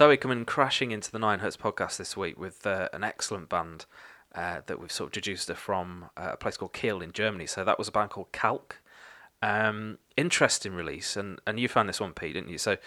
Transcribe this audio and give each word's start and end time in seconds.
So 0.00 0.08
we're 0.08 0.16
coming 0.16 0.46
crashing 0.46 0.92
into 0.92 1.12
the 1.12 1.18
Nine 1.18 1.40
Hertz 1.40 1.58
podcast 1.58 1.98
this 1.98 2.16
week 2.16 2.38
with 2.38 2.66
uh, 2.66 2.88
an 2.94 3.04
excellent 3.04 3.50
band 3.50 3.84
uh, 4.34 4.62
that 4.64 4.80
we've 4.80 4.90
sort 4.90 5.08
of 5.08 5.12
deduced 5.12 5.48
her 5.48 5.54
from 5.54 6.06
uh, 6.16 6.30
a 6.32 6.36
place 6.38 6.56
called 6.56 6.72
Kiel 6.72 7.02
in 7.02 7.12
Germany. 7.12 7.46
So 7.46 7.64
that 7.66 7.78
was 7.78 7.88
a 7.88 7.92
band 7.92 8.08
called 8.08 8.32
Kalk. 8.32 8.80
Um, 9.42 9.98
interesting 10.16 10.72
release, 10.72 11.18
and, 11.18 11.38
and 11.46 11.60
you 11.60 11.68
found 11.68 11.86
this 11.86 12.00
one, 12.00 12.14
Pete, 12.14 12.32
didn't 12.32 12.48
you? 12.48 12.56
So 12.56 12.78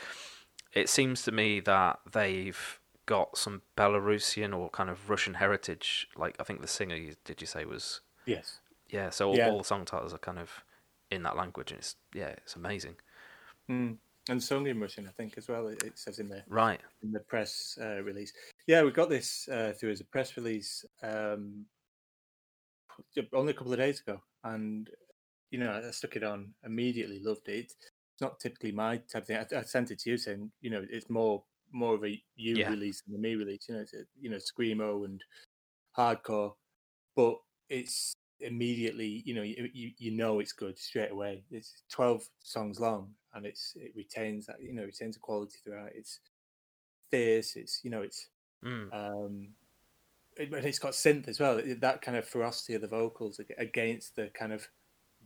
it 0.74 0.90
seems 0.90 1.22
to 1.22 1.32
me 1.32 1.60
that 1.60 2.00
they've 2.12 2.80
got 3.06 3.38
some 3.38 3.62
Belarusian 3.78 4.58
or 4.58 4.72
kind 4.72 4.90
of 4.90 5.08
Russian 5.08 5.36
heritage. 5.36 6.08
Like 6.18 6.36
I 6.40 6.44
think 6.44 6.62
the 6.62 6.68
singer, 6.68 6.98
did 7.26 7.42
you 7.42 7.46
say 7.46 7.64
was? 7.64 8.02
Yes. 8.26 8.58
Yeah. 8.90 9.12
So 9.12 9.30
all, 9.30 9.38
Yeah. 9.38 9.52
all 9.52 9.60
the 9.60 9.64
song 9.64 9.86
titles 9.86 10.16
are 10.16 10.18
kind 10.18 10.40
of 10.40 10.64
in 11.12 11.22
that 11.22 11.38
language, 11.38 11.70
and 11.70 11.78
it's 11.78 11.96
yeah, 12.12 12.30
it's 12.30 12.56
amazing. 12.56 12.96
Mm. 13.70 13.98
And 14.30 14.42
sung 14.42 14.68
in 14.68 14.80
Russian, 14.80 15.08
I 15.08 15.12
think, 15.12 15.38
as 15.38 15.50
well. 15.50 15.68
It, 15.68 15.84
it 15.84 15.98
says 16.00 16.20
in 16.20 16.30
the 16.30 16.44
Right. 16.48 16.80
in 17.02 17.12
the 17.12 17.20
press 17.20 17.78
uh, 17.82 18.02
release. 18.04 18.32
Yeah, 18.68 18.84
we 18.84 18.92
got 18.92 19.10
this 19.10 19.48
uh, 19.50 19.74
through 19.78 19.92
as 19.92 20.00
a 20.02 20.06
press 20.06 20.38
release 20.38 20.86
um, 21.02 21.66
only 23.34 23.52
a 23.52 23.56
couple 23.56 23.74
of 23.74 23.80
days 23.80 24.00
ago, 24.00 24.22
and 24.44 24.90
you 25.52 25.60
know, 25.60 25.84
I 25.86 25.92
stuck 25.92 26.16
it 26.16 26.24
on 26.24 26.54
immediately. 26.66 27.20
Loved 27.20 27.48
it. 27.50 27.66
It's 27.66 28.22
not 28.22 28.40
typically 28.40 28.72
my 28.72 28.98
type 28.98 29.24
of 29.24 29.28
thing. 29.28 29.38
I, 29.38 29.60
I 29.60 29.62
sent 29.64 29.92
it 29.92 30.00
to 30.00 30.10
you 30.10 30.18
saying, 30.18 30.52
you 30.62 30.70
know, 30.70 30.86
it's 30.90 31.10
more 31.10 31.44
more 31.72 31.96
of 31.96 32.06
a 32.06 32.22
you 32.36 32.58
Yeah. 32.58 32.70
release 32.70 33.02
than 33.06 33.16
a 33.16 33.20
me 33.20 33.36
release. 33.36 33.68
You 33.68 33.76
know, 33.76 33.82
it's 33.82 33.94
a, 33.94 34.04
you 34.20 34.30
know, 34.30 34.38
screamo 34.38 35.06
and 35.06 35.22
hardcore, 35.98 36.54
but 37.16 37.36
it's 37.70 38.14
immediately, 38.40 39.22
you 39.26 39.34
know, 39.36 39.42
you, 39.44 39.70
you 39.74 39.92
you 39.98 40.12
know 40.12 40.40
it's 40.40 40.54
good 40.54 40.78
straight 40.80 41.12
away. 41.12 41.44
It's 41.52 41.84
twelve 41.92 42.24
songs 42.40 42.80
long, 42.80 43.14
and 43.34 43.46
it's 43.46 43.74
it 43.76 43.94
retains 43.96 44.46
that, 44.48 44.62
you 44.62 44.74
know, 44.74 44.84
retains 44.84 45.16
the 45.16 45.20
quality 45.20 45.58
throughout. 45.64 45.92
It's 45.94 46.20
fierce. 47.12 47.56
It's 47.56 47.84
you 47.84 47.90
know, 47.92 48.02
it's 48.02 48.30
Mm. 48.64 48.94
um, 48.94 49.50
it, 50.38 50.54
it's 50.54 50.80
got 50.80 50.94
synth 50.94 51.28
as 51.28 51.40
well. 51.40 51.58
it- 51.58 51.82
That 51.82 52.02
kind 52.02 52.18
of 52.18 52.28
ferocity 52.28 52.74
of 52.76 52.82
the 52.82 52.88
vocals 52.88 53.40
against 53.58 54.16
the 54.16 54.30
kind 54.30 54.54
of 54.54 54.68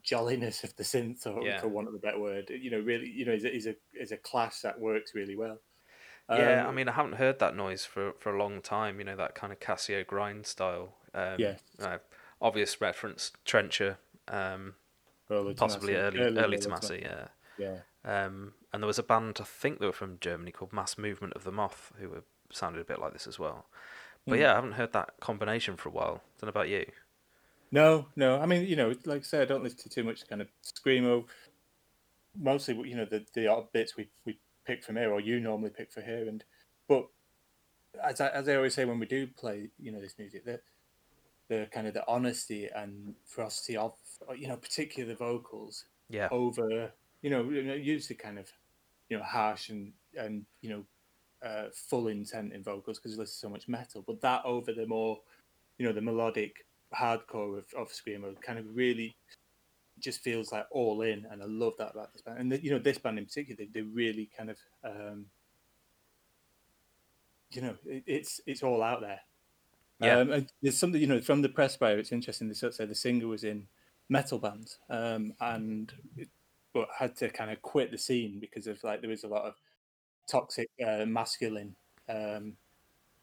jolliness 0.03 0.63
of 0.63 0.75
the 0.75 0.83
synth, 0.83 1.25
or 1.27 1.43
Yeah. 1.43 1.59
for 1.61 1.67
want 1.67 1.87
of 1.87 1.93
a 1.93 1.99
better 1.99 2.19
word. 2.19 2.49
You 2.49 2.71
know, 2.71 2.79
really, 2.79 3.09
you 3.09 3.25
know, 3.25 3.33
is 3.33 3.45
a 3.45 3.53
is 3.55 3.67
a 3.67 3.75
is 3.93 4.11
a 4.11 4.17
clash 4.17 4.61
that 4.61 4.79
works 4.79 5.13
really 5.13 5.35
well. 5.35 5.59
Yeah, 6.29 6.63
I 6.65 6.67
Um, 6.67 6.75
mean, 6.75 6.89
I 6.89 6.91
haven't 6.91 7.13
heard 7.13 7.39
that 7.39 7.55
noise 7.55 7.85
for, 7.85 8.11
for 8.19 8.35
a 8.35 8.37
long 8.37 8.61
time. 8.61 8.99
You 8.99 9.05
know, 9.05 9.15
that 9.15 9.33
kind 9.33 9.53
of 9.53 9.59
Casio 9.59 10.05
grind 10.05 10.45
style. 10.45 10.97
Um, 11.13 11.39
Yeah. 11.39 11.57
uh, 11.79 11.99
obvious 12.41 12.81
reference, 12.81 13.31
Trencher, 13.45 13.97
um, 14.27 14.75
possibly 15.55 15.95
early 15.95 16.19
early, 16.19 16.37
early 16.37 16.57
Tomasi, 16.57 17.01
yeah. 17.01 17.27
Yeah, 17.57 17.77
Um, 18.07 18.53
and 18.71 18.81
there 18.81 18.87
was 18.87 18.99
a 18.99 19.03
band 19.03 19.37
I 19.41 19.43
think 19.43 19.79
they 19.79 19.85
were 19.85 19.91
from 19.91 20.19
Germany 20.21 20.51
called 20.51 20.73
Mass 20.73 20.97
Movement 20.97 21.33
of 21.33 21.43
the 21.43 21.51
Moth 21.51 21.91
who 21.99 22.09
were, 22.09 22.23
sounded 22.51 22.79
a 22.81 22.85
bit 22.85 22.99
like 22.99 23.13
this 23.13 23.27
as 23.27 23.37
well. 23.37 23.65
But 24.29 24.35
Hmm. 24.35 24.39
yeah, 24.39 24.53
I 24.53 24.55
haven't 24.55 24.73
heard 24.73 24.93
that 24.93 25.15
combination 25.19 25.77
for 25.77 25.89
a 25.89 25.91
while. 25.91 26.21
Don't 26.39 26.47
know 26.47 26.49
about 26.49 26.69
you. 26.69 26.85
No, 27.71 28.07
no. 28.15 28.39
I 28.39 28.45
mean, 28.45 28.65
you 28.65 28.75
know, 28.75 28.95
like 29.05 29.21
I 29.21 29.23
said, 29.23 29.41
I 29.41 29.45
don't 29.45 29.63
listen 29.63 29.79
to 29.79 29.89
too 29.89 30.03
much 30.03 30.27
kind 30.27 30.41
of 30.41 30.47
screamo. 30.63 31.25
Mostly, 32.39 32.75
you 32.87 32.95
know, 32.95 33.05
the 33.05 33.25
the 33.33 33.47
odd 33.47 33.71
bits 33.71 33.97
we 33.97 34.09
we 34.25 34.39
pick 34.65 34.83
from 34.83 34.95
here, 34.97 35.11
or 35.11 35.19
you 35.19 35.39
normally 35.39 35.71
pick 35.71 35.91
for 35.91 36.01
here, 36.01 36.27
and 36.27 36.43
but 36.87 37.07
as 38.03 38.21
I, 38.21 38.29
as 38.29 38.47
I 38.49 38.55
always 38.55 38.75
say 38.75 38.85
when 38.85 38.99
we 38.99 39.05
do 39.07 39.27
play, 39.27 39.69
you 39.79 39.91
know, 39.91 40.01
this 40.01 40.17
music, 40.19 40.45
the 40.45 40.61
the 41.49 41.67
kind 41.71 41.87
of 41.87 41.93
the 41.93 42.07
honesty 42.07 42.67
and 42.67 43.15
ferocity 43.25 43.77
of, 43.77 43.93
you 44.37 44.47
know, 44.47 44.57
particularly 44.57 45.13
the 45.13 45.17
vocals 45.17 45.85
Yeah, 46.09 46.29
over, 46.31 46.93
you 47.21 47.29
know, 47.29 47.49
you 47.49 47.63
know, 47.63 47.73
usually 47.73 48.15
kind 48.15 48.37
of, 48.39 48.49
you 49.09 49.17
know, 49.17 49.23
harsh 49.23 49.69
and 49.69 49.93
and 50.15 50.45
you 50.61 50.69
know, 50.69 50.83
uh, 51.47 51.69
full 51.73 52.07
intent 52.07 52.53
in 52.53 52.63
vocals 52.63 52.97
because 52.99 53.13
you 53.13 53.17
listen 53.17 53.33
to 53.33 53.39
so 53.39 53.49
much 53.49 53.67
metal, 53.67 54.03
but 54.05 54.21
that 54.21 54.43
over 54.45 54.73
the 54.73 54.85
more, 54.87 55.19
you 55.77 55.85
know, 55.85 55.93
the 55.93 56.01
melodic 56.01 56.65
hardcore 56.97 57.57
of, 57.57 57.65
of 57.77 57.89
screamo 57.91 58.39
kind 58.41 58.57
of 58.59 58.65
really 58.75 59.15
just 59.99 60.21
feels 60.21 60.51
like 60.51 60.65
all 60.71 61.01
in, 61.01 61.25
and 61.31 61.41
I 61.41 61.45
love 61.47 61.73
that 61.79 61.91
about 61.91 62.13
this 62.13 62.21
band. 62.21 62.39
And 62.39 62.51
the, 62.51 62.63
you 62.63 62.69
know, 62.71 62.79
this 62.79 62.97
band 62.99 63.17
in 63.17 63.25
particular, 63.25 63.57
they, 63.57 63.65
they 63.73 63.81
really 63.81 64.29
kind 64.37 64.49
of, 64.51 64.57
um, 64.83 65.25
you 67.51 67.61
know, 67.61 67.75
it, 67.85 68.03
it's 68.05 68.41
it's 68.45 68.63
all 68.63 68.83
out 68.83 69.01
there. 69.01 69.21
Yeah. 69.99 70.19
Um, 70.19 70.31
and 70.31 70.51
there's 70.61 70.77
something 70.77 71.01
you 71.01 71.07
know 71.07 71.21
from 71.21 71.41
the 71.41 71.49
press 71.49 71.75
bio. 71.77 71.97
It's 71.97 72.11
interesting. 72.11 72.47
They 72.47 72.53
sort 72.53 72.71
of 72.71 72.75
say 72.75 72.85
the 72.85 72.95
singer 72.95 73.27
was 73.27 73.43
in 73.43 73.67
metal 74.09 74.37
bands, 74.39 74.77
um, 74.89 75.33
and 75.39 75.91
it- 76.15 76.29
but 76.77 76.89
had 76.95 77.15
to 77.15 77.27
kind 77.29 77.49
of 77.49 77.59
quit 77.63 77.89
the 77.89 77.97
scene 77.97 78.37
because 78.39 78.67
of 78.67 78.83
like 78.83 79.01
there 79.01 79.09
was 79.09 79.23
a 79.23 79.27
lot 79.27 79.45
of 79.45 79.55
toxic 80.27 80.69
uh, 80.85 81.05
masculine, 81.07 81.75
um, 82.07 82.53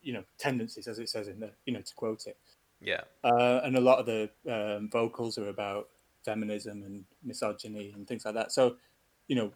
you 0.03 0.13
know, 0.13 0.25
tendencies, 0.39 0.89
as 0.89 0.99
it 0.99 1.09
says 1.09 1.29
in 1.29 1.39
the 1.39 1.51
you 1.65 1.73
know 1.73 1.81
to 1.81 1.95
quote 1.95 2.27
it. 2.27 2.37
yeah, 2.81 3.03
Uh, 3.23 3.61
and 3.63 3.77
a 3.77 3.81
lot 3.81 4.01
of 4.01 4.07
the 4.07 4.29
um, 4.51 4.91
vocals 4.91 5.39
are 5.39 5.51
about 5.51 5.89
feminism 6.25 6.83
and 6.83 7.05
misogyny 7.23 7.93
and 7.95 8.09
things 8.09 8.25
like 8.25 8.35
that. 8.35 8.51
So, 8.51 8.75
you 9.29 9.37
know, 9.37 9.53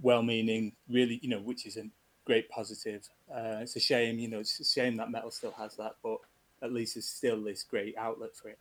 well-meaning, 0.00 0.72
really, 0.88 1.20
you 1.22 1.28
know, 1.28 1.40
which 1.40 1.66
is 1.66 1.76
a 1.76 1.84
great 2.24 2.48
positive. 2.48 3.06
Uh, 3.30 3.58
it's 3.60 3.76
a 3.76 3.80
shame, 3.80 4.18
you 4.18 4.28
know, 4.28 4.38
it's 4.38 4.58
a 4.58 4.64
shame 4.64 4.96
that 4.96 5.10
metal 5.10 5.30
still 5.30 5.54
has 5.58 5.76
that, 5.76 5.96
but 6.02 6.18
at 6.62 6.72
least 6.72 6.94
there's 6.94 7.06
still 7.06 7.42
this 7.42 7.62
great 7.62 7.94
outlet 7.98 8.34
for 8.34 8.48
it. 8.48 8.58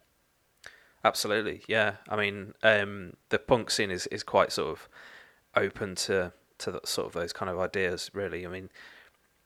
Absolutely. 1.04 1.62
Yeah, 1.68 1.96
I 2.10 2.16
mean, 2.16 2.54
um, 2.64 3.14
the 3.30 3.40
punk 3.40 3.70
scene 3.72 3.92
is, 3.92 4.08
is 4.08 4.24
quite 4.24 4.52
sort 4.52 4.70
of 4.70 4.90
open 5.56 5.96
to 5.96 6.34
to 6.60 6.80
sort 6.86 7.08
of 7.08 7.14
those 7.14 7.34
kind 7.34 7.50
of 7.52 7.60
ideas. 7.60 8.10
Really, 8.14 8.46
I 8.46 8.50
mean, 8.50 8.70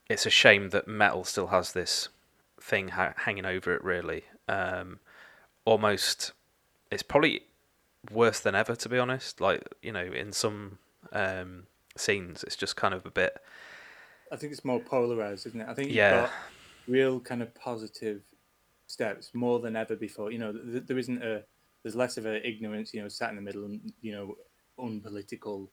it's 0.10 0.26
a 0.26 0.30
shame 0.30 0.70
that 0.70 0.88
metal 0.88 1.24
still 1.24 1.48
has 1.48 1.74
this 1.74 2.10
thing 2.60 2.90
ha- 2.90 3.14
hanging 3.18 3.46
over 3.46 3.74
it. 3.74 3.84
Really, 3.84 4.24
um, 4.48 5.00
almost, 5.66 6.32
it's 6.92 7.04
probably 7.04 7.44
worse 8.10 8.40
than 8.40 8.56
ever 8.56 8.76
to 8.76 8.90
be 8.90 8.98
honest. 8.98 9.42
Like 9.42 9.64
you 9.82 9.92
know, 9.92 10.06
in 10.06 10.32
some 10.32 10.80
um, 11.12 11.64
scenes, 11.98 12.44
it's 12.44 12.56
just 12.56 12.76
kind 12.76 12.94
of 12.94 13.06
a 13.06 13.12
bit. 13.12 13.38
I 14.32 14.38
think 14.38 14.54
it's 14.54 14.64
more 14.64 14.80
polarized, 14.80 15.46
isn't 15.48 15.60
it? 15.60 15.68
I 15.68 15.74
think 15.74 15.90
you've 15.90 15.98
Yeah. 15.98 16.22
got 16.22 16.32
real 16.88 17.20
kind 17.20 17.42
of 17.42 17.54
positive 17.54 18.22
steps 18.92 19.32
more 19.34 19.60
than 19.60 19.76
ever 19.76 19.96
before. 19.96 20.32
You 20.32 20.40
know, 20.40 20.54
th- 20.54 20.86
there 20.86 20.98
isn't 20.98 21.24
a 21.24 21.44
there's 21.84 21.96
less 21.96 22.18
of 22.18 22.26
a 22.26 22.48
ignorance, 22.48 22.94
you 22.94 23.02
know, 23.02 23.08
sat 23.08 23.30
in 23.32 23.36
the 23.36 23.42
middle 23.42 23.66
and 23.66 23.92
you 24.02 24.12
know, 24.12 24.36
unpolitical, 24.78 25.72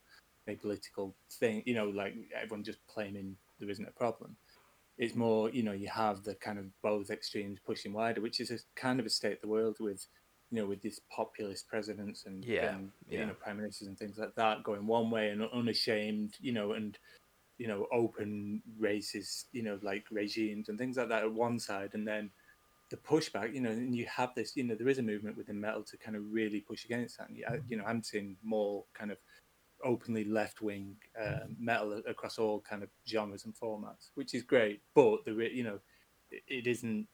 apolitical 0.49 1.15
thing. 1.33 1.63
You 1.67 1.75
know, 1.75 1.89
like 1.89 2.15
everyone 2.35 2.65
just 2.65 2.79
claiming 2.87 3.37
there 3.59 3.71
isn't 3.71 3.89
a 3.89 3.93
problem. 3.93 4.37
It's 4.99 5.15
more, 5.15 5.49
you 5.51 5.63
know, 5.63 5.73
you 5.73 5.89
have 5.89 6.25
the 6.25 6.35
kind 6.35 6.59
of 6.59 6.67
both 6.83 7.11
extremes 7.11 7.61
pushing 7.65 7.93
wider, 7.93 8.21
which 8.21 8.41
is 8.41 8.51
a 8.51 8.59
kind 8.75 8.99
of 8.99 9.07
a 9.07 9.11
state 9.11 9.35
of 9.35 9.41
the 9.41 9.49
world 9.49 9.77
with, 9.79 10.05
you 10.51 10.59
know, 10.59 10.67
with 10.67 10.83
these 10.83 11.01
populist 11.15 11.69
presidents 11.69 12.27
and, 12.27 12.45
Yeah, 12.45 12.71
and 12.71 12.91
yeah. 13.09 13.21
you 13.21 13.27
know 13.27 13.35
prime 13.35 13.59
ministers 13.59 13.87
and 13.89 13.99
things 13.99 14.19
like 14.19 14.35
that 14.35 14.65
going 14.65 14.87
one 14.87 15.11
way 15.11 15.31
and 15.31 15.43
unashamed, 15.53 16.35
you 16.41 16.53
know, 16.53 16.73
and 16.73 16.99
you 17.59 17.67
know, 17.67 17.87
open 17.93 18.63
racist, 18.81 19.47
you 19.53 19.63
know, 19.63 19.79
like 19.83 20.05
regimes 20.11 20.69
and 20.69 20.79
things 20.79 20.97
like 20.97 21.09
that 21.09 21.25
at 21.25 21.33
one 21.33 21.59
side, 21.59 21.91
and 21.95 22.07
then 22.07 22.31
the 22.91 22.97
pushback, 22.97 23.55
you 23.55 23.61
know, 23.61 23.71
and 23.71 23.95
you 23.95 24.07
have 24.07 24.35
this, 24.35 24.57
you 24.57 24.65
know, 24.65 24.75
there 24.75 24.89
is 24.89 24.99
a 24.99 25.03
movement 25.03 25.37
within 25.37 25.61
metal 25.61 25.83
to 25.85 25.97
kind 25.97 26.17
of 26.17 26.23
really 26.33 26.61
push 26.61 26.85
against 26.85 27.19
that. 27.19 27.29
And, 27.29 27.39
you 27.69 27.77
know, 27.77 27.85
I'm 27.85 28.03
seeing 28.03 28.37
more 28.43 28.85
kind 28.95 29.11
of 29.11 29.19
openly 29.85 30.25
left 30.25 30.63
wing 30.63 30.97
uh, 31.21 31.47
metal 31.59 32.03
across 32.09 32.39
all 32.39 32.61
kind 32.61 32.83
of 32.83 32.89
genres 33.07 33.45
and 33.45 33.55
formats, 33.55 34.11
which 34.15 34.35
is 34.35 34.43
great. 34.43 34.81
But 34.95 35.25
the, 35.25 35.33
you 35.53 35.65
know, 35.65 35.79
it, 36.31 36.43
it 36.49 36.67
isn't, 36.67 37.07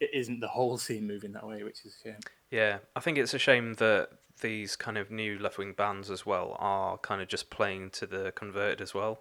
it 0.00 0.10
isn't 0.12 0.40
the 0.40 0.48
whole 0.48 0.76
scene 0.76 1.06
moving 1.06 1.32
that 1.32 1.46
way, 1.46 1.62
which 1.62 1.84
is 1.84 1.96
a 1.96 2.08
shame. 2.08 2.20
Yeah, 2.50 2.78
I 2.94 3.00
think 3.00 3.16
it's 3.16 3.34
a 3.34 3.38
shame 3.38 3.74
that 3.74 4.10
these 4.40 4.76
kind 4.76 4.98
of 4.98 5.10
new 5.10 5.38
left 5.38 5.58
wing 5.58 5.72
bands 5.72 6.10
as 6.10 6.26
well 6.26 6.56
are 6.58 6.98
kind 6.98 7.22
of 7.22 7.28
just 7.28 7.50
playing 7.50 7.90
to 7.90 8.06
the 8.06 8.32
converted 8.34 8.80
as 8.80 8.92
well. 8.92 9.20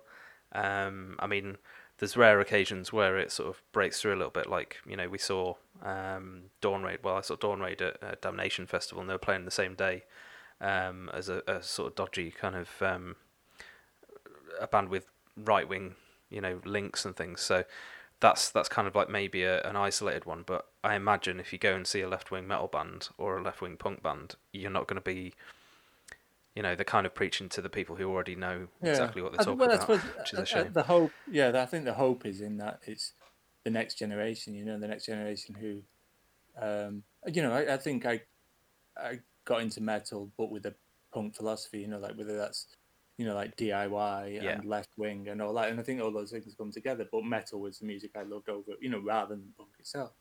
Um, 0.51 1.15
I 1.19 1.27
mean, 1.27 1.57
there's 1.97 2.17
rare 2.17 2.39
occasions 2.39 2.91
where 2.91 3.17
it 3.17 3.31
sort 3.31 3.49
of 3.49 3.61
breaks 3.71 4.01
through 4.01 4.13
a 4.13 4.17
little 4.17 4.31
bit. 4.31 4.49
Like 4.49 4.77
you 4.85 4.97
know, 4.97 5.09
we 5.09 5.17
saw 5.17 5.55
um, 5.83 6.43
Dawn 6.61 6.83
Raid. 6.83 6.99
Well, 7.03 7.15
I 7.15 7.21
saw 7.21 7.35
Dawn 7.35 7.59
Raid 7.59 7.81
at 7.81 8.01
uh, 8.01 8.15
Damnation 8.21 8.65
Festival, 8.65 9.01
and 9.01 9.09
they 9.09 9.13
were 9.13 9.19
playing 9.19 9.45
the 9.45 9.51
same 9.51 9.75
day 9.75 10.03
um, 10.61 11.09
as 11.13 11.29
a, 11.29 11.43
a 11.47 11.61
sort 11.61 11.89
of 11.89 11.95
dodgy 11.95 12.31
kind 12.31 12.55
of 12.55 12.69
um, 12.81 13.15
a 14.59 14.67
band 14.67 14.89
with 14.89 15.05
right 15.37 15.67
wing, 15.67 15.95
you 16.29 16.41
know, 16.41 16.61
links 16.65 17.05
and 17.05 17.15
things. 17.15 17.41
So 17.41 17.65
that's 18.19 18.49
that's 18.49 18.69
kind 18.69 18.87
of 18.87 18.95
like 18.95 19.09
maybe 19.09 19.43
a, 19.43 19.61
an 19.63 19.75
isolated 19.75 20.25
one. 20.25 20.43
But 20.45 20.65
I 20.83 20.95
imagine 20.95 21.39
if 21.39 21.51
you 21.51 21.59
go 21.59 21.75
and 21.75 21.85
see 21.85 22.01
a 22.01 22.07
left 22.07 22.31
wing 22.31 22.47
metal 22.47 22.67
band 22.67 23.09
or 23.17 23.37
a 23.37 23.41
left 23.41 23.61
wing 23.61 23.75
punk 23.77 24.01
band, 24.01 24.35
you're 24.51 24.71
not 24.71 24.87
going 24.87 24.95
to 24.95 25.01
be, 25.01 25.33
you 26.55 26.63
know, 26.63 26.75
they're 26.75 26.85
kind 26.85 27.05
of 27.05 27.13
preaching 27.13 27.49
to 27.49 27.61
the 27.61 27.69
people 27.69 27.97
who 27.97 28.09
already 28.09 28.35
know 28.35 28.67
exactly 28.81 29.21
what 29.21 29.33
they're 29.33 29.41
I- 29.41 29.43
talking 29.43 29.59
well, 29.59 29.71
about, 29.71 29.89
which 29.89 30.33
is 30.33 30.39
uh, 30.39 30.41
a 30.41 30.41
uh, 30.41 30.45
shame. 30.45 30.73
The 30.73 30.83
hope, 30.83 31.11
yeah, 31.29 31.61
I 31.61 31.65
think 31.65 31.83
the 31.83 31.93
hope 31.93 32.25
is 32.25 32.39
in 32.39 32.57
that 32.57 32.79
it's 32.85 33.11
the 33.63 33.71
next 33.71 33.95
generation. 33.95 34.53
You 34.53 34.65
know, 34.65 34.79
the 34.79 34.87
next 34.87 35.05
generation 35.05 35.55
who, 35.55 35.81
um, 36.61 37.03
you 37.31 37.41
know, 37.41 37.51
I, 37.51 37.73
I 37.73 37.77
think 37.77 38.05
I, 38.05 38.21
I 38.97 39.19
got 39.45 39.61
into 39.61 39.81
metal, 39.81 40.31
but 40.37 40.51
with 40.51 40.65
a 40.65 40.75
punk 41.13 41.35
philosophy. 41.35 41.79
You 41.79 41.87
know, 41.87 41.99
like 41.99 42.17
whether 42.17 42.37
that's 42.37 42.67
you 43.17 43.25
know, 43.25 43.35
like 43.35 43.55
DIY 43.57 44.41
Yeah. 44.41 44.49
and 44.49 44.65
Left 44.65 44.89
Wing 44.97 45.27
and 45.29 45.41
all 45.41 45.53
that. 45.53 45.69
And 45.69 45.79
I 45.79 45.83
think 45.83 46.01
all 46.01 46.11
those 46.11 46.31
things 46.31 46.55
come 46.57 46.71
together. 46.71 47.07
But 47.11 47.23
metal 47.23 47.59
was 47.59 47.79
the 47.79 47.85
music 47.85 48.11
I 48.15 48.23
loved 48.23 48.49
over, 48.49 48.71
you 48.81 48.89
know, 48.89 48.99
rather 48.99 49.35
than 49.35 49.53
punk 49.55 49.69
itself. 49.79 50.11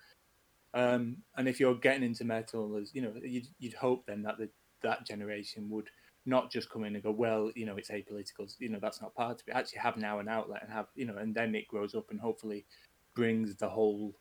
Um, 0.75 1.19
and 1.37 1.49
if 1.49 1.61
you're 1.61 1.75
getting 1.75 2.03
into 2.03 2.25
metal, 2.25 2.77
as 2.77 2.95
you 2.95 3.03
know, 3.03 3.15
you'd, 3.23 3.47
you'd 3.59 3.75
hope 3.75 4.07
then 4.07 4.23
that 4.23 4.39
the, 4.39 4.49
that 4.83 5.07
generation 5.07 5.69
would 5.71 5.89
not 6.25 6.51
just 6.51 6.71
come 6.71 6.85
in 6.85 6.95
and 6.95 7.03
go, 7.03 7.11
well, 7.11 7.51
you 7.55 7.67
know, 7.67 7.77
it's 7.77 7.91
apolitical, 7.91 8.53
you 8.59 8.69
know, 8.69 8.79
that's 8.81 9.03
not 9.03 9.15
part 9.15 9.41
of 9.41 9.49
it. 9.49 9.53
Actually, 9.53 9.81
have 9.81 9.97
now 9.97 10.19
an 10.19 10.29
outlet 10.29 10.63
and 10.63 10.73
have, 10.73 10.87
you 10.95 11.05
know, 11.05 11.17
and 11.17 11.35
then 11.35 11.55
it 11.55 11.69
grows 11.69 11.95
up 11.95 12.11
and 12.11 12.21
hopefully 12.21 12.65
brings 13.15 13.57
the 13.57 13.69
whole, 13.69 14.17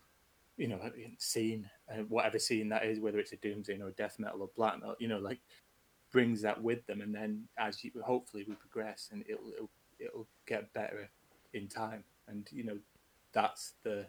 you 0.57 0.67
know, 0.67 0.79
scene, 1.19 1.69
uh, 1.91 2.03
whatever 2.03 2.39
scene 2.39 2.69
that 2.69 2.85
is, 2.85 2.99
whether 2.99 3.19
it's 3.19 3.33
a 3.33 3.37
doom 3.37 3.63
scene 3.63 3.81
or 3.81 3.91
death 3.91 4.19
metal 4.19 4.41
or 4.43 4.49
black 4.55 4.79
metal, 4.79 4.95
you 4.99 5.07
know, 5.07 5.19
like 5.19 5.41
brings 6.11 6.41
that 6.41 6.61
with 6.61 6.85
them, 6.87 7.01
and 7.01 7.13
then 7.15 7.47
as 7.57 7.83
you 7.83 7.91
hopefully 8.03 8.45
we 8.47 8.55
progress, 8.55 9.09
and 9.11 9.23
it'll 9.27 9.51
it'll, 9.53 9.71
it'll 9.99 10.27
get 10.45 10.73
better 10.73 11.09
in 11.53 11.67
time, 11.67 12.03
and 12.27 12.49
you 12.51 12.63
know, 12.63 12.79
that's 13.33 13.75
the 13.83 14.07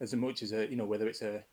as 0.00 0.14
much 0.14 0.42
as 0.42 0.52
a 0.52 0.68
you 0.68 0.76
know 0.76 0.86
whether 0.86 1.08
it's 1.08 1.22
a 1.22 1.44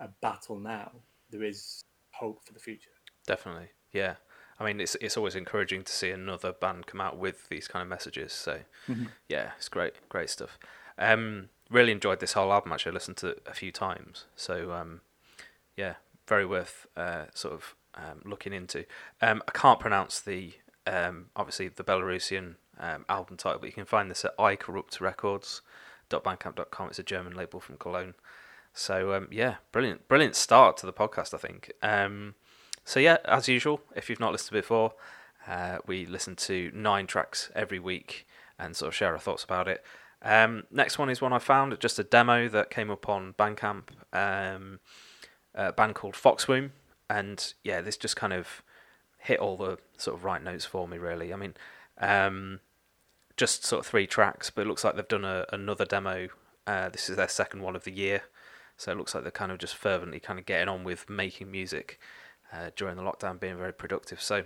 a 0.00 0.08
battle 0.22 0.58
now, 0.58 0.92
there 1.30 1.44
is 1.44 1.84
hope 2.12 2.44
for 2.46 2.52
the 2.52 2.60
future. 2.60 2.90
Definitely, 3.26 3.70
yeah. 3.92 4.16
I 4.58 4.64
mean, 4.64 4.80
it's 4.80 4.94
it's 5.00 5.16
always 5.16 5.34
encouraging 5.34 5.82
to 5.84 5.92
see 5.92 6.10
another 6.10 6.52
band 6.52 6.86
come 6.86 7.00
out 7.00 7.18
with 7.18 7.48
these 7.48 7.68
kind 7.68 7.82
of 7.82 7.88
messages. 7.88 8.32
So, 8.32 8.60
Mhm. 8.88 9.14
yeah, 9.28 9.52
it's 9.56 9.68
great, 9.68 10.08
great 10.08 10.30
stuff. 10.30 10.58
Um, 10.98 11.50
really 11.74 11.92
enjoyed 11.92 12.20
this 12.20 12.32
whole 12.32 12.50
album. 12.52 12.72
Actually, 12.72 12.92
I 12.92 12.94
listened 12.94 13.18
to 13.18 13.28
it 13.28 13.42
a 13.46 13.52
few 13.54 13.70
times. 13.72 14.24
So, 14.36 14.72
um, 14.72 15.02
yeah, 15.76 15.94
very 16.26 16.46
worth 16.46 16.86
uh, 16.96 17.24
sort 17.34 17.54
of 17.54 17.74
um, 17.94 18.22
looking 18.24 18.52
into. 18.52 18.84
Um, 19.20 19.42
I 19.46 19.50
can't 19.50 19.78
pronounce 19.80 20.20
the 20.20 20.54
um, 20.86 21.26
obviously 21.34 21.68
the 21.68 21.84
Belarusian 21.84 22.54
um, 22.78 23.04
album 23.08 23.36
title, 23.36 23.58
but 23.58 23.66
you 23.66 23.72
can 23.72 23.84
find 23.84 24.08
this 24.10 24.24
at 24.24 24.34
icorruptrecords.bandcamp.com. 24.38 26.88
It's 26.88 26.98
a 26.98 27.02
German 27.02 27.34
label 27.34 27.60
from 27.60 27.76
Cologne. 27.76 28.14
So 28.72 29.12
um, 29.14 29.28
yeah, 29.30 29.56
brilliant, 29.72 30.08
brilliant 30.08 30.36
start 30.36 30.78
to 30.78 30.86
the 30.86 30.92
podcast. 30.92 31.34
I 31.34 31.38
think. 31.38 31.72
So 32.84 33.00
yeah, 33.00 33.16
as 33.24 33.48
usual, 33.48 33.80
if 33.96 34.10
you've 34.10 34.20
not 34.20 34.32
listened 34.32 34.60
before, 34.60 34.92
uh, 35.48 35.78
we 35.86 36.06
listen 36.06 36.36
to 36.36 36.70
nine 36.74 37.06
tracks 37.06 37.50
every 37.54 37.78
week 37.78 38.26
and 38.58 38.76
sort 38.76 38.88
of 38.88 38.94
share 38.94 39.12
our 39.12 39.18
thoughts 39.18 39.42
about 39.42 39.68
it. 39.68 39.82
Um, 40.24 40.64
next 40.70 40.98
one 40.98 41.10
is 41.10 41.20
one 41.20 41.34
I 41.34 41.38
found, 41.38 41.78
just 41.80 41.98
a 41.98 42.04
demo 42.04 42.48
that 42.48 42.70
came 42.70 42.90
up 42.90 43.08
on 43.08 43.34
Bandcamp. 43.38 43.90
Um, 44.12 44.80
a 45.54 45.72
band 45.72 45.94
called 45.94 46.16
Fox 46.16 46.48
Womb, 46.48 46.72
and 47.08 47.52
yeah, 47.62 47.80
this 47.80 47.96
just 47.96 48.16
kind 48.16 48.32
of 48.32 48.62
hit 49.18 49.38
all 49.38 49.56
the 49.56 49.78
sort 49.96 50.16
of 50.16 50.24
right 50.24 50.42
notes 50.42 50.64
for 50.64 50.88
me. 50.88 50.98
Really, 50.98 51.32
I 51.32 51.36
mean, 51.36 51.54
um, 51.98 52.60
just 53.36 53.64
sort 53.64 53.80
of 53.80 53.86
three 53.86 54.06
tracks, 54.06 54.50
but 54.50 54.62
it 54.62 54.68
looks 54.68 54.82
like 54.82 54.96
they've 54.96 55.06
done 55.06 55.24
a, 55.24 55.44
another 55.52 55.84
demo. 55.84 56.28
Uh, 56.66 56.88
this 56.88 57.08
is 57.10 57.16
their 57.16 57.28
second 57.28 57.60
one 57.60 57.76
of 57.76 57.84
the 57.84 57.92
year, 57.92 58.22
so 58.76 58.90
it 58.90 58.98
looks 58.98 59.14
like 59.14 59.22
they're 59.22 59.30
kind 59.30 59.52
of 59.52 59.58
just 59.58 59.76
fervently 59.76 60.18
kind 60.18 60.38
of 60.38 60.46
getting 60.46 60.68
on 60.68 60.82
with 60.82 61.08
making 61.08 61.50
music 61.50 62.00
uh, 62.52 62.70
during 62.74 62.96
the 62.96 63.02
lockdown, 63.02 63.38
being 63.38 63.58
very 63.58 63.72
productive. 63.72 64.20
So 64.20 64.44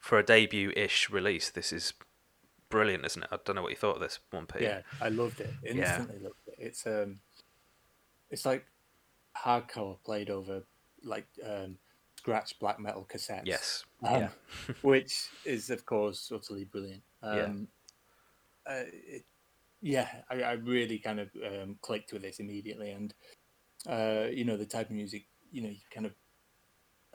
for 0.00 0.18
a 0.18 0.22
debut-ish 0.22 1.10
release, 1.10 1.50
this 1.50 1.72
is 1.72 1.92
brilliant, 2.68 3.04
isn't 3.04 3.22
it? 3.22 3.28
I 3.32 3.38
don't 3.44 3.56
know 3.56 3.62
what 3.62 3.70
you 3.70 3.76
thought 3.76 3.96
of 3.96 4.00
this 4.02 4.18
one, 4.30 4.46
Pete. 4.46 4.62
Yeah, 4.62 4.80
I 5.00 5.08
loved 5.08 5.40
it. 5.40 5.50
Instantly 5.64 6.18
loved 6.20 6.36
it. 6.46 6.54
It's 6.58 6.86
um, 6.86 7.20
it's 8.30 8.46
like 8.46 8.64
hardcore 9.36 9.98
played 10.04 10.30
over 10.30 10.62
like 11.04 11.26
um, 11.44 11.76
scratch 12.16 12.58
black 12.58 12.80
metal 12.80 13.06
cassettes. 13.08 13.42
Yes. 13.44 13.84
um, 14.02 14.22
yeah. 14.22 14.28
which 14.82 15.28
is 15.44 15.70
of 15.70 15.86
course 15.86 16.30
utterly 16.34 16.64
brilliant. 16.64 17.02
Um, 17.22 17.68
uh, 18.68 18.82
it, 18.92 19.24
yeah, 19.80 20.08
I, 20.30 20.42
I 20.42 20.52
really 20.52 20.98
kind 20.98 21.20
of 21.20 21.28
um, 21.44 21.76
clicked 21.80 22.12
with 22.12 22.22
this 22.22 22.40
immediately, 22.40 22.90
and 22.90 23.14
uh, 23.88 24.28
you 24.30 24.44
know 24.44 24.56
the 24.56 24.66
type 24.66 24.90
of 24.90 24.96
music, 24.96 25.26
you 25.52 25.62
know, 25.62 25.68
you 25.68 25.76
kind 25.94 26.06
of, 26.06 26.12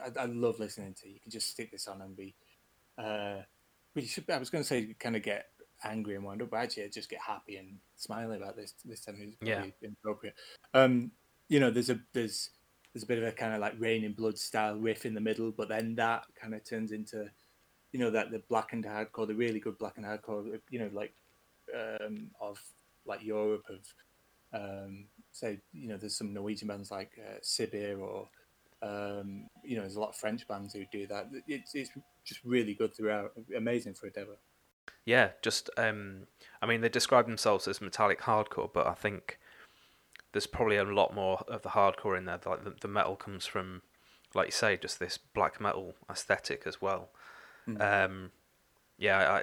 I, 0.00 0.22
I 0.22 0.24
love 0.26 0.58
listening 0.58 0.94
to. 1.02 1.08
You 1.08 1.20
can 1.20 1.30
just 1.30 1.50
stick 1.50 1.70
this 1.70 1.88
on 1.88 2.00
and 2.00 2.16
be, 2.16 2.34
uh, 2.96 3.42
we 3.94 4.02
should. 4.06 4.28
I 4.30 4.38
was 4.38 4.50
going 4.50 4.62
to 4.62 4.68
say 4.68 4.94
kind 4.98 5.16
of 5.16 5.22
get 5.22 5.46
angry 5.84 6.14
and 6.14 6.24
wound 6.24 6.42
up, 6.42 6.50
but 6.50 6.58
actually 6.58 6.84
I 6.84 6.88
just 6.88 7.10
get 7.10 7.20
happy 7.20 7.56
and 7.56 7.78
smiling 7.96 8.40
about 8.40 8.56
this. 8.56 8.74
This 8.84 9.04
time 9.04 9.20
is 9.20 9.34
Yeah. 9.40 9.64
inappropriate. 9.82 10.34
Um, 10.74 11.12
you 11.48 11.60
know, 11.60 11.70
there's 11.70 11.90
a 11.90 12.00
there's 12.12 12.50
there's 12.92 13.02
a 13.04 13.06
bit 13.06 13.18
of 13.18 13.24
a 13.24 13.32
kind 13.32 13.54
of 13.54 13.60
like 13.60 13.74
Raining 13.78 14.12
Blood 14.12 14.38
style 14.38 14.76
riff 14.76 15.06
in 15.06 15.14
the 15.14 15.20
middle, 15.20 15.50
but 15.50 15.68
then 15.68 15.94
that 15.96 16.24
kind 16.40 16.54
of 16.54 16.62
turns 16.64 16.92
into, 16.92 17.30
you 17.92 17.98
know, 18.00 18.10
that 18.10 18.30
the 18.30 18.42
black 18.48 18.72
and 18.72 18.84
hardcore, 18.84 19.26
the 19.26 19.34
really 19.34 19.60
good 19.60 19.78
black 19.78 19.96
and 19.96 20.06
hardcore, 20.06 20.60
you 20.70 20.78
know, 20.78 20.90
like 20.92 21.14
um, 21.74 22.30
of 22.40 22.58
like 23.06 23.22
Europe 23.24 23.64
of, 23.70 23.80
um, 24.52 25.06
say, 25.32 25.58
you 25.72 25.88
know, 25.88 25.96
there's 25.96 26.16
some 26.16 26.34
Norwegian 26.34 26.68
bands 26.68 26.90
like 26.90 27.12
uh, 27.18 27.38
Sibiir 27.40 27.98
or, 27.98 28.28
um, 28.82 29.48
you 29.62 29.76
know, 29.76 29.82
there's 29.82 29.96
a 29.96 30.00
lot 30.00 30.10
of 30.10 30.16
French 30.16 30.46
bands 30.48 30.74
who 30.74 30.84
do 30.90 31.06
that. 31.06 31.28
It's 31.46 31.74
it's 31.74 31.90
just 32.24 32.40
really 32.44 32.74
good 32.74 32.94
throughout, 32.94 33.32
amazing 33.56 33.94
for 33.94 34.08
a 34.08 34.10
demo. 34.10 34.36
Yeah, 35.04 35.30
just 35.40 35.70
um, 35.76 36.26
I 36.60 36.66
mean, 36.66 36.80
they 36.80 36.88
describe 36.88 37.26
themselves 37.26 37.68
as 37.68 37.80
metallic 37.80 38.22
hardcore, 38.22 38.70
but 38.72 38.86
I 38.86 38.94
think 38.94 39.38
there's 40.32 40.46
probably 40.46 40.76
a 40.76 40.84
lot 40.84 41.14
more 41.14 41.44
of 41.48 41.62
the 41.62 41.70
hardcore 41.70 42.18
in 42.18 42.24
there. 42.24 42.40
Like 42.44 42.64
the, 42.64 42.74
the 42.80 42.88
metal 42.88 43.16
comes 43.16 43.46
from, 43.46 43.82
like 44.34 44.48
you 44.48 44.52
say, 44.52 44.76
just 44.76 44.98
this 44.98 45.16
black 45.16 45.60
metal 45.60 45.94
aesthetic 46.10 46.62
as 46.66 46.82
well. 46.82 47.10
Um, 47.78 48.32
yeah, 48.98 49.42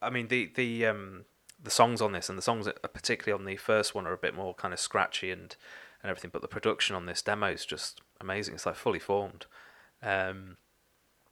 I, 0.00 0.06
I, 0.06 0.08
mean 0.08 0.28
the 0.28 0.50
the 0.54 0.86
um, 0.86 1.26
the 1.62 1.70
songs 1.70 2.00
on 2.00 2.12
this 2.12 2.30
and 2.30 2.38
the 2.38 2.42
songs 2.42 2.66
particularly 2.94 3.38
on 3.38 3.44
the 3.44 3.56
first 3.56 3.94
one 3.94 4.06
are 4.06 4.14
a 4.14 4.18
bit 4.18 4.34
more 4.34 4.54
kind 4.54 4.72
of 4.72 4.80
scratchy 4.80 5.30
and 5.30 5.54
and 6.02 6.08
everything, 6.08 6.30
but 6.32 6.40
the 6.40 6.48
production 6.48 6.96
on 6.96 7.04
this 7.04 7.20
demo 7.20 7.50
is 7.50 7.66
just 7.66 8.00
amazing. 8.20 8.54
It's 8.54 8.66
like 8.66 8.76
fully 8.76 8.98
formed. 8.98 9.46
Um, 10.02 10.56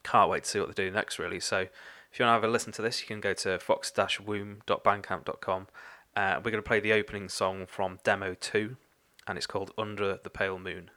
can't 0.02 0.30
wait 0.30 0.44
to 0.44 0.50
see 0.50 0.60
what 0.60 0.74
they 0.74 0.84
do 0.84 0.90
next, 0.90 1.18
really. 1.18 1.40
So 1.40 1.66
if 2.12 2.18
you 2.18 2.24
want 2.24 2.30
to 2.30 2.40
have 2.40 2.44
a 2.44 2.48
listen 2.48 2.72
to 2.74 2.82
this, 2.82 3.00
you 3.00 3.06
can 3.06 3.20
go 3.20 3.34
to 3.34 3.58
fox-womb.bandcamp.com. 3.58 5.66
Uh, 6.16 6.34
we're 6.36 6.50
going 6.50 6.62
to 6.62 6.64
play 6.68 6.80
the 6.80 6.92
opening 6.92 7.28
song 7.28 7.66
from 7.66 7.98
Demo 8.02 8.34
2, 8.34 8.76
and 9.26 9.36
it's 9.36 9.46
called 9.46 9.72
Under 9.76 10.18
the 10.22 10.30
Pale 10.30 10.58
Moon. 10.58 10.90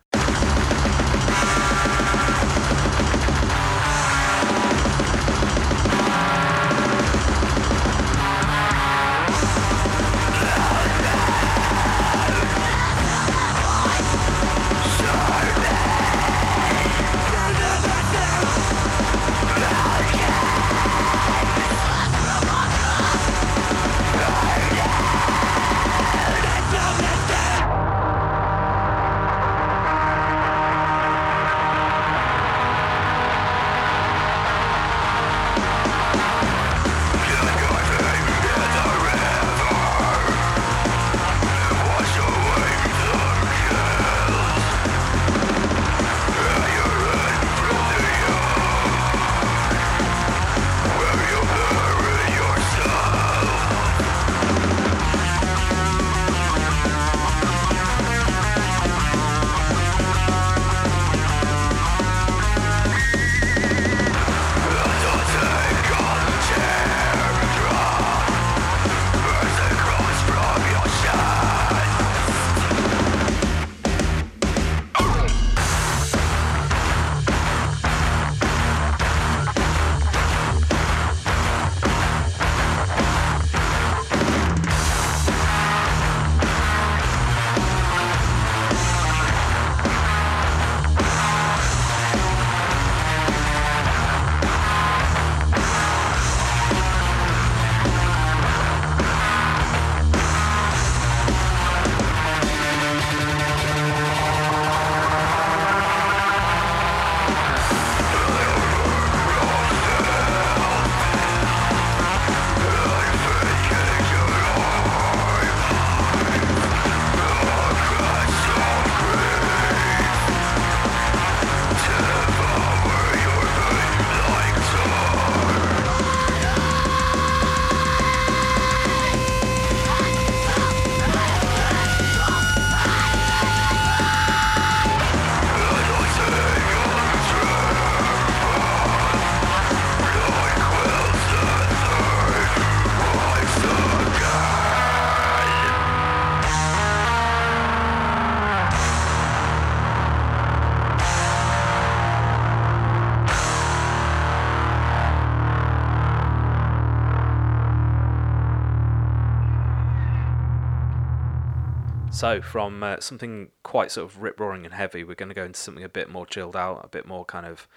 So, 162.21 162.39
from 162.39 162.83
uh, 162.83 162.99
something 162.99 163.49
quite 163.63 163.89
sort 163.89 164.07
of 164.07 164.21
rip 164.21 164.39
roaring 164.39 164.63
and 164.63 164.75
heavy, 164.75 165.03
we're 165.03 165.15
going 165.15 165.29
to 165.29 165.33
go 165.33 165.43
into 165.43 165.59
something 165.59 165.83
a 165.83 165.89
bit 165.89 166.07
more 166.07 166.27
chilled 166.27 166.55
out, 166.55 166.81
a 166.83 166.87
bit 166.87 167.07
more 167.07 167.25
kind 167.25 167.47
of 167.47 167.67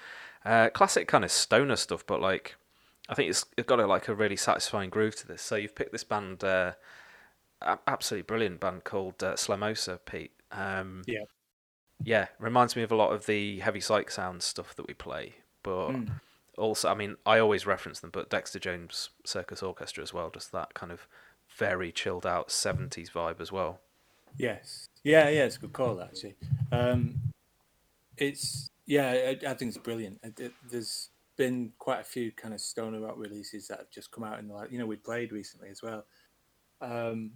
uh, 0.45 0.69
classic 0.69 1.09
kind 1.09 1.25
of 1.25 1.31
stoner 1.31 1.77
stuff, 1.77 2.05
but 2.07 2.21
like 2.21 2.57
I 3.09 3.15
think 3.15 3.31
it's, 3.31 3.47
it's 3.57 3.67
got 3.67 3.81
a, 3.81 3.87
like 3.87 4.07
a 4.07 4.15
really 4.15 4.37
satisfying 4.37 4.91
groove 4.91 5.17
to 5.17 5.27
this. 5.27 5.41
So 5.41 5.57
you've 5.57 5.75
picked 5.75 5.93
this 5.93 6.05
band, 6.05 6.45
uh, 6.45 6.73
absolutely 7.87 8.25
brilliant 8.25 8.61
band 8.61 8.85
called 8.85 9.25
uh, 9.25 9.33
Slomosa, 9.33 9.99
Pete. 10.05 10.33
Um, 10.53 11.05
yeah, 11.07 11.25
yeah, 12.03 12.27
reminds 12.39 12.77
me 12.77 12.83
of 12.83 12.93
a 12.93 12.97
lot 12.97 13.15
of 13.15 13.25
the 13.25 13.61
heavy 13.61 13.81
psych 13.81 14.11
sound 14.11 14.43
stuff 14.43 14.77
that 14.77 14.87
we 14.87 14.93
play, 14.93 15.37
but. 15.63 15.89
Mm. 15.89 16.21
Also, 16.57 16.89
I 16.89 16.95
mean, 16.95 17.17
I 17.27 17.41
always 17.41 17.67
reference 17.67 17.99
them, 17.99 18.11
but 18.13 18.31
Dexter 18.31 18.61
Jones 18.61 19.11
Circus 19.25 19.61
Orchestra 19.61 20.05
as 20.05 20.15
well, 20.15 20.31
just 20.31 20.53
that 20.53 20.73
kind 20.73 20.93
of 20.93 21.09
very 21.57 21.91
chilled 21.91 22.25
out 22.25 22.47
70s 22.47 23.11
vibe 23.11 23.41
as 23.41 23.51
well. 23.51 23.81
Yes. 24.37 24.89
Yeah, 25.03 25.29
yeah, 25.29 25.45
it's 25.45 25.57
a 25.57 25.61
good 25.61 25.73
call 25.73 26.01
actually. 26.01 26.37
Um, 26.73 27.17
it's 28.17 28.71
yeah, 28.87 29.11
I, 29.11 29.51
I, 29.51 29.55
think 29.55 29.71
it's 29.71 29.79
brilliant. 29.79 30.19
It, 30.23 30.41
it, 30.41 30.53
there's 30.71 31.11
been 31.37 31.73
quite 31.79 32.01
a 32.01 32.05
few 32.05 32.33
kind 32.33 32.55
of 32.55 32.61
stoner 32.61 33.01
rock 33.01 33.15
releases 33.17 33.69
that 33.69 33.79
have 33.79 33.91
just 33.91 34.11
come 34.11 34.25
out 34.25 34.39
in 34.39 34.49
the 34.49 34.55
like 34.55 34.71
you 34.71 34.79
know 34.79 34.87
we 34.87 34.97
played 34.97 35.33
recently 35.33 35.69
as 35.69 35.83
well, 35.83 36.05
um, 36.81 37.33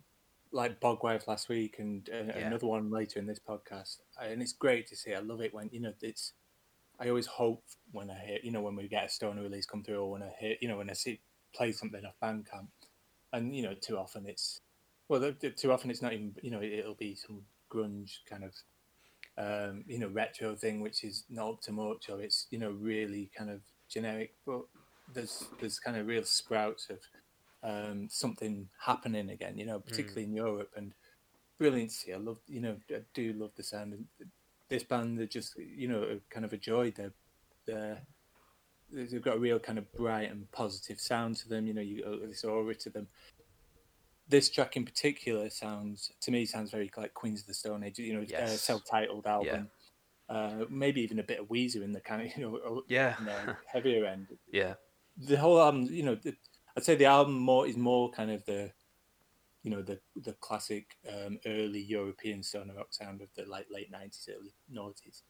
like 0.52 0.80
Bogwife 0.80 1.26
last 1.26 1.48
week 1.48 1.76
and 1.78 2.08
uh, 2.12 2.24
yeah. 2.26 2.46
another 2.46 2.66
one 2.66 2.90
later 2.90 3.18
in 3.18 3.26
this 3.26 3.40
podcast, 3.40 3.98
and 4.20 4.42
it's 4.42 4.52
great 4.52 4.86
to 4.88 4.96
see. 4.96 5.14
I 5.14 5.20
love 5.20 5.40
it 5.40 5.54
when 5.54 5.68
you 5.72 5.80
know 5.80 5.92
it's. 6.02 6.32
I 7.00 7.08
always 7.10 7.26
hope 7.26 7.62
when 7.92 8.10
I 8.10 8.18
hear 8.18 8.38
you 8.42 8.50
know 8.50 8.60
when 8.60 8.76
we 8.76 8.88
get 8.88 9.04
a 9.04 9.08
stoner 9.08 9.42
release 9.42 9.66
come 9.66 9.84
through 9.84 10.00
or 10.00 10.10
when 10.10 10.22
I 10.22 10.30
hear 10.38 10.56
you 10.60 10.68
know 10.68 10.78
when 10.78 10.90
I 10.90 10.94
see 10.94 11.20
play 11.54 11.72
something 11.72 12.04
off 12.04 12.14
Bandcamp, 12.22 12.68
and 13.32 13.54
you 13.54 13.62
know 13.62 13.74
too 13.74 13.96
often 13.96 14.26
it's 14.26 14.60
well 15.08 15.32
too 15.56 15.72
often 15.72 15.90
it's 15.90 16.02
not 16.02 16.12
even 16.12 16.34
you 16.42 16.50
know 16.50 16.62
it'll 16.62 16.94
be 16.94 17.14
some 17.14 17.42
grunge 17.70 18.18
kind 18.28 18.44
of 18.44 18.54
um, 19.38 19.84
you 19.86 19.98
know 19.98 20.08
retro 20.08 20.54
thing 20.54 20.80
which 20.80 21.04
is 21.04 21.24
not 21.30 21.50
up 21.50 21.60
to 21.60 21.72
much 21.72 22.08
or 22.08 22.20
it's 22.20 22.46
you 22.50 22.58
know 22.58 22.70
really 22.70 23.30
kind 23.36 23.50
of 23.50 23.60
generic 23.88 24.34
but 24.46 24.62
there's 25.14 25.46
there's 25.60 25.78
kind 25.78 25.96
of 25.96 26.06
real 26.06 26.24
sprouts 26.24 26.88
of 26.90 26.98
um, 27.62 28.08
something 28.10 28.68
happening 28.84 29.30
again 29.30 29.56
you 29.56 29.66
know 29.66 29.78
particularly 29.78 30.22
mm. 30.22 30.28
in 30.28 30.34
Europe 30.34 30.70
and 30.76 30.92
brilliancy. 31.58 32.14
I 32.14 32.18
love 32.18 32.38
you 32.46 32.60
know 32.60 32.76
I 32.90 33.00
do 33.14 33.32
love 33.32 33.50
the 33.56 33.62
sound 33.62 33.92
and 33.92 34.04
this 34.68 34.84
band 34.84 35.18
they're 35.18 35.26
just 35.26 35.56
you 35.58 35.88
know 35.88 36.20
kind 36.30 36.44
of 36.44 36.52
a 36.52 36.56
joy 36.56 36.92
they're, 36.92 37.12
they're 37.66 38.02
they've 38.92 39.22
got 39.22 39.36
a 39.36 39.40
real 39.40 39.58
kind 39.58 39.78
of 39.78 39.92
bright 39.92 40.30
and 40.30 40.50
positive 40.52 41.00
sound 41.00 41.36
to 41.36 41.48
them. 41.48 41.66
You 41.66 41.74
know, 41.74 41.82
you 41.82 42.02
got 42.02 42.28
this 42.28 42.44
aura 42.44 42.74
to 42.74 42.90
them 42.90 43.06
this 44.28 44.50
track 44.50 44.76
in 44.76 44.84
particular 44.84 45.48
sounds 45.50 46.12
to 46.20 46.30
me 46.30 46.44
sounds 46.44 46.70
very 46.70 46.90
like 46.96 47.14
Queens 47.14 47.40
of 47.40 47.46
the 47.46 47.54
Stone 47.54 47.82
Age. 47.82 47.98
You 47.98 48.14
know, 48.14 48.20
uh, 48.20 48.26
yes. 48.28 48.50
uh, 48.50 48.56
self-titled 48.56 49.26
album. 49.26 49.68
Yeah. 50.28 50.34
Uh, 50.34 50.64
maybe 50.68 51.00
even 51.00 51.20
a 51.20 51.22
bit 51.22 51.40
of 51.40 51.48
Weezer 51.48 51.82
in 51.82 51.92
the 51.92 52.00
kind 52.00 52.22
of 52.22 52.36
you 52.36 52.42
know 52.42 52.82
yeah 52.88 53.16
heavier 53.66 54.04
end. 54.04 54.28
Yeah, 54.52 54.74
the 55.16 55.36
whole 55.36 55.60
album. 55.60 55.84
You 55.84 56.02
know, 56.02 56.14
the, 56.14 56.34
I'd 56.76 56.84
say 56.84 56.94
the 56.94 57.06
album 57.06 57.38
more 57.38 57.66
is 57.66 57.76
more 57.76 58.10
kind 58.10 58.30
of 58.30 58.44
the 58.44 58.70
you 59.62 59.70
know 59.70 59.82
the 59.82 59.98
the 60.22 60.34
classic 60.34 60.96
um, 61.08 61.38
early 61.46 61.80
European 61.80 62.42
stoner 62.42 62.74
rock 62.74 62.92
sound 62.92 63.22
of 63.22 63.28
the 63.36 63.44
like 63.46 63.66
late 63.70 63.90
nineties, 63.90 64.28
early 64.28 64.54
noughties. 64.72 65.22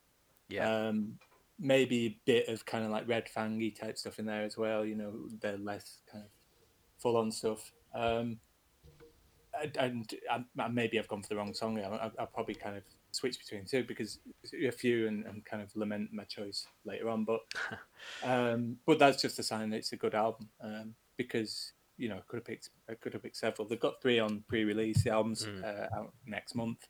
Yeah. 0.49 0.89
Um, 0.89 1.19
maybe 1.61 2.07
a 2.07 2.19
bit 2.25 2.49
of 2.49 2.65
kind 2.65 2.85
of 2.85 2.91
like 2.91 3.09
Red 3.09 3.29
Fangy 3.35 3.79
type 3.79 3.99
stuff 3.99 4.19
in 4.19 4.27
there 4.27 4.45
as 4.45 4.57
well. 4.57 4.85
You 4.85 4.97
know, 4.97 5.13
the 5.41 5.59
less 5.59 5.99
kind 6.11 6.25
of 6.25 6.31
full 6.99 7.17
on 7.17 7.31
stuff. 7.31 7.73
Um, 7.95 8.39
and, 9.79 10.15
and 10.31 10.75
maybe 10.75 10.99
I've 10.99 11.09
gone 11.09 11.23
for 11.23 11.29
the 11.29 11.37
wrong 11.37 11.55
song. 11.55 11.79
I, 11.79 12.11
will 12.19 12.27
probably 12.27 12.55
kind 12.55 12.77
of 12.77 12.83
switch 13.13 13.39
between 13.39 13.65
two 13.65 13.85
because 13.85 14.19
a 14.55 14.71
few 14.71 15.09
and, 15.09 15.25
and 15.27 15.45
kind 15.45 15.63
of 15.63 15.75
lament 15.75 16.11
my 16.13 16.25
choice 16.25 16.67
later 16.85 17.09
on. 17.09 17.25
But 17.25 17.41
um, 18.25 18.77
but 18.87 18.99
that's 18.99 19.21
just 19.21 19.39
a 19.39 19.43
sign 19.43 19.71
that 19.71 19.79
it's 19.79 19.93
a 19.93 19.97
good 19.97 20.15
album 20.15 20.49
um, 20.63 20.95
because 21.17 21.73
you 21.97 22.09
know 22.09 22.17
I 22.17 22.23
could 22.29 22.37
have 22.37 22.45
picked 22.45 22.71
I 22.89 22.95
could 22.95 23.13
have 23.13 23.23
picked 23.23 23.37
several. 23.37 23.67
They've 23.67 23.81
got 23.81 24.01
three 24.03 24.19
on 24.19 24.45
pre-release. 24.49 25.05
The 25.05 25.11
album's 25.11 25.47
mm. 25.47 25.65
uh, 25.65 25.97
out 25.97 26.13
next 26.27 26.55
month. 26.55 26.87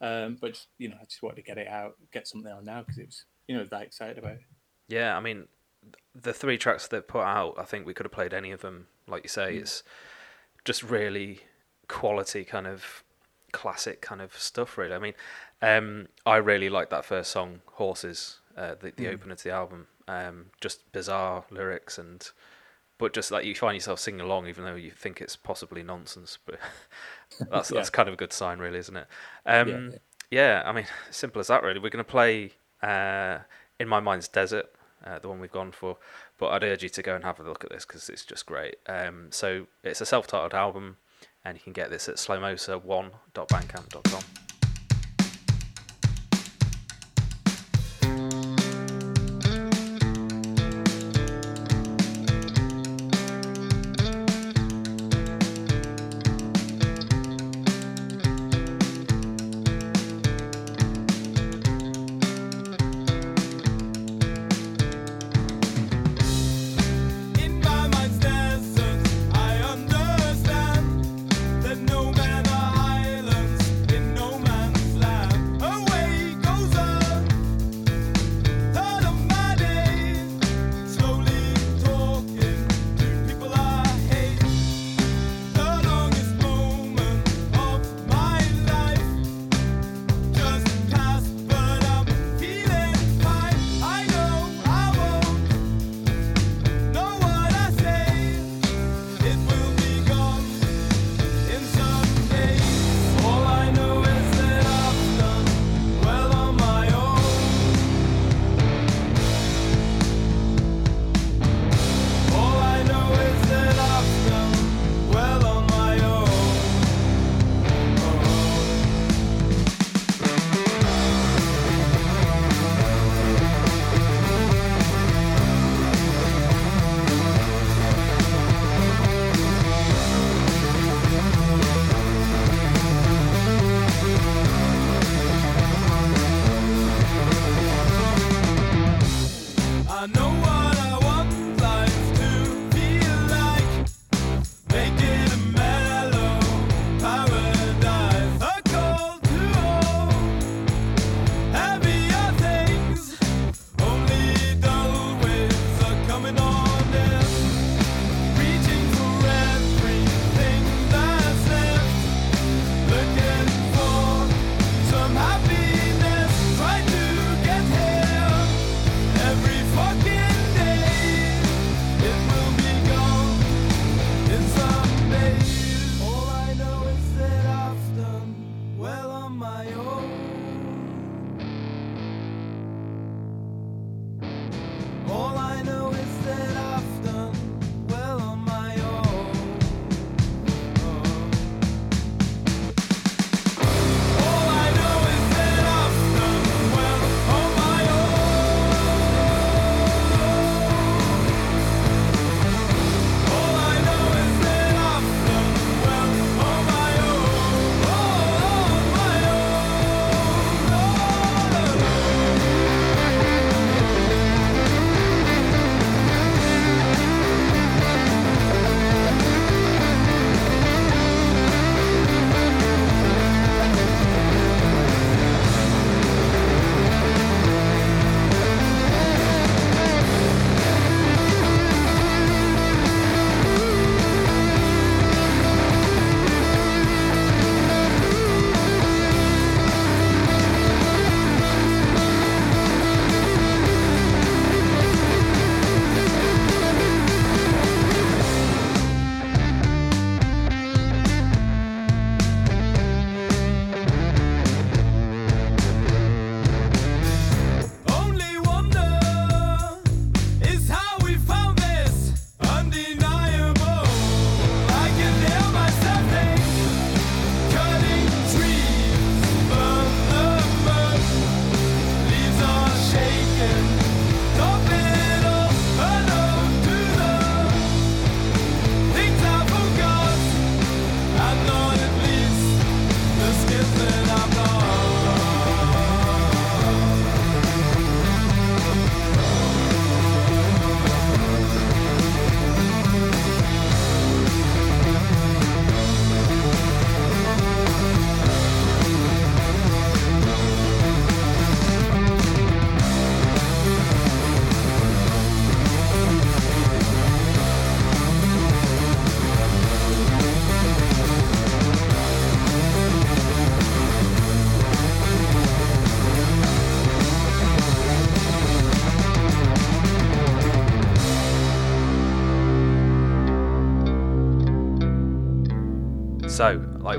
Um, 0.00 0.36
but 0.40 0.60
you 0.78 0.88
know 0.88 0.96
I 1.00 1.04
just 1.04 1.22
wanted 1.22 1.36
to 1.36 1.42
get 1.42 1.58
it 1.58 1.68
out, 1.68 1.96
get 2.12 2.28
something 2.28 2.52
on 2.52 2.64
now 2.64 2.80
because 2.80 2.98
it 2.98 3.06
was 3.06 3.24
you 3.48 3.56
know 3.56 3.64
that 3.64 3.82
excited 3.82 4.18
about 4.18 4.32
it. 4.32 4.42
Yeah, 4.88 5.16
I 5.16 5.20
mean 5.20 5.48
the 6.14 6.32
three 6.32 6.56
tracks 6.58 6.88
they've 6.88 7.06
put 7.06 7.22
out, 7.22 7.54
I 7.58 7.64
think 7.64 7.86
we 7.86 7.94
could 7.94 8.06
have 8.06 8.12
played 8.12 8.32
any 8.32 8.52
of 8.52 8.60
them. 8.60 8.86
Like 9.06 9.22
you 9.22 9.28
say, 9.28 9.54
mm. 9.54 9.60
it's 9.60 9.82
just 10.64 10.82
really 10.82 11.40
quality 11.88 12.44
kind 12.44 12.66
of 12.66 13.04
classic 13.52 14.00
kind 14.00 14.20
of 14.20 14.36
stuff. 14.38 14.76
Really, 14.78 14.94
I 14.94 14.98
mean, 14.98 15.14
um, 15.62 16.08
I 16.26 16.36
really 16.36 16.68
like 16.68 16.90
that 16.90 17.04
first 17.04 17.30
song, 17.30 17.60
"Horses," 17.72 18.40
uh, 18.56 18.74
the, 18.74 18.92
the 18.96 19.06
mm. 19.06 19.14
opener 19.14 19.34
to 19.34 19.44
the 19.44 19.52
album. 19.52 19.86
Um, 20.06 20.46
just 20.60 20.92
bizarre 20.92 21.44
lyrics 21.50 21.96
and, 21.96 22.30
but 22.98 23.14
just 23.14 23.30
like 23.30 23.46
you 23.46 23.54
find 23.54 23.74
yourself 23.74 23.98
singing 23.98 24.20
along, 24.20 24.48
even 24.48 24.64
though 24.64 24.74
you 24.74 24.90
think 24.90 25.22
it's 25.22 25.34
possibly 25.34 25.82
nonsense. 25.82 26.38
But 26.44 26.58
that's 27.50 27.70
yeah. 27.70 27.76
that's 27.76 27.90
kind 27.90 28.08
of 28.08 28.14
a 28.14 28.18
good 28.18 28.32
sign, 28.32 28.58
really, 28.58 28.78
isn't 28.78 28.96
it? 28.96 29.06
Um, 29.46 29.68
yeah, 29.68 29.78
yeah. 29.78 29.98
yeah, 30.30 30.62
I 30.66 30.72
mean, 30.72 30.86
simple 31.10 31.40
as 31.40 31.46
that. 31.46 31.62
Really, 31.62 31.78
we're 31.78 31.90
going 31.90 32.04
to 32.04 32.10
play. 32.10 32.52
Uh, 32.82 33.38
in 33.80 33.88
my 33.88 33.98
mind's 34.00 34.28
desert, 34.28 34.66
uh, 35.04 35.18
the 35.18 35.28
one 35.28 35.40
we've 35.40 35.52
gone 35.52 35.72
for. 35.72 35.96
But 36.38 36.48
I'd 36.48 36.64
urge 36.64 36.82
you 36.82 36.88
to 36.90 37.02
go 37.02 37.14
and 37.14 37.24
have 37.24 37.40
a 37.40 37.42
look 37.42 37.64
at 37.64 37.70
this 37.70 37.84
because 37.84 38.08
it's 38.08 38.24
just 38.24 38.46
great. 38.46 38.76
Um, 38.86 39.28
so 39.30 39.66
it's 39.82 40.00
a 40.00 40.06
self-titled 40.06 40.54
album 40.54 40.96
and 41.44 41.56
you 41.56 41.62
can 41.62 41.72
get 41.72 41.90
this 41.90 42.08
at 42.08 42.16
slomosa1.bandcamp.com. 42.16 44.43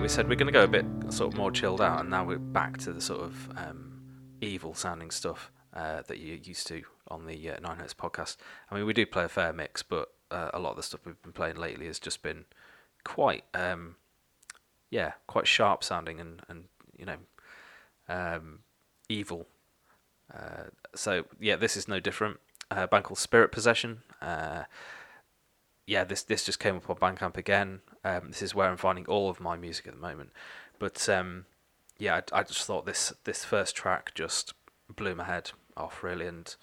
we 0.05 0.09
said, 0.09 0.29
we're 0.29 0.35
going 0.35 0.45
to 0.45 0.51
go 0.53 0.63
a 0.63 0.67
bit 0.67 0.85
sort 1.09 1.33
of 1.33 1.35
more 1.35 1.49
chilled 1.49 1.81
out, 1.81 1.99
and 1.99 2.11
now 2.11 2.23
we're 2.23 2.37
back 2.37 2.77
to 2.77 2.93
the 2.93 3.01
sort 3.01 3.21
of 3.21 3.49
um, 3.57 4.03
evil 4.39 4.75
sounding 4.75 5.09
stuff 5.09 5.51
uh, 5.73 6.03
that 6.05 6.19
you're 6.19 6.37
used 6.37 6.67
to 6.67 6.83
on 7.07 7.25
the 7.25 7.49
uh, 7.49 7.59
Nine 7.59 7.77
Hertz 7.77 7.95
podcast. 7.95 8.37
I 8.69 8.75
mean, 8.75 8.85
we 8.85 8.93
do 8.93 9.07
play 9.07 9.23
a 9.23 9.27
fair 9.27 9.51
mix, 9.51 9.81
but 9.81 10.09
uh, 10.29 10.51
a 10.53 10.59
lot 10.59 10.69
of 10.69 10.77
the 10.77 10.83
stuff 10.83 10.99
we've 11.07 11.19
been 11.23 11.31
playing 11.31 11.55
lately 11.55 11.87
has 11.87 11.97
just 11.97 12.21
been 12.21 12.45
quite, 13.03 13.45
um, 13.55 13.95
yeah, 14.91 15.13
quite 15.25 15.47
sharp 15.47 15.83
sounding 15.83 16.19
and, 16.19 16.43
and 16.47 16.65
you 16.95 17.07
know, 17.07 17.17
um, 18.07 18.59
evil. 19.09 19.47
Uh, 20.31 20.65
so, 20.93 21.25
yeah, 21.39 21.55
this 21.55 21.75
is 21.75 21.87
no 21.87 21.99
different. 21.99 22.37
Uh, 22.69 22.85
band 22.85 23.05
called 23.05 23.17
Spirit 23.17 23.51
Possession. 23.51 24.03
Uh, 24.21 24.65
yeah, 25.87 26.03
this 26.03 26.21
this 26.21 26.45
just 26.45 26.59
came 26.59 26.75
up 26.75 26.89
on 26.89 26.95
Bandcamp 26.97 27.37
again. 27.37 27.81
Um, 28.05 28.27
this 28.27 28.43
is 28.43 28.53
where 28.53 28.69
I'm 28.69 28.77
finding 28.77 29.07
all 29.07 29.31
of 29.31 29.39
my 29.39 29.57
music 29.57 29.87
at 29.87 29.95
the 29.95 29.99
moment. 29.99 30.31
But 30.77 31.09
um, 31.09 31.45
yeah, 31.97 32.21
I, 32.31 32.39
I, 32.39 32.43
just 32.43 32.65
thought 32.65 32.85
this 32.85 33.11
this 33.23 33.43
first 33.43 33.75
track 33.75 34.13
just 34.13 34.53
blew 34.95 35.15
my 35.15 35.23
head 35.23 35.51
off 35.75 36.03
really, 36.03 36.27
and 36.27 36.55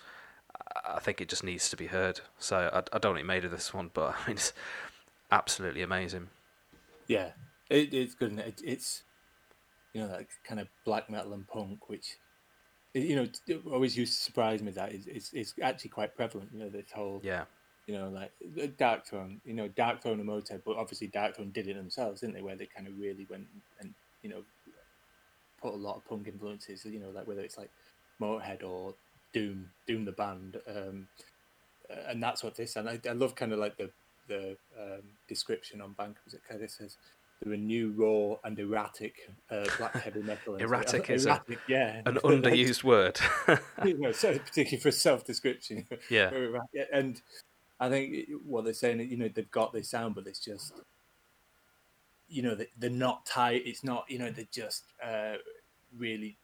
I 0.87 1.01
think 1.01 1.21
it 1.21 1.29
just 1.29 1.43
needs 1.43 1.69
to 1.71 1.77
be 1.77 1.89
heard. 1.89 2.21
So 2.39 2.71
I, 2.73 2.79
I 2.79 2.99
don't 2.99 3.15
know 3.15 3.21
what 3.21 3.27
made 3.27 3.45
of 3.45 3.51
this 3.51 3.75
one, 3.75 3.91
but 3.93 4.15
I 4.25 4.29
mean 4.29 4.37
it's 4.37 4.53
absolutely 5.33 5.83
amazing. 5.83 6.29
Yeah, 7.09 7.33
it, 7.69 7.93
it's 7.93 8.15
good. 8.15 8.39
It, 8.39 8.63
it's 8.65 9.03
you 9.95 10.01
know 10.01 10.09
that 10.09 10.27
kind 10.45 10.61
of 10.61 10.69
black 10.85 11.11
metal 11.11 11.33
and 11.33 11.49
punk, 11.49 11.89
which 11.89 12.19
you 12.95 13.17
know 13.17 13.27
always 13.73 13.99
used 13.99 14.17
to 14.17 14.25
surprise 14.25 14.63
me 14.63 14.71
that 14.73 14.93
it's, 14.93 15.33
it's 15.33 15.55
actually 15.61 15.91
quite 15.91 16.15
prevalent. 16.15 16.51
You 16.53 16.61
know 16.61 16.69
this 16.69 16.93
whole 16.95 17.21
yeah 17.25 17.45
you 17.87 17.95
know, 17.95 18.09
like 18.09 18.33
Dark 18.79 19.07
Darkthrone, 19.07 19.39
you 19.45 19.55
know, 19.55 19.69
Dark 19.69 20.03
Darkthrone 20.03 20.21
and 20.21 20.29
Motorhead, 20.29 20.63
but 20.65 20.77
obviously 20.77 21.09
Dark 21.09 21.37
Darkthrone 21.37 21.53
did 21.53 21.69
it 21.69 21.77
themselves, 21.77 22.21
didn't 22.21 22.35
they? 22.35 22.43
Where 22.43 22.57
they 22.57 22.67
kind 22.67 22.87
of 22.87 22.99
really 22.99 23.27
went 23.29 23.47
and, 23.81 23.95
you 24.23 24.31
know, 24.31 24.43
put 25.61 25.75
a 25.75 25.77
lot 25.77 25.97
of 25.97 26.05
punk 26.07 26.29
influences, 26.29 26.85
you 26.85 27.01
know, 27.01 27.11
like 27.11 27.27
whether 27.27 27.41
it's 27.41 27.59
like 27.59 27.71
Motorhead 28.21 28.65
or 28.65 28.95
Doom, 29.33 29.71
Doom 29.87 30.05
the 30.05 30.13
band, 30.13 30.59
um, 30.69 31.09
and 32.07 32.23
that's 32.23 32.43
what 32.43 32.57
this. 32.57 32.77
And 32.77 32.89
I, 32.89 33.01
I 33.09 33.13
love 33.13 33.35
kind 33.35 33.53
of 33.53 33.59
like 33.59 33.77
the 33.77 33.91
the 34.29 34.57
um, 34.81 35.03
description 35.29 35.81
on 35.81 35.93
Bank. 35.93 36.17
Was 36.25 36.35
it 36.35 36.43
kind 36.49 36.63
of 36.63 36.71
says 36.71 36.97
they're 37.43 37.55
a 37.55 37.57
new 37.57 37.93
raw 37.97 38.37
and 38.45 38.59
erratic 38.59 39.15
uh, 39.51 39.67
black 39.79 39.95
heavy 39.95 40.23
metal. 40.23 40.57
erratic 40.61 41.11
is 41.11 41.27
erratic, 41.27 41.59
a, 41.59 41.73
yeah, 41.73 42.03
an 42.07 42.17
underused 42.17 42.85
word. 42.85 43.19
you 43.85 43.99
know, 43.99 44.13
so 44.13 44.39
particularly 44.39 44.81
for 44.81 44.91
self 44.91 45.25
description. 45.25 45.87
Yeah, 46.09 46.31
and 46.93 47.21
I 47.83 47.89
think 47.89 48.29
what 48.47 48.63
they're 48.63 48.75
saying, 48.75 49.01
you 49.11 49.17
know, 49.17 49.29
they've 49.29 49.51
got 49.51 49.73
this 49.73 49.91
sound, 49.91 50.15
but 50.15 50.29
it's 50.29 50.39
just, 50.39 50.73
you 52.29 52.41
know, 52.41 52.57
they're 52.79 52.91
not 52.91 53.27
tight. 53.27 53.63
It's 53.67 53.83
not, 53.83 54.05
you 54.09 54.21
know, 54.21 54.31
they're 54.31 54.45
just 54.53 54.85
uh, 55.05 55.35
really 55.99 56.39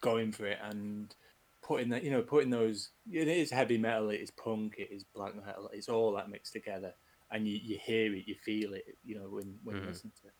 going 0.00 0.30
for 0.30 0.46
it 0.46 0.58
and 0.62 1.12
putting 1.60 1.88
that, 1.88 2.04
you 2.04 2.12
know, 2.12 2.22
putting 2.22 2.50
those. 2.50 2.90
It 3.10 3.26
is 3.26 3.50
heavy 3.50 3.78
metal. 3.78 4.10
It 4.10 4.20
is 4.20 4.30
punk. 4.30 4.76
It 4.78 4.90
is 4.92 5.02
black 5.02 5.34
metal. 5.34 5.68
It's 5.72 5.88
all 5.88 6.12
that 6.12 6.30
mixed 6.30 6.52
together, 6.52 6.94
and 7.32 7.48
you, 7.48 7.58
you 7.60 7.78
hear 7.82 8.14
it, 8.14 8.28
you 8.28 8.36
feel 8.44 8.72
it, 8.74 8.84
you 9.04 9.16
know, 9.16 9.26
when 9.28 9.58
when 9.64 9.74
mm-hmm. 9.74 9.86
you 9.86 9.90
listen 9.90 10.12
to 10.22 10.28
it. 10.28 10.34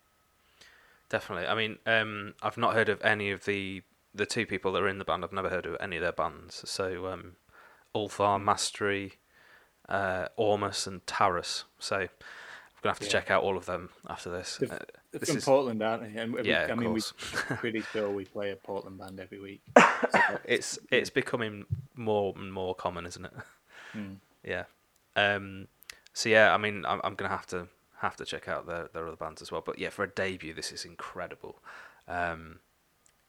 Definitely. 1.08 1.48
I 1.48 1.56
mean, 1.56 1.78
um, 1.86 2.34
I've 2.40 2.56
not 2.56 2.74
heard 2.74 2.88
of 2.88 3.04
any 3.04 3.32
of 3.32 3.46
the 3.46 3.82
the 4.14 4.26
two 4.26 4.46
people 4.46 4.70
that 4.72 4.82
are 4.82 4.88
in 4.88 4.98
the 4.98 5.04
band. 5.04 5.24
I've 5.24 5.32
never 5.32 5.50
heard 5.50 5.66
of 5.66 5.76
any 5.80 5.96
of 5.96 6.02
their 6.02 6.12
bands. 6.12 6.62
So, 6.70 7.08
um, 7.08 7.32
Ulthar 7.96 8.40
Mastery 8.40 9.14
uh, 9.88 10.28
Ormus, 10.36 10.86
and 10.86 11.06
Taurus. 11.06 11.64
So 11.78 11.98
we're 11.98 12.08
gonna 12.82 12.92
have 12.92 13.00
to 13.00 13.06
yeah. 13.06 13.12
check 13.12 13.30
out 13.30 13.42
all 13.42 13.56
of 13.56 13.66
them 13.66 13.90
after 14.08 14.30
this. 14.30 14.58
They're, 14.60 14.72
uh, 14.72 14.78
this 15.12 15.28
from 15.28 15.38
is... 15.38 15.44
Portland, 15.44 15.82
aren't 15.82 16.02
they? 16.02 16.20
And 16.20 16.44
yeah, 16.44 16.68
I 16.70 16.74
mean, 16.74 16.90
course. 16.90 17.12
we 17.50 17.56
pretty 17.56 17.80
sure 17.92 18.10
we 18.10 18.24
play 18.24 18.50
a 18.50 18.56
Portland 18.56 18.98
band 18.98 19.20
every 19.20 19.40
week. 19.40 19.62
So 20.12 20.38
it's 20.44 20.78
it's 20.90 21.08
becoming 21.08 21.64
more 21.94 22.34
and 22.36 22.52
more 22.52 22.74
common, 22.74 23.06
isn't 23.06 23.24
it? 23.24 23.32
Mm. 23.94 24.16
Yeah. 24.44 24.64
Um, 25.16 25.66
so 26.12 26.28
yeah, 26.28 26.54
I 26.54 26.58
mean, 26.58 26.84
I'm, 26.86 27.00
I'm 27.02 27.14
gonna 27.16 27.30
have 27.30 27.46
to 27.46 27.66
have 27.98 28.14
to 28.16 28.24
check 28.24 28.46
out 28.46 28.66
their 28.66 28.88
their 28.92 29.08
other 29.08 29.16
bands 29.16 29.42
as 29.42 29.50
well. 29.50 29.62
But 29.64 29.78
yeah, 29.78 29.88
for 29.88 30.04
a 30.04 30.08
debut, 30.08 30.54
this 30.54 30.70
is 30.70 30.84
incredible. 30.84 31.58
Um, 32.06 32.60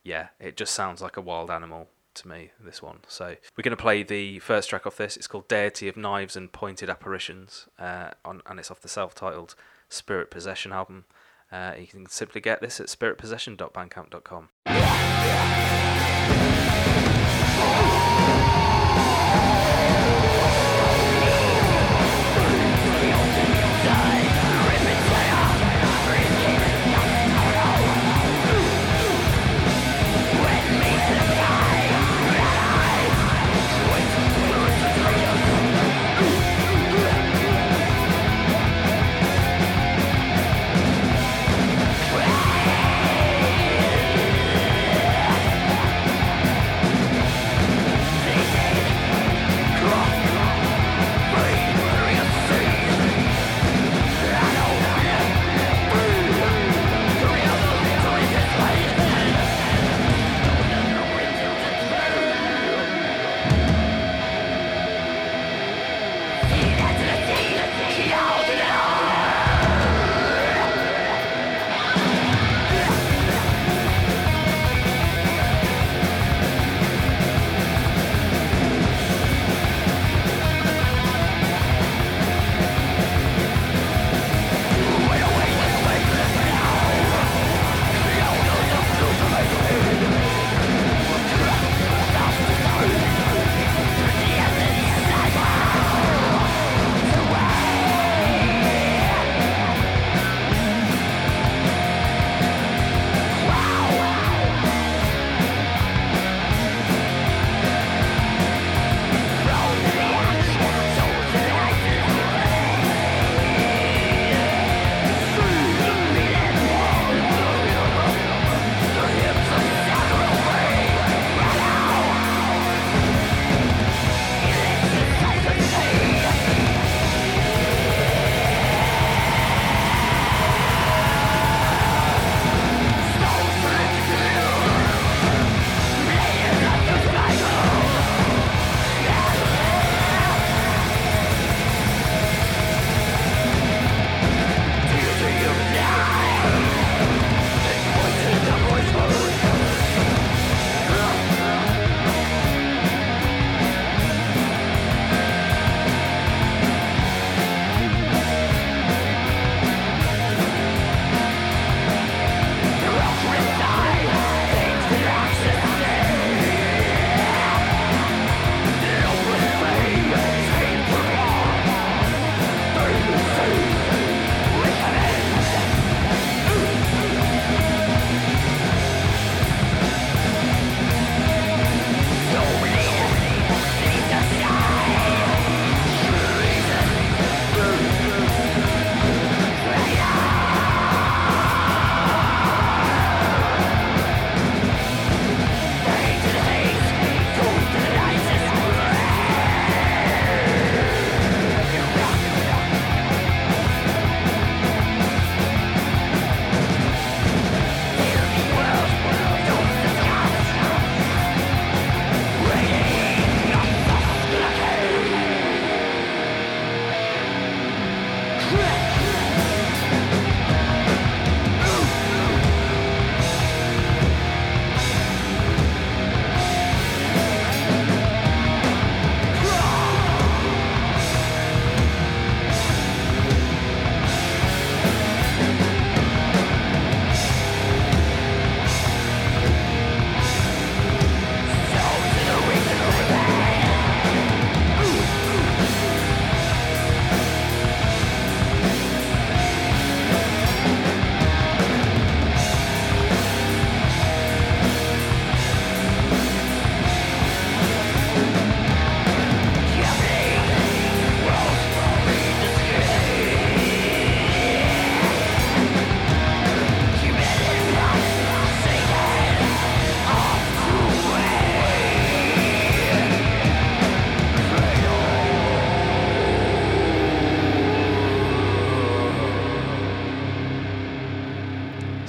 yeah, 0.04 0.28
it 0.40 0.58
just 0.58 0.76
sounds 0.76 1.02
like 1.02 1.18
a 1.18 1.22
wild 1.22 1.50
animal 1.50 1.90
to 2.18 2.28
me, 2.28 2.52
this 2.60 2.82
one. 2.82 3.00
So 3.08 3.36
we're 3.56 3.64
going 3.64 3.76
to 3.76 3.82
play 3.82 4.04
the 4.04 4.40
first 4.40 4.70
track 4.70 4.86
off 4.86 4.98
this. 4.98 5.18
It's 5.18 5.28
called 5.28 5.48
Deity 5.48 5.88
of 5.88 5.98
Knives 5.98 6.36
and 6.36 6.52
Pointed 6.52 6.90
Apparitions, 6.90 7.68
uh, 7.80 8.12
on, 8.26 8.42
and 8.46 8.60
it's 8.60 8.72
off 8.72 8.82
the 8.82 8.90
self 8.90 9.16
titled 9.16 9.56
Spirit 9.90 10.32
Possession 10.32 10.72
album. 10.72 11.06
Uh, 11.52 11.74
you 11.80 11.88
can 11.88 12.06
simply 12.08 12.42
get 12.42 12.62
this 12.62 12.80
at 12.80 12.88
spiritpossession.bandcamp.com. 12.88 15.67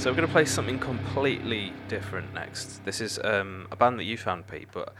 So 0.09 0.13
we're 0.13 0.17
going 0.17 0.29
to 0.29 0.33
play 0.33 0.47
something 0.47 0.79
completely 0.79 1.71
different 1.89 2.33
next. 2.33 2.83
This 2.87 3.03
is 3.03 3.21
um, 3.25 3.69
a 3.71 3.77
band 3.77 3.99
that 3.99 4.05
you 4.05 4.17
found, 4.17 4.47
Pete, 4.47 4.69
but 4.73 4.95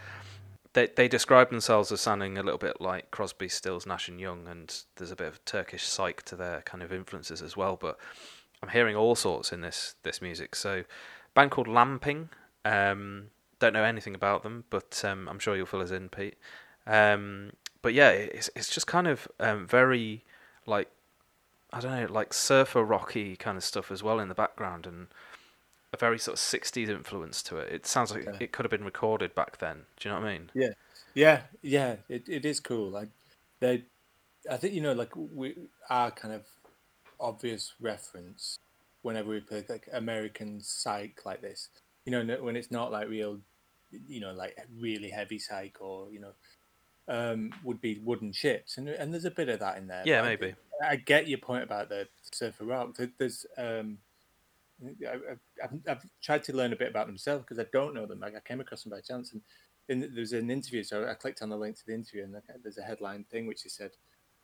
they 0.75 0.89
they 0.89 1.09
describe 1.09 1.49
themselves 1.49 1.91
as 1.91 2.03
sounding 2.03 2.37
a 2.37 2.43
little 2.43 2.59
bit 2.59 2.79
like 2.79 3.11
Crosby, 3.11 3.49
Stills, 3.49 3.87
Nash 3.87 4.09
and 4.09 4.21
Young, 4.21 4.47
and 4.47 4.83
there's 4.97 5.11
a 5.11 5.17
bit 5.17 5.29
of 5.29 5.43
Turkish 5.47 5.85
psych 5.85 6.25
to 6.25 6.37
their 6.37 6.61
kind 6.61 6.83
of 6.83 6.93
influences 6.93 7.41
as 7.41 7.57
well. 7.57 7.75
But 7.81 7.99
I'm 8.63 8.69
hearing 8.69 8.97
all 8.97 9.15
sorts 9.15 9.51
in 9.51 9.63
this 9.63 9.95
this 10.03 10.21
music. 10.21 10.55
So, 10.55 10.85
band 11.33 11.53
called 11.53 11.69
Lammping. 11.69 12.29
Um, 12.67 13.29
don't 13.61 13.73
know 13.73 13.85
anything 13.85 14.15
about 14.15 14.43
them, 14.43 14.65
but 14.69 15.03
um, 15.07 15.27
I'm 15.27 15.39
sure 15.39 15.57
you'll 15.57 15.65
fill 15.65 15.81
us 15.81 15.91
in, 15.91 16.11
Pete. 16.11 16.37
Um, 16.87 17.53
but 17.81 17.95
yeah, 17.95 18.11
it's 18.11 18.51
it's 18.55 18.69
just 18.69 18.87
kind 18.87 19.07
of 19.07 19.27
um, 19.41 19.67
very 19.67 20.27
like 20.67 20.91
I 21.73 21.81
don't 21.81 21.93
know, 21.93 22.13
like 22.13 22.35
surfer 22.35 22.83
rocky 22.85 23.35
kind 23.37 23.57
of 23.57 23.65
stuff 23.65 23.91
as 23.91 24.03
well 24.03 24.21
in 24.21 24.29
the 24.29 24.35
background, 24.35 24.87
and 24.87 25.09
a 25.93 25.99
very 25.99 26.19
sort 26.19 26.35
of 26.35 26.41
'60s 26.41 26.89
influence 26.91 27.43
to 27.45 27.59
it. 27.59 27.73
It 27.73 27.87
sounds 27.87 28.13
like 28.13 28.29
Okay. 28.29 28.41
it 28.41 28.53
could 28.53 28.65
have 28.67 28.71
been 28.71 28.85
recorded 28.85 29.35
back 29.35 29.59
then. 29.59 29.87
Do 29.97 30.09
you 30.09 30.15
know 30.15 30.21
what 30.21 30.29
I 30.29 30.39
mean? 30.39 30.53
Yeah, 30.55 30.71
yeah, 31.15 31.47
yeah. 31.63 31.97
It 32.09 32.29
it 32.29 32.45
is 32.45 32.61
cool. 32.61 32.91
Like 32.91 33.11
they, 33.61 33.87
I 34.51 34.57
think 34.57 34.75
you 34.75 34.81
know, 34.81 34.93
like 34.93 35.15
we 35.17 35.57
our 35.91 36.11
kind 36.11 36.35
of 36.35 36.47
obvious 37.21 37.75
reference 37.81 38.59
whenever 39.03 39.31
we 39.31 39.41
play 39.41 39.65
like 39.69 39.89
American 39.93 40.61
psych 40.61 41.25
like 41.25 41.43
this. 41.43 41.71
You 42.07 42.13
know, 42.25 42.43
when 42.43 42.57
it's 42.57 42.71
not 42.71 42.93
like 42.93 43.09
real, 43.09 43.43
you 43.91 44.21
know, 44.21 44.33
like 44.33 44.59
really 44.73 45.11
heavy 45.11 45.39
psych 45.39 45.79
or 45.81 46.13
you 46.13 46.21
know, 46.21 46.35
um, 47.09 47.53
would 47.65 47.81
be 47.81 47.99
wooden 48.01 48.33
ships, 48.33 48.79
and 48.79 48.89
and 48.89 49.13
there's 49.13 49.25
a 49.27 49.31
bit 49.31 49.49
of 49.49 49.61
that 49.61 49.79
in 49.79 49.89
there. 49.89 50.05
Yeah, 50.05 50.23
maybe. 50.23 50.55
I 50.83 50.97
get 50.97 51.29
your 51.29 51.39
point 51.39 51.65
about 51.65 51.89
the 51.89 52.09
surfer 52.33 52.65
rock. 52.65 52.97
There's 53.19 53.47
um, 53.57 53.99
I, 54.85 55.07
I- 55.15 55.65
I've, 55.65 55.81
I've 55.89 56.07
tried 56.23 56.45
to 56.45 56.53
learn 56.57 56.73
a 56.73 56.77
bit 56.77 56.91
about 56.91 57.07
themselves 57.07 57.45
because 57.45 57.59
I 57.59 57.67
don't 57.73 57.95
know 57.95 58.07
them. 58.07 58.21
Like 58.21 58.37
I 58.37 58.41
came 58.41 58.61
across 58.61 58.85
them 58.85 58.91
by 58.91 59.01
chance, 59.01 59.33
and 59.33 59.43
in, 59.89 60.01
there 60.01 60.21
was 60.21 60.33
an 60.33 60.51
interview. 60.51 60.83
So 60.83 61.07
I 61.09 61.15
clicked 61.15 61.43
on 61.43 61.49
the 61.49 61.57
link 61.57 61.77
to 61.79 61.87
the 61.87 61.95
interview, 61.95 62.25
and 62.25 62.37
there's 62.63 62.79
a 62.79 62.83
headline 62.83 63.25
thing 63.25 63.47
which 63.47 63.63
they 63.65 63.71
said 63.71 63.91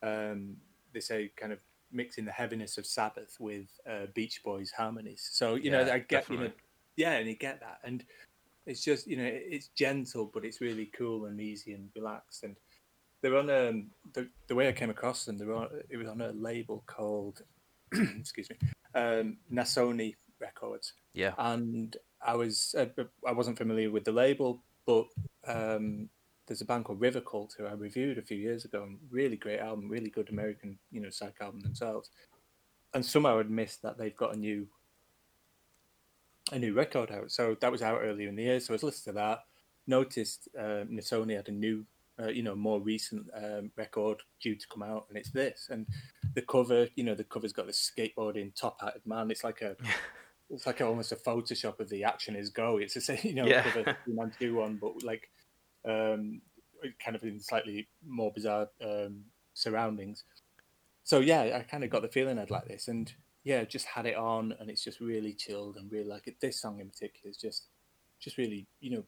um, 0.03 0.57
they 0.93 1.01
say 1.01 1.31
kind 1.37 1.53
of 1.53 1.61
mixing 1.93 2.25
the 2.25 2.33
heaviness 2.33 2.79
of 2.79 2.87
Sabbath 2.87 3.37
with 3.39 3.69
uh, 3.89 4.07
Beach 4.15 4.43
Boys 4.43 4.71
harmonies. 4.73 5.29
So 5.33 5.55
you 5.55 5.71
know, 5.71 5.83
I 5.93 5.99
get 6.01 6.29
you 6.29 6.37
know, 6.39 6.53
yeah, 6.97 7.13
and 7.13 7.29
you 7.29 7.37
get 7.37 7.61
that, 7.61 7.79
and 7.85 8.05
it's 8.67 8.83
just 8.83 9.07
you 9.07 9.17
know, 9.17 9.29
it's 9.31 9.69
gentle, 9.69 10.31
but 10.33 10.45
it's 10.45 10.61
really 10.61 10.87
cool 10.87 11.27
and 11.27 11.41
easy 11.41 11.75
and 11.75 11.91
relaxed, 11.95 12.43
and 12.43 12.57
they're 13.25 13.39
on 13.39 13.49
um, 13.49 13.87
the 14.13 14.29
the 14.49 14.55
way 14.55 14.69
I 14.69 14.73
came 14.73 14.91
across 14.91 15.25
them. 15.25 15.39
They 15.39 15.47
were 15.47 15.55
on, 15.55 15.69
it 15.89 15.97
was 15.97 16.09
on 16.09 16.21
a 16.21 16.33
label 16.33 16.85
called 16.87 17.41
excuse 17.93 18.51
me, 18.51 18.57
um, 18.95 19.39
Nasoni 19.51 20.15
Records, 20.39 20.93
Yeah, 21.15 21.33
and 21.39 21.97
I 22.21 22.37
was 22.37 22.75
uh, 22.79 22.85
I 23.27 23.33
wasn't 23.33 23.57
familiar 23.57 23.91
with 23.91 24.05
the 24.05 24.13
label, 24.13 24.63
but 24.85 25.07
um, 25.47 26.11
there's 26.47 26.61
a 26.61 26.67
band 26.67 26.85
called 26.85 27.01
River 27.01 27.23
Cult 27.23 27.55
who 27.57 27.65
I 27.65 27.73
reviewed 27.73 28.19
a 28.19 28.23
few 28.23 28.37
years 28.37 28.67
ago, 28.67 28.83
and 28.83 28.99
really 29.11 29.37
great 29.37 29.61
album, 29.61 29.89
really 29.89 30.11
good 30.11 30.29
American 30.29 30.79
you 30.93 31.01
know 31.01 31.09
psych 31.09 31.37
album 31.41 31.61
themselves, 31.63 32.11
and 32.93 33.07
somehow 33.07 33.39
I'd 33.39 33.51
missed 33.51 33.81
that 33.81 33.97
they've 33.97 34.15
got 34.15 34.35
a 34.35 34.39
new 34.39 34.67
a 36.53 36.59
new 36.59 36.75
record 36.75 37.11
out. 37.11 37.31
So 37.31 37.57
that 37.59 37.73
was 37.73 37.81
out 37.81 38.03
earlier 38.03 38.29
in 38.29 38.37
the 38.37 38.43
year, 38.43 38.61
so 38.61 38.75
I 38.75 38.75
was 38.75 38.83
listening 38.83 39.15
to 39.15 39.21
that. 39.21 39.45
Noticed 39.87 40.49
uh, 40.59 40.85
Nasoni 40.91 41.37
had 41.37 41.49
a 41.49 41.53
new, 41.53 41.87
uh, 42.21 42.29
you 42.29 42.43
know, 42.43 42.55
more 42.55 42.81
recent 42.81 43.27
um, 43.35 43.71
record 43.77 44.23
due 44.41 44.55
to 44.55 44.67
come 44.69 44.83
out, 44.83 45.07
and 45.09 45.19
it's 45.19 45.31
this. 45.31 45.69
And 45.71 45.87
the 46.35 46.43
cover, 46.43 46.89
you 46.95 47.05
know, 47.05 47.15
the 47.15 47.25
cover's 47.25 47.53
got 47.53 47.67
this 47.67 47.91
skateboarding 47.97 48.55
top-hatted 48.55 49.03
man. 49.07 49.31
It's 49.31 49.45
like 49.45 49.63
a, 49.63 49.77
it's 50.51 50.67
like 50.67 50.81
almost 50.81 51.13
a 51.13 51.17
Photoshop 51.17 51.81
of 51.81 51.89
the 51.89 52.05
action 52.05 52.37
is 52.37 52.51
go. 52.51 52.77
It's 52.79 52.95
the 52.95 53.01
same, 53.01 53.19
you 53.23 53.35
know, 53.35 53.47
Yeah. 53.47 53.63
cover 53.63 53.97
man 54.07 54.33
two 54.39 54.55
one, 54.57 54.77
but 54.81 55.03
like, 55.03 55.29
um, 55.85 56.41
kind 57.03 57.17
of 57.17 57.23
in 57.25 57.41
slightly 57.41 57.89
more 58.07 58.33
bizarre 58.33 58.69
um, 58.83 59.25
surroundings. 59.55 60.25
So 61.03 61.21
yeah, 61.21 61.57
I 61.59 61.63
kind 61.63 61.85
of 61.85 61.91
got 61.91 62.03
the 62.03 62.09
feeling 62.09 62.39
I'd 62.39 62.51
like 62.51 62.67
this, 62.69 62.89
and 62.89 63.13
yeah, 63.43 63.65
just 63.65 63.87
had 63.87 64.07
it 64.07 64.17
on, 64.17 64.55
and 64.59 64.71
it's 64.71 64.83
just 64.85 65.01
really 65.01 65.35
chilled 65.35 65.77
and 65.77 65.91
really 65.93 66.09
like 66.09 66.27
it. 66.29 66.41
This 66.41 66.61
song 66.61 66.81
in 66.81 66.89
particular 66.89 67.29
is 67.31 67.37
just, 67.37 67.65
just 68.21 68.39
really, 68.39 68.67
you 68.81 68.91
know, 68.91 69.05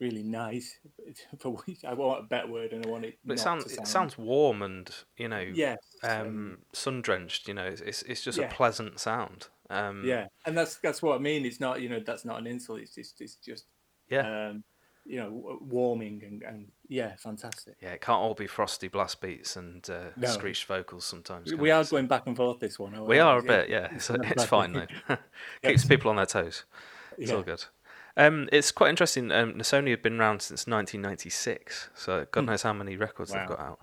really 0.00 0.22
nice. 0.22 0.78
For 1.38 1.56
I 1.86 1.94
want 1.94 2.24
a 2.24 2.26
better 2.26 2.48
word, 2.48 2.72
and 2.72 2.84
I 2.84 2.88
want 2.88 3.04
it. 3.04 3.18
but 3.24 3.36
it 3.36 3.40
sounds 3.40 3.64
to 3.64 3.80
it 3.80 3.86
sounds 3.86 4.16
warm 4.18 4.62
and 4.62 4.90
you 5.16 5.28
know 5.28 5.40
yes, 5.40 5.78
um, 6.02 6.58
sun 6.72 7.02
drenched. 7.02 7.48
You 7.48 7.54
know, 7.54 7.64
it's 7.66 7.80
it's, 7.80 8.02
it's 8.02 8.22
just 8.22 8.38
Yeah. 8.38 8.46
a 8.46 8.54
pleasant 8.54 9.00
sound. 9.00 9.48
Um, 9.70 10.02
yeah, 10.04 10.26
and 10.46 10.56
that's 10.56 10.76
that's 10.76 11.02
what 11.02 11.16
I 11.16 11.18
mean. 11.18 11.44
It's 11.44 11.60
not 11.60 11.80
you 11.80 11.88
know 11.88 12.00
that's 12.00 12.24
not 12.24 12.38
an 12.38 12.46
insult. 12.46 12.80
It's 12.80 12.94
just 12.94 13.20
it's 13.20 13.36
just 13.36 13.66
yeah, 14.08 14.48
um, 14.48 14.64
you 15.04 15.18
know 15.18 15.58
warming 15.60 16.22
and, 16.24 16.42
and 16.42 16.68
yeah, 16.88 17.16
fantastic. 17.16 17.74
yeah. 17.82 17.90
It 17.92 18.00
can't 18.00 18.18
all 18.18 18.34
be 18.34 18.46
frosty 18.46 18.88
blast 18.88 19.20
beats 19.20 19.56
and 19.56 19.88
uh, 19.90 20.10
No. 20.16 20.28
screeched 20.28 20.66
vocals 20.66 21.04
sometimes. 21.04 21.52
We 21.54 21.70
are 21.70 21.82
it? 21.82 21.90
Going 21.90 22.06
back 22.06 22.26
and 22.26 22.36
forth 22.36 22.60
this 22.60 22.78
one. 22.78 22.94
aren't 22.94 23.06
We 23.06 23.18
are 23.18 23.38
a 23.38 23.42
Yeah. 23.42 23.46
bit, 23.46 23.68
yeah. 23.68 23.88
It's, 23.94 24.10
it's 24.10 24.44
fine 24.44 24.72
though. 24.72 24.86
Keeps 25.06 25.18
Yes. 25.62 25.84
people 25.86 26.10
on 26.10 26.16
their 26.16 26.26
toes. 26.26 26.64
It's 27.18 27.30
all 27.32 27.42
good. 27.42 27.64
Um, 28.16 28.48
it's 28.52 28.72
quite 28.72 28.90
interesting. 28.90 29.30
Um, 29.30 29.54
Nasoni 29.54 29.90
have 29.90 30.02
been 30.02 30.20
around 30.20 30.42
since 30.42 30.66
1996, 30.66 31.90
so 31.94 32.26
God 32.32 32.46
knows 32.46 32.62
how 32.62 32.72
many 32.72 32.96
records 32.96 33.32
they've 33.32 33.42
Hmm. 33.42 33.48
Got 33.48 33.60
out. 33.60 33.80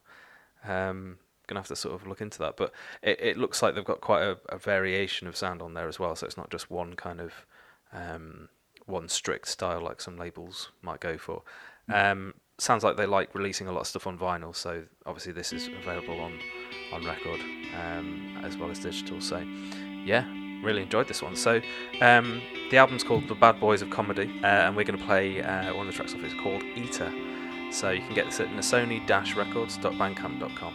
Um, 0.68 1.18
gonna 1.48 1.60
have 1.60 1.68
to 1.68 1.76
sort 1.76 1.94
of 1.94 2.08
look 2.08 2.22
into 2.22 2.40
that, 2.40 2.58
but 2.58 2.72
it, 3.02 3.20
it 3.22 3.38
looks 3.38 3.62
like 3.62 3.76
they've 3.76 3.86
got 3.86 4.02
quite 4.02 4.24
a, 4.24 4.38
a 4.50 4.58
variation 4.58 5.28
of 5.28 5.38
sound 5.38 5.62
on 5.62 5.74
there 5.74 5.88
as 5.88 6.00
well. 6.00 6.16
So 6.16 6.26
it's 6.26 6.38
not 6.38 6.50
just 6.50 6.72
one 6.72 6.96
kind 6.96 7.22
of 7.22 7.46
um, 7.94 8.50
one 8.86 9.08
strict 9.08 9.48
style 9.48 9.82
like 9.82 10.02
some 10.02 10.18
labels 10.18 10.72
might 10.82 11.00
go 11.00 11.18
for. 11.18 11.44
Hmm. 11.88 11.94
Um, 11.94 12.34
sounds 12.58 12.84
like 12.84 12.98
they 12.98 13.06
like 13.06 13.34
releasing 13.36 13.68
a 13.68 13.72
lot 13.72 13.82
of 13.82 13.88
stuff 13.88 14.08
on 14.08 14.18
vinyl, 14.18 14.56
so 14.56 14.84
obviously 15.06 15.34
this 15.34 15.54
is 15.54 15.68
available 15.68 16.20
on 16.20 16.40
on 16.92 17.06
record 17.06 17.42
um, 17.80 18.42
as 18.44 18.58
well 18.58 18.72
as 18.72 18.80
digital. 18.80 19.22
So 19.22 19.38
yeah, 20.04 20.26
really 20.66 20.82
enjoyed 20.82 21.08
this 21.08 21.22
one. 21.22 21.36
So 21.36 21.62
um, 22.02 22.42
the 22.72 22.78
album's 22.78 23.04
called 23.04 23.28
The 23.28 23.36
Bad 23.36 23.60
Boys 23.60 23.82
of 23.82 23.90
Comedy, 23.90 24.32
uh, 24.44 24.48
and 24.48 24.76
we're 24.76 24.84
going 24.84 25.00
to 25.00 25.06
play 25.06 25.42
uh, 25.42 25.74
one 25.76 25.88
of 25.88 25.94
the 25.94 25.98
tracks 25.98 26.14
off 26.14 26.22
it. 26.22 26.26
It's 26.26 26.42
called 26.42 26.64
Eater. 26.76 27.12
So 27.72 27.92
you 27.92 28.02
can 28.02 28.14
get 28.14 28.26
this 28.26 28.40
at 28.40 28.50
nasoni-records.bandcamp.com. 28.50 30.74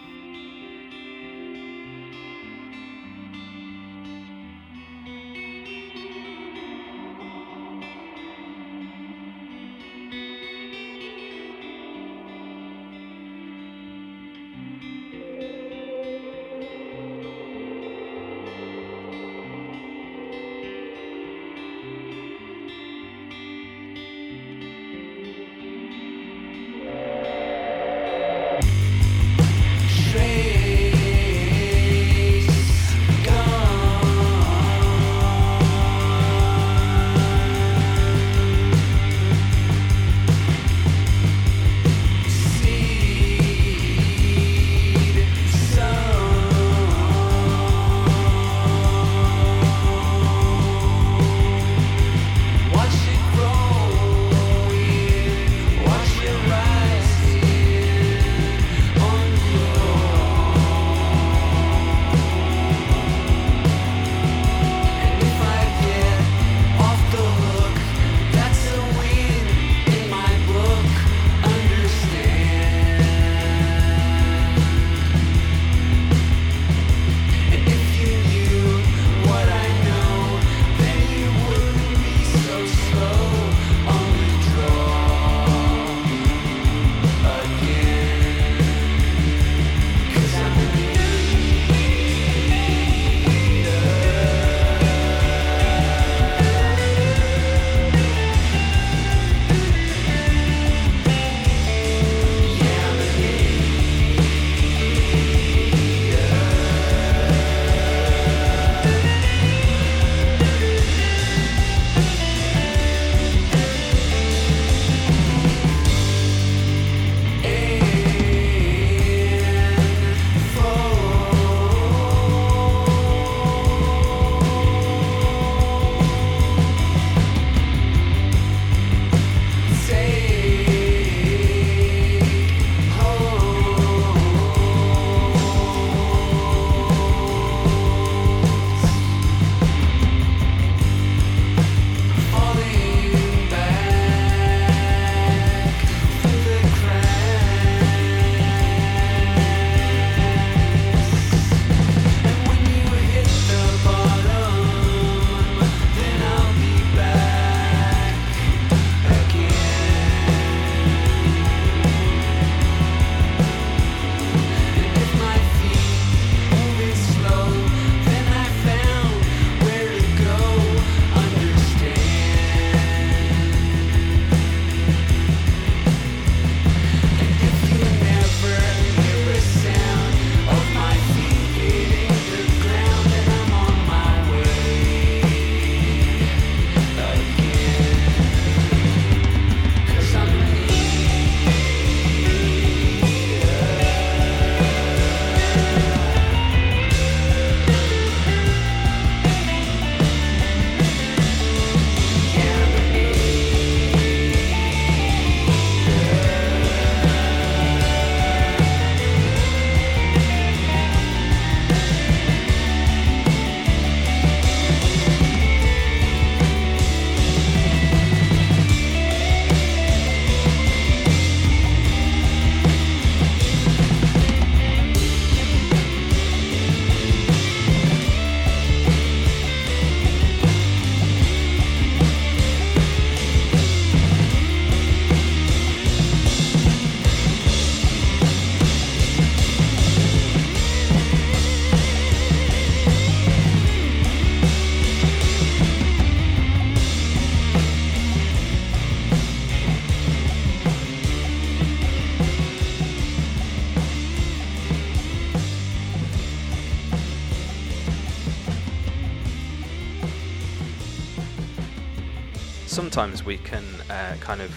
sometimes 263.01 263.24
we 263.24 263.38
can 263.38 263.64
uh, 263.88 264.14
kind 264.20 264.42
of 264.42 264.53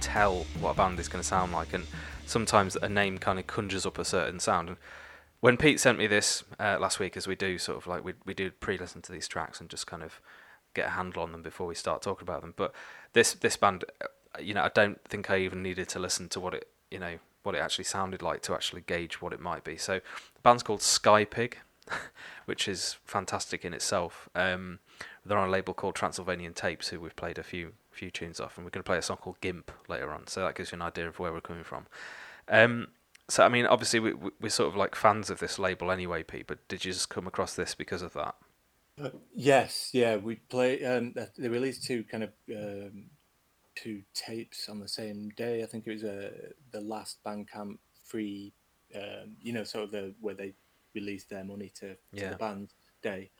tell 0.00 0.44
what 0.58 0.72
a 0.72 0.74
band 0.74 0.98
is 0.98 1.06
going 1.06 1.22
to 1.22 1.28
sound 1.28 1.52
like, 1.52 1.72
and 1.72 1.86
sometimes 2.26 2.74
a 2.74 2.88
name 2.88 3.16
kind 3.16 3.38
of 3.38 3.46
conjures 3.46 3.86
up 3.86 3.96
a 3.96 4.04
certain 4.04 4.40
sound. 4.40 4.70
And 4.70 4.76
when 5.38 5.56
Pete 5.56 5.78
sent 5.78 5.96
me 5.96 6.08
this 6.08 6.42
uh, 6.58 6.78
last 6.80 6.98
week, 6.98 7.16
as 7.16 7.28
we 7.28 7.36
do, 7.36 7.58
sort 7.58 7.78
of 7.78 7.86
like 7.86 8.04
we 8.04 8.14
we 8.26 8.34
do 8.34 8.50
pre-listen 8.50 9.02
to 9.02 9.12
these 9.12 9.28
tracks 9.28 9.60
and 9.60 9.70
just 9.70 9.86
kind 9.86 10.02
of 10.02 10.20
get 10.74 10.88
a 10.88 10.90
handle 10.90 11.22
on 11.22 11.30
them 11.30 11.44
before 11.44 11.68
we 11.68 11.76
start 11.76 12.02
talking 12.02 12.26
about 12.26 12.40
them. 12.40 12.54
But 12.56 12.74
this 13.12 13.34
this 13.34 13.56
band, 13.56 13.84
uh, 14.02 14.40
you 14.40 14.52
know, 14.52 14.64
I 14.64 14.70
don't 14.74 15.00
think 15.04 15.30
I 15.30 15.38
even 15.38 15.62
needed 15.62 15.88
to 15.90 16.00
listen 16.00 16.28
to 16.30 16.40
what 16.40 16.54
it 16.54 16.66
you 16.90 16.98
know 16.98 17.20
what 17.44 17.54
it 17.54 17.58
actually 17.58 17.84
sounded 17.84 18.20
like 18.20 18.42
to 18.42 18.52
actually 18.52 18.80
gauge 18.80 19.22
what 19.22 19.32
it 19.32 19.38
might 19.38 19.62
be. 19.62 19.76
So 19.76 20.00
the 20.00 20.40
band's 20.42 20.64
called 20.64 20.82
Sky 20.82 21.24
Pig, 21.24 21.58
which 22.46 22.66
is 22.66 22.96
fantastic 23.04 23.64
in 23.64 23.72
itself. 23.74 24.28
Um, 24.34 24.80
they're 25.24 25.38
on 25.38 25.48
a 25.48 25.52
label 25.52 25.74
called 25.74 25.94
Transylvanian 25.94 26.54
Tapes, 26.54 26.88
who 26.88 27.00
we've 27.00 27.16
played 27.16 27.38
a 27.38 27.42
few 27.42 27.72
few 27.90 28.10
tunes 28.10 28.40
off, 28.40 28.56
and 28.56 28.64
we're 28.64 28.70
going 28.70 28.82
to 28.82 28.86
play 28.86 28.98
a 28.98 29.02
song 29.02 29.18
called 29.18 29.40
Gimp 29.40 29.70
later 29.88 30.12
on. 30.12 30.26
So 30.26 30.44
that 30.44 30.54
gives 30.54 30.72
you 30.72 30.76
an 30.76 30.82
idea 30.82 31.08
of 31.08 31.18
where 31.18 31.32
we're 31.32 31.40
coming 31.40 31.64
from. 31.64 31.86
Um, 32.48 32.88
so 33.28 33.44
I 33.44 33.48
mean, 33.48 33.66
obviously 33.66 34.00
we, 34.00 34.14
we, 34.14 34.46
are 34.46 34.50
sort 34.50 34.68
of 34.68 34.76
like 34.76 34.94
fans 34.94 35.30
of 35.30 35.38
this 35.38 35.58
label 35.58 35.90
anyway, 35.90 36.22
Pete. 36.22 36.46
But 36.46 36.66
did 36.68 36.84
you 36.84 36.92
just 36.92 37.08
come 37.08 37.26
across 37.26 37.54
this 37.54 37.74
because 37.74 38.02
of 38.02 38.12
that? 38.14 38.34
Uh, 39.02 39.10
yes, 39.34 39.90
yeah. 39.92 40.16
We 40.16 40.36
play. 40.36 40.84
Um, 40.84 41.14
they 41.38 41.48
released 41.48 41.84
two 41.84 42.04
kind 42.04 42.24
of 42.24 42.30
um, 42.50 43.04
two 43.76 44.02
tapes 44.14 44.68
on 44.68 44.80
the 44.80 44.88
same 44.88 45.30
day. 45.36 45.62
I 45.62 45.66
think 45.66 45.86
it 45.86 45.92
was 45.92 46.04
uh, 46.04 46.30
the 46.72 46.80
last 46.80 47.18
Bandcamp 47.24 47.78
free. 48.04 48.52
Um, 48.94 49.36
you 49.40 49.52
know, 49.52 49.62
sort 49.62 49.84
of 49.84 49.90
the 49.92 50.14
where 50.20 50.34
they 50.34 50.54
released 50.94 51.30
their 51.30 51.44
money 51.44 51.70
to, 51.76 51.90
to 51.90 51.96
yeah. 52.12 52.30
the 52.30 52.36
band 52.36 52.70
day. 53.02 53.30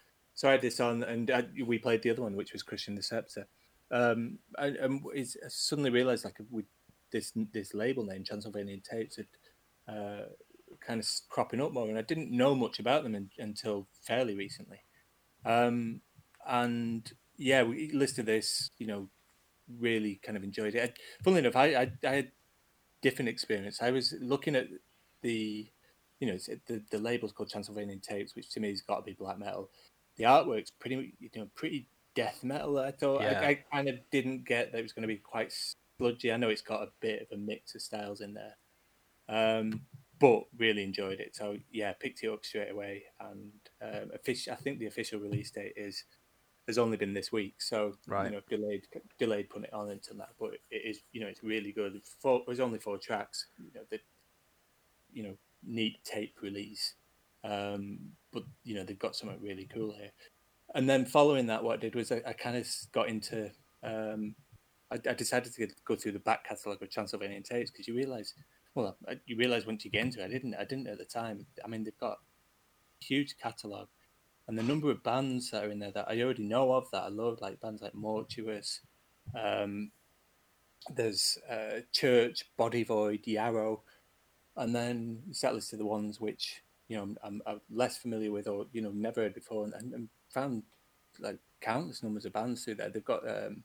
So 0.41 0.49
I 0.49 0.53
had 0.53 0.63
this 0.63 0.81
on, 0.81 1.03
and 1.03 1.31
I, 1.31 1.45
we 1.67 1.77
played 1.79 2.01
the 2.01 2.09
other 2.09 2.23
one, 2.23 2.35
which 2.35 2.55
was 2.55 2.63
Christian 2.63 2.95
the 2.95 3.03
Scepter. 3.03 3.47
Um, 3.91 4.39
and, 4.57 4.77
and 4.77 5.03
I 5.15 5.23
suddenly 5.49 5.91
realised 5.91 6.25
like 6.25 6.39
with 6.51 6.65
this 7.13 7.33
this 7.53 7.75
label 7.75 8.07
name, 8.07 8.25
Transylvanian 8.25 8.81
Tapes, 8.81 9.17
had 9.17 9.27
uh, 9.87 10.23
kind 10.81 10.99
of 10.99 11.07
cropping 11.29 11.61
up 11.61 11.73
more, 11.73 11.91
and 11.91 11.99
I 11.99 12.01
didn't 12.01 12.31
know 12.31 12.55
much 12.55 12.79
about 12.79 13.03
them 13.03 13.15
in, 13.15 13.29
until 13.39 13.87
fairly 14.01 14.35
recently. 14.35 14.81
Um, 15.45 16.01
and 16.49 17.13
yeah, 17.37 17.63
we 17.63 17.91
listed 17.93 18.25
this, 18.25 18.71
you 18.79 18.87
know, 18.87 19.11
really 19.79 20.21
kind 20.25 20.39
of 20.39 20.43
enjoyed 20.43 20.75
it. 20.75 20.83
I, 20.83 21.23
funnily 21.23 21.41
enough, 21.41 21.57
I, 21.57 21.67
I, 21.75 21.93
I 22.03 22.15
had 22.15 22.33
different 23.03 23.29
experience. 23.29 23.83
I 23.83 23.91
was 23.91 24.15
looking 24.23 24.57
at 24.57 24.69
the, 25.21 25.69
you 26.19 26.27
know, 26.29 26.39
the 26.67 26.81
the 26.91 26.99
label's 26.99 27.33
called 27.33 27.51
Transylvanian 27.51 28.01
Tapes, 28.01 28.35
which 28.35 28.49
to 28.53 28.61
me 28.61 28.71
has 28.71 28.81
got 28.81 28.97
to 28.97 29.03
be 29.03 29.13
black 29.13 29.39
metal. 29.39 29.69
The 30.21 30.27
artwork's 30.27 30.71
pretty, 30.71 31.15
you 31.19 31.31
know, 31.35 31.49
pretty 31.55 31.89
death 32.15 32.45
metal. 32.45 32.79
I 32.79 32.91
thought 32.91 33.23
yeah. 33.23 33.41
I, 33.41 33.47
I 33.47 33.55
kind 33.73 33.89
of 33.89 33.99
didn't 34.11 34.45
get 34.45 34.71
that 34.71 34.79
it 34.79 34.83
was 34.83 34.93
going 34.93 35.01
to 35.01 35.09
be 35.09 35.17
quite 35.17 35.51
sludgy. 35.99 36.31
I 36.31 36.37
know 36.37 36.51
it's 36.51 36.61
got 36.61 36.83
a 36.83 36.91
bit 37.01 37.23
of 37.23 37.29
a 37.33 37.41
mix 37.41 37.75
of 37.75 37.81
styles 37.81 38.21
in 38.21 38.35
there, 38.35 38.57
um, 39.31 39.81
but 40.19 40.43
really 40.59 40.83
enjoyed 40.83 41.21
it. 41.21 41.35
So 41.35 41.57
yeah, 41.73 41.95
picked 41.95 42.23
it 42.23 42.29
up 42.29 42.45
straight 42.45 42.71
away. 42.71 43.05
And 43.19 43.51
um, 43.81 44.11
official, 44.13 44.53
I 44.53 44.57
think 44.57 44.79
the 44.79 44.89
official 44.89 45.21
release 45.21 45.51
date 45.53 45.73
is 45.75 46.05
has 46.67 46.77
only 46.77 46.99
been 46.99 47.15
this 47.15 47.33
week, 47.33 47.55
so 47.63 47.95
right. 48.07 48.27
you 48.27 48.37
know 48.37 48.43
delayed 48.51 48.89
delayed 49.19 49.49
putting 49.49 49.65
it 49.65 49.73
on 49.73 49.89
until 49.89 50.19
that. 50.19 50.35
But 50.39 50.51
it 50.71 50.83
is 50.85 51.01
you 51.13 51.23
know 51.23 51.29
it's 51.29 51.43
really 51.43 51.73
good. 51.73 51.99
Four, 52.21 52.43
there's 52.45 52.61
only 52.61 52.79
four 52.79 52.99
tracks. 52.99 53.47
You 53.57 53.71
know 53.75 53.87
the 53.89 54.01
you 55.15 55.23
know 55.23 55.35
neat 55.67 56.05
tape 56.05 56.37
release. 56.43 56.93
Um, 57.43 58.13
but 58.33 58.43
you 58.65 58.75
know 58.75 58.85
they've 58.85 58.99
got 58.99 59.17
something 59.17 59.41
really 59.41 59.69
cool 59.73 59.93
here 59.93 60.11
and 60.75 60.89
then 60.89 61.05
following 61.05 61.47
that, 61.47 61.65
what 61.65 61.75
I 61.75 61.81
did 61.81 61.95
was 61.95 62.13
I, 62.13 62.23
I 62.27 62.33
kind 62.33 62.57
of 62.57 62.67
got 62.93 63.09
into. 63.09 63.51
Um, 63.83 64.35
I, 64.91 64.97
I, 65.09 65.15
decided 65.15 65.55
to 65.55 65.69
go 65.85 65.97
through 65.97 66.13
the 66.13 66.19
back 66.19 66.45
catalogue 66.45 66.83
of 66.83 66.91
Transylvanian 66.91 67.43
tapes 67.43 67.71
because 67.71 67.89
you 67.89 67.95
realise, 67.95 68.35
well, 68.75 68.97
you 69.27 69.37
realise 69.37 69.65
once 69.67 69.85
you 69.85 69.91
get 69.91 70.05
into 70.05 70.21
it. 70.21 70.27
I 70.27 70.29
didn't. 70.29 70.55
I 70.55 70.65
didn't 70.65 70.87
at 70.87 70.99
the 70.99 71.05
time. 71.05 71.47
I 71.65 71.69
mean, 71.69 71.85
they've 71.85 71.99
got 71.99 72.19
huge 73.01 73.37
catalogue, 73.43 73.89
and 74.47 74.57
the 74.57 74.63
number 74.63 74.91
of 74.91 75.03
bands 75.03 75.51
that 75.51 75.65
are 75.65 75.71
in 75.71 75.81
there 75.81 75.93
that 75.93 76.09
I 76.09 76.21
already 76.21 76.45
know 76.45 76.73
of 76.73 76.91
that 76.93 77.05
I 77.05 77.09
love, 77.09 77.39
like 77.41 77.61
bands 77.61 77.83
like 77.83 77.95
Mortuous. 77.95 78.81
Um, 79.39 79.91
there's 80.95 81.39
uh, 81.51 81.81
Church, 81.93 82.45
Body 82.57 82.85
Void, 82.85 83.27
Yarrow, 83.27 83.83
and 84.57 84.75
then 84.75 85.23
you 85.27 85.35
start 85.35 85.55
listing 85.55 85.79
the 85.79 85.85
ones 85.85 86.21
which 86.21 86.63
you 86.91 86.97
know 86.97 87.15
I'm, 87.23 87.41
I'm, 87.47 87.61
less 87.71 87.99
familiar 87.99 88.33
with 88.33 88.49
or 88.49 88.67
you 88.73 88.83
know 88.83 88.91
never 88.91 89.23
heard 89.23 89.35
before, 89.35 89.65
and, 89.65 89.95
and 89.95 90.09
found 90.29 90.65
like 91.21 91.39
countless 91.61 92.03
numbers 92.03 92.25
of 92.25 92.33
bands 92.33 92.65
through 92.65 92.75
there. 92.75 92.89
They've 92.89 93.05
got 93.05 93.27
um, 93.29 93.63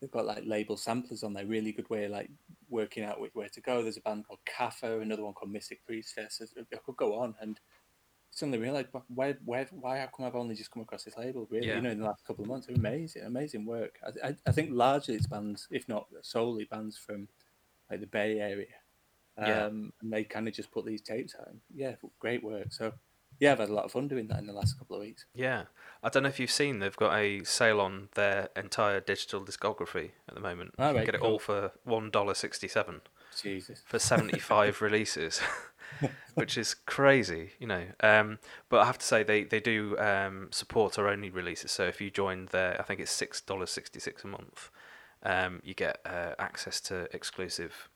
they've 0.00 0.10
got 0.10 0.26
like 0.26 0.44
label 0.44 0.76
samplers 0.76 1.22
on 1.22 1.32
there. 1.32 1.46
Really 1.46 1.72
good 1.72 1.88
way 1.88 2.04
of 2.04 2.10
like 2.10 2.30
working 2.68 3.04
out 3.04 3.20
which 3.20 3.34
where 3.34 3.48
to 3.48 3.60
go. 3.62 3.82
There's 3.82 3.96
a 3.96 4.02
band 4.02 4.26
called 4.26 4.40
Kaffir, 4.46 5.00
another 5.00 5.24
one 5.24 5.32
called 5.32 5.50
Mystic 5.50 5.82
Priestess. 5.86 6.42
I 6.42 6.76
could 6.84 6.96
go 6.98 7.18
on 7.18 7.34
and 7.40 7.58
suddenly 8.32 8.58
realized 8.58 8.88
why 9.08 9.34
why 9.46 9.66
why 9.70 10.00
how 10.00 10.08
come 10.14 10.26
I've 10.26 10.36
only 10.36 10.54
just 10.54 10.70
come 10.70 10.82
across 10.82 11.04
this 11.04 11.16
label 11.16 11.46
really 11.50 11.68
yeah. 11.68 11.76
you 11.76 11.80
know 11.80 11.90
in 11.90 12.00
the 12.00 12.06
last 12.06 12.26
couple 12.26 12.44
of 12.44 12.48
months 12.48 12.66
amazing 12.68 13.24
amazing 13.24 13.66
work 13.66 13.98
I, 14.02 14.28
I, 14.28 14.36
I 14.46 14.52
think 14.52 14.70
largely 14.72 15.16
it's 15.16 15.26
bands 15.26 15.68
if 15.70 15.86
not 15.86 16.06
solely 16.22 16.64
bands 16.64 16.96
from 16.96 17.28
like 17.90 18.00
the 18.00 18.06
Bay 18.06 18.40
Area 18.40 18.72
um, 19.38 19.46
yeah. 19.46 19.66
and 19.66 19.92
they 20.02 20.24
kind 20.24 20.46
of 20.46 20.54
just 20.54 20.70
put 20.70 20.84
these 20.84 21.00
tapes 21.00 21.34
out 21.38 21.48
yeah 21.74 21.94
great 22.20 22.42
work 22.42 22.72
so 22.72 22.92
yeah, 23.42 23.50
I've 23.50 23.58
had 23.58 23.70
a 23.70 23.74
lot 23.74 23.84
of 23.84 23.90
fun 23.90 24.06
doing 24.06 24.28
that 24.28 24.38
in 24.38 24.46
the 24.46 24.52
last 24.52 24.78
couple 24.78 24.94
of 24.94 25.02
weeks. 25.02 25.24
Yeah, 25.34 25.64
I 26.00 26.08
don't 26.10 26.22
know 26.22 26.28
if 26.28 26.38
you've 26.38 26.48
seen 26.48 26.78
they've 26.78 26.96
got 26.96 27.16
a 27.18 27.42
sale 27.42 27.80
on 27.80 28.08
their 28.14 28.50
entire 28.54 29.00
digital 29.00 29.40
discography 29.40 30.10
at 30.28 30.34
the 30.34 30.40
moment. 30.40 30.74
Oh, 30.78 30.90
you 30.90 30.96
right, 30.98 31.06
get 31.06 31.18
cool. 31.18 31.28
it 31.28 31.32
all 31.32 31.38
for 31.40 31.72
one 31.82 32.08
dollar 32.10 32.34
sixty 32.34 32.68
seven. 32.68 33.00
Jesus. 33.40 33.82
For 33.84 33.98
seventy 33.98 34.38
five 34.38 34.80
releases, 34.80 35.40
which 36.34 36.56
is 36.56 36.74
crazy, 36.86 37.50
you 37.58 37.66
know. 37.66 37.86
Um, 37.98 38.38
but 38.68 38.80
I 38.80 38.84
have 38.84 38.98
to 38.98 39.06
say 39.06 39.24
they 39.24 39.42
they 39.42 39.58
do 39.58 39.98
um, 39.98 40.46
support 40.52 40.96
our 40.96 41.08
only 41.08 41.30
releases. 41.30 41.72
So 41.72 41.82
if 41.84 42.00
you 42.00 42.12
join 42.12 42.46
their, 42.52 42.80
I 42.80 42.84
think 42.84 43.00
it's 43.00 43.10
six 43.10 43.40
dollars 43.40 43.70
sixty 43.70 43.98
six 43.98 44.22
a 44.22 44.28
month. 44.28 44.70
Um, 45.24 45.60
you 45.64 45.74
get 45.74 45.98
uh, 46.04 46.34
access 46.38 46.80
to 46.82 47.08
exclusive 47.12 47.88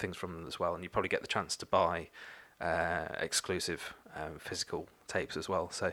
things 0.00 0.16
from 0.16 0.32
them 0.32 0.46
as 0.46 0.58
well, 0.58 0.74
and 0.74 0.82
you 0.82 0.90
probably 0.90 1.08
get 1.08 1.20
the 1.20 1.28
chance 1.28 1.56
to 1.56 1.66
buy 1.66 2.08
uh, 2.60 3.06
exclusive 3.18 3.94
um, 4.14 4.38
physical 4.38 4.88
tapes 5.06 5.36
as 5.36 5.48
well. 5.48 5.70
So 5.70 5.92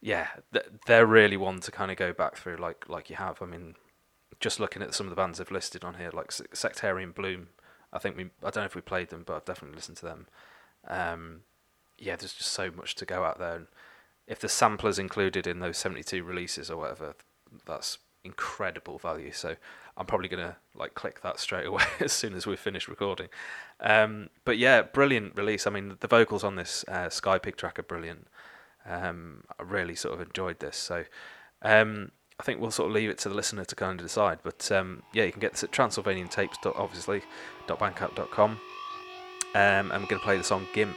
yeah, 0.00 0.28
th- 0.52 0.66
they're 0.86 1.06
really 1.06 1.36
one 1.36 1.60
to 1.60 1.70
kind 1.70 1.90
of 1.90 1.96
go 1.96 2.12
back 2.12 2.36
through 2.36 2.56
like 2.56 2.88
like 2.88 3.08
you 3.08 3.16
have. 3.16 3.40
I 3.40 3.46
mean, 3.46 3.74
just 4.40 4.60
looking 4.60 4.82
at 4.82 4.94
some 4.94 5.06
of 5.06 5.10
the 5.10 5.16
bands 5.16 5.38
they've 5.38 5.50
listed 5.50 5.84
on 5.84 5.94
here, 5.94 6.10
like 6.12 6.32
Sectarian 6.32 7.12
Bloom. 7.12 7.48
I 7.92 7.98
think 7.98 8.16
we 8.16 8.24
I 8.42 8.50
don't 8.50 8.56
know 8.56 8.64
if 8.64 8.74
we 8.74 8.80
played 8.80 9.10
them, 9.10 9.22
but 9.24 9.36
I've 9.36 9.44
definitely 9.44 9.76
listened 9.76 9.96
to 9.98 10.06
them. 10.06 10.26
Um, 10.86 11.40
yeah, 11.98 12.16
there's 12.16 12.34
just 12.34 12.52
so 12.52 12.70
much 12.70 12.96
to 12.96 13.06
go 13.06 13.24
out 13.24 13.38
there, 13.38 13.54
and 13.54 13.66
if 14.26 14.40
the 14.40 14.48
samplers 14.48 14.98
included 14.98 15.46
in 15.46 15.60
those 15.60 15.78
72 15.78 16.22
releases 16.24 16.70
or 16.70 16.76
whatever, 16.76 17.14
that's 17.66 17.98
incredible 18.24 18.98
value. 18.98 19.32
So 19.32 19.56
I'm 19.96 20.06
probably 20.06 20.28
gonna 20.28 20.56
like 20.74 20.94
click 20.94 21.22
that 21.22 21.38
straight 21.38 21.66
away 21.66 21.84
as 22.00 22.12
soon 22.12 22.34
as 22.34 22.46
we 22.46 22.56
finish 22.56 22.88
recording. 22.88 23.28
Um, 23.80 24.30
but 24.44 24.58
yeah, 24.58 24.82
brilliant 24.82 25.36
release. 25.36 25.66
I 25.66 25.70
mean, 25.70 25.96
the 26.00 26.08
vocals 26.08 26.44
on 26.44 26.56
this 26.56 26.84
uh, 26.88 27.10
Sky 27.10 27.38
Pig 27.38 27.56
track 27.56 27.78
are 27.78 27.84
brilliant. 27.84 28.26
Um, 28.86 29.44
I 29.58 29.62
really 29.62 29.94
sort 29.94 30.14
of 30.14 30.20
enjoyed 30.20 30.60
this. 30.60 30.76
So 30.76 31.04
um, 31.62 32.10
I 32.38 32.42
think 32.42 32.60
we'll 32.60 32.70
sort 32.70 32.88
of 32.88 32.94
leave 32.94 33.10
it 33.10 33.18
to 33.18 33.28
the 33.28 33.34
listener 33.34 33.64
to 33.64 33.74
kind 33.74 34.00
of 34.00 34.04
decide. 34.04 34.38
But 34.42 34.70
um, 34.72 35.02
yeah, 35.12 35.24
you 35.24 35.32
can 35.32 35.40
get 35.40 35.52
this 35.52 35.64
at 35.64 35.72
Transylvanian 35.72 36.28
Tapes, 36.28 36.58
obviously, 36.64 37.22
.bandcamp.com. 37.68 38.58
Um, 39.54 39.92
and 39.92 40.02
we're 40.02 40.08
to 40.08 40.18
play 40.18 40.36
the 40.36 40.44
song 40.44 40.66
Gimp. 40.74 40.96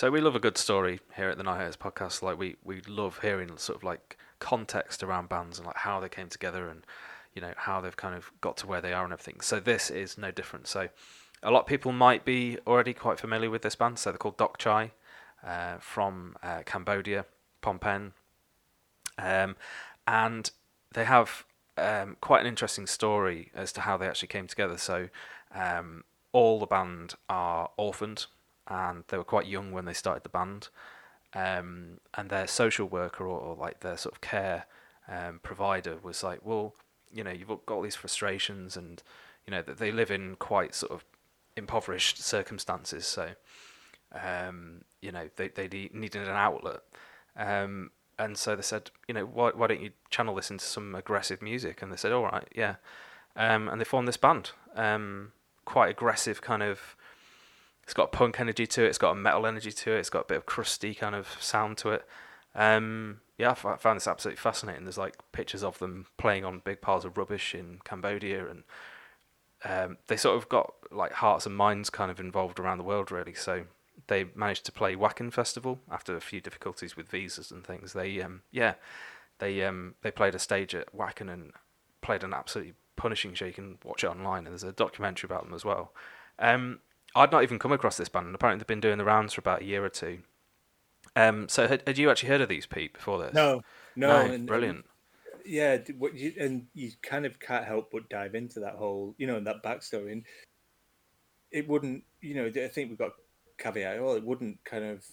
So 0.00 0.10
we 0.10 0.22
love 0.22 0.34
a 0.34 0.40
good 0.40 0.56
story 0.56 1.00
here 1.14 1.28
at 1.28 1.36
the 1.36 1.42
Night 1.42 1.58
Haters 1.58 1.76
podcast. 1.76 2.22
Like 2.22 2.38
we 2.38 2.56
we 2.64 2.80
love 2.88 3.18
hearing 3.20 3.54
sort 3.58 3.76
of 3.76 3.84
like 3.84 4.16
context 4.38 5.02
around 5.02 5.28
bands 5.28 5.58
and 5.58 5.66
like 5.66 5.76
how 5.76 6.00
they 6.00 6.08
came 6.08 6.30
together 6.30 6.70
and 6.70 6.86
you 7.34 7.42
know 7.42 7.52
how 7.54 7.82
they've 7.82 7.98
kind 7.98 8.14
of 8.14 8.32
got 8.40 8.56
to 8.56 8.66
where 8.66 8.80
they 8.80 8.94
are 8.94 9.04
and 9.04 9.12
everything. 9.12 9.42
So 9.42 9.60
this 9.60 9.90
is 9.90 10.16
no 10.16 10.30
different. 10.30 10.68
So 10.68 10.88
a 11.42 11.50
lot 11.50 11.60
of 11.60 11.66
people 11.66 11.92
might 11.92 12.24
be 12.24 12.56
already 12.66 12.94
quite 12.94 13.20
familiar 13.20 13.50
with 13.50 13.60
this 13.60 13.74
band. 13.74 13.98
So 13.98 14.10
they're 14.10 14.16
called 14.16 14.38
Doch 14.38 14.56
Chkae 14.56 14.92
uh, 15.46 15.76
from 15.80 16.34
uh, 16.42 16.62
Cambodia, 16.64 17.26
Phnom 17.62 17.78
Penh, 17.78 18.12
um, 19.18 19.54
and 20.06 20.50
they 20.94 21.04
have 21.04 21.44
um, 21.76 22.16
quite 22.22 22.40
an 22.40 22.46
interesting 22.46 22.86
story 22.86 23.50
as 23.54 23.70
to 23.72 23.82
how 23.82 23.98
they 23.98 24.08
actually 24.08 24.28
came 24.28 24.46
together. 24.46 24.78
So 24.78 25.10
um, 25.54 26.04
all 26.32 26.58
the 26.58 26.64
band 26.64 27.16
are 27.28 27.68
orphaned, 27.76 28.24
and 28.70 29.04
they 29.08 29.18
were 29.18 29.24
quite 29.24 29.46
young 29.46 29.72
when 29.72 29.84
they 29.84 29.92
started 29.92 30.22
the 30.22 30.30
band. 30.30 30.68
Um, 31.34 31.98
and 32.14 32.28
their 32.28 32.46
social 32.46 32.86
worker 32.88 33.24
or, 33.24 33.38
or, 33.38 33.54
like 33.54 33.80
their 33.80 33.96
sort 33.96 34.14
of 34.14 34.20
care 34.20 34.66
um, 35.06 35.38
provider 35.42 35.96
was 36.02 36.24
like, 36.24 36.44
well, 36.44 36.74
you 37.12 37.22
know, 37.22 37.30
you've 37.30 37.48
got 37.48 37.74
all 37.74 37.82
these 37.82 37.96
frustrations, 37.96 38.76
and 38.76 39.02
you 39.46 39.52
know 39.52 39.62
that 39.62 39.78
they 39.78 39.92
live 39.92 40.10
in 40.10 40.36
quite 40.36 40.74
sort 40.74 40.92
of 40.92 41.04
impoverished 41.56 42.22
circumstances. 42.22 43.06
So, 43.06 43.30
um, 44.12 44.82
you 45.00 45.12
know, 45.12 45.28
they 45.36 45.48
they 45.48 45.68
needed 45.92 46.22
an 46.22 46.28
outlet. 46.28 46.80
Um, 47.36 47.90
and 48.18 48.36
so 48.36 48.54
they 48.54 48.62
said, 48.62 48.90
you 49.08 49.14
know, 49.14 49.24
why 49.24 49.50
why 49.50 49.68
don't 49.68 49.80
you 49.80 49.90
channel 50.10 50.34
this 50.34 50.50
into 50.50 50.64
some 50.64 50.94
aggressive 50.94 51.42
music? 51.42 51.82
And 51.82 51.92
they 51.92 51.96
said, 51.96 52.12
all 52.12 52.24
right, 52.24 52.48
yeah. 52.54 52.76
Um, 53.36 53.68
and 53.68 53.80
they 53.80 53.84
formed 53.84 54.08
this 54.08 54.16
band, 54.16 54.50
um, 54.74 55.32
quite 55.64 55.90
aggressive 55.90 56.42
kind 56.42 56.62
of. 56.62 56.96
It's 57.90 57.94
got 57.96 58.12
punk 58.12 58.38
energy 58.38 58.68
to 58.68 58.84
it. 58.84 58.86
It's 58.86 58.98
got 58.98 59.10
a 59.10 59.16
metal 59.16 59.48
energy 59.48 59.72
to 59.72 59.90
it. 59.90 59.98
It's 59.98 60.10
got 60.10 60.20
a 60.22 60.28
bit 60.28 60.36
of 60.36 60.46
crusty 60.46 60.94
kind 60.94 61.16
of 61.16 61.26
sound 61.40 61.76
to 61.78 61.90
it. 61.90 62.06
Um, 62.54 63.20
yeah, 63.36 63.50
I 63.50 63.54
found 63.54 63.96
this 63.96 64.06
absolutely 64.06 64.40
fascinating. 64.40 64.84
There's 64.84 64.96
like 64.96 65.16
pictures 65.32 65.64
of 65.64 65.80
them 65.80 66.06
playing 66.16 66.44
on 66.44 66.62
big 66.64 66.82
piles 66.82 67.04
of 67.04 67.18
rubbish 67.18 67.52
in 67.52 67.80
Cambodia, 67.82 68.46
and 68.46 68.62
um, 69.64 69.96
they 70.06 70.16
sort 70.16 70.36
of 70.36 70.48
got 70.48 70.72
like 70.92 71.14
hearts 71.14 71.46
and 71.46 71.56
minds 71.56 71.90
kind 71.90 72.12
of 72.12 72.20
involved 72.20 72.60
around 72.60 72.78
the 72.78 72.84
world, 72.84 73.10
really. 73.10 73.34
So 73.34 73.64
they 74.06 74.26
managed 74.36 74.66
to 74.66 74.72
play 74.72 74.94
Wacken 74.94 75.32
Festival 75.32 75.80
after 75.90 76.16
a 76.16 76.20
few 76.20 76.40
difficulties 76.40 76.96
with 76.96 77.08
visas 77.08 77.50
and 77.50 77.66
things. 77.66 77.92
They 77.92 78.22
um, 78.22 78.42
yeah, 78.52 78.74
they 79.40 79.64
um, 79.64 79.96
they 80.02 80.12
played 80.12 80.36
a 80.36 80.38
stage 80.38 80.76
at 80.76 80.96
Wacken 80.96 81.28
and 81.28 81.54
played 82.02 82.22
an 82.22 82.34
absolutely 82.34 82.74
punishing 82.94 83.34
show. 83.34 83.46
You 83.46 83.52
can 83.52 83.78
watch 83.84 84.04
it 84.04 84.10
online, 84.10 84.46
and 84.46 84.52
there's 84.52 84.62
a 84.62 84.70
documentary 84.70 85.26
about 85.26 85.42
them 85.42 85.54
as 85.54 85.64
well. 85.64 85.92
Um, 86.38 86.78
I'd 87.14 87.32
not 87.32 87.42
even 87.42 87.58
come 87.58 87.72
across 87.72 87.96
this 87.96 88.08
band, 88.08 88.26
and 88.26 88.34
apparently 88.34 88.60
they've 88.60 88.66
been 88.66 88.80
doing 88.80 88.98
the 88.98 89.04
rounds 89.04 89.34
for 89.34 89.40
about 89.40 89.62
a 89.62 89.64
year 89.64 89.84
or 89.84 89.88
two. 89.88 90.20
Um, 91.16 91.48
so 91.48 91.66
had, 91.66 91.82
had 91.86 91.98
you 91.98 92.10
actually 92.10 92.28
heard 92.28 92.40
of 92.40 92.48
these, 92.48 92.66
Pete, 92.66 92.92
before 92.92 93.18
this? 93.18 93.34
No, 93.34 93.62
no, 93.96 94.26
no 94.26 94.32
and, 94.32 94.46
brilliant. 94.46 94.84
And, 95.34 95.44
yeah, 95.44 95.78
what 95.98 96.14
you, 96.14 96.32
and 96.38 96.66
you 96.74 96.92
kind 97.02 97.26
of 97.26 97.40
can't 97.40 97.64
help 97.64 97.90
but 97.90 98.08
dive 98.08 98.34
into 98.34 98.60
that 98.60 98.74
whole, 98.74 99.14
you 99.18 99.26
know, 99.26 99.36
and 99.36 99.46
that 99.46 99.62
backstory, 99.62 100.12
and 100.12 100.24
it 101.50 101.66
wouldn't, 101.68 102.04
you 102.20 102.34
know, 102.34 102.46
I 102.46 102.68
think 102.68 102.90
we've 102.90 102.98
got 102.98 103.12
caveat. 103.58 104.00
Well, 104.00 104.14
it 104.14 104.24
wouldn't 104.24 104.62
kind 104.64 104.84
of 104.84 105.04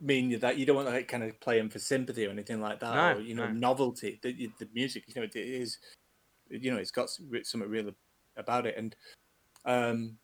mean 0.00 0.38
that 0.38 0.58
you 0.58 0.66
don't 0.66 0.76
want 0.76 0.88
to 0.88 0.94
like 0.94 1.08
kind 1.08 1.24
of 1.24 1.40
play 1.40 1.58
them 1.58 1.70
for 1.70 1.78
sympathy 1.78 2.26
or 2.26 2.30
anything 2.30 2.60
like 2.60 2.80
that, 2.80 2.94
no, 2.94 3.18
or 3.18 3.20
you 3.20 3.34
know, 3.34 3.46
no. 3.46 3.52
novelty. 3.52 4.18
The, 4.22 4.50
the 4.58 4.68
music, 4.74 5.04
you 5.08 5.14
know, 5.14 5.22
it 5.22 5.34
is, 5.34 5.78
you 6.50 6.70
know, 6.70 6.76
it's 6.76 6.90
got 6.90 7.08
something 7.08 7.70
real 7.70 7.90
about 8.36 8.66
it, 8.66 8.76
and 8.76 8.94
um, 9.68 10.16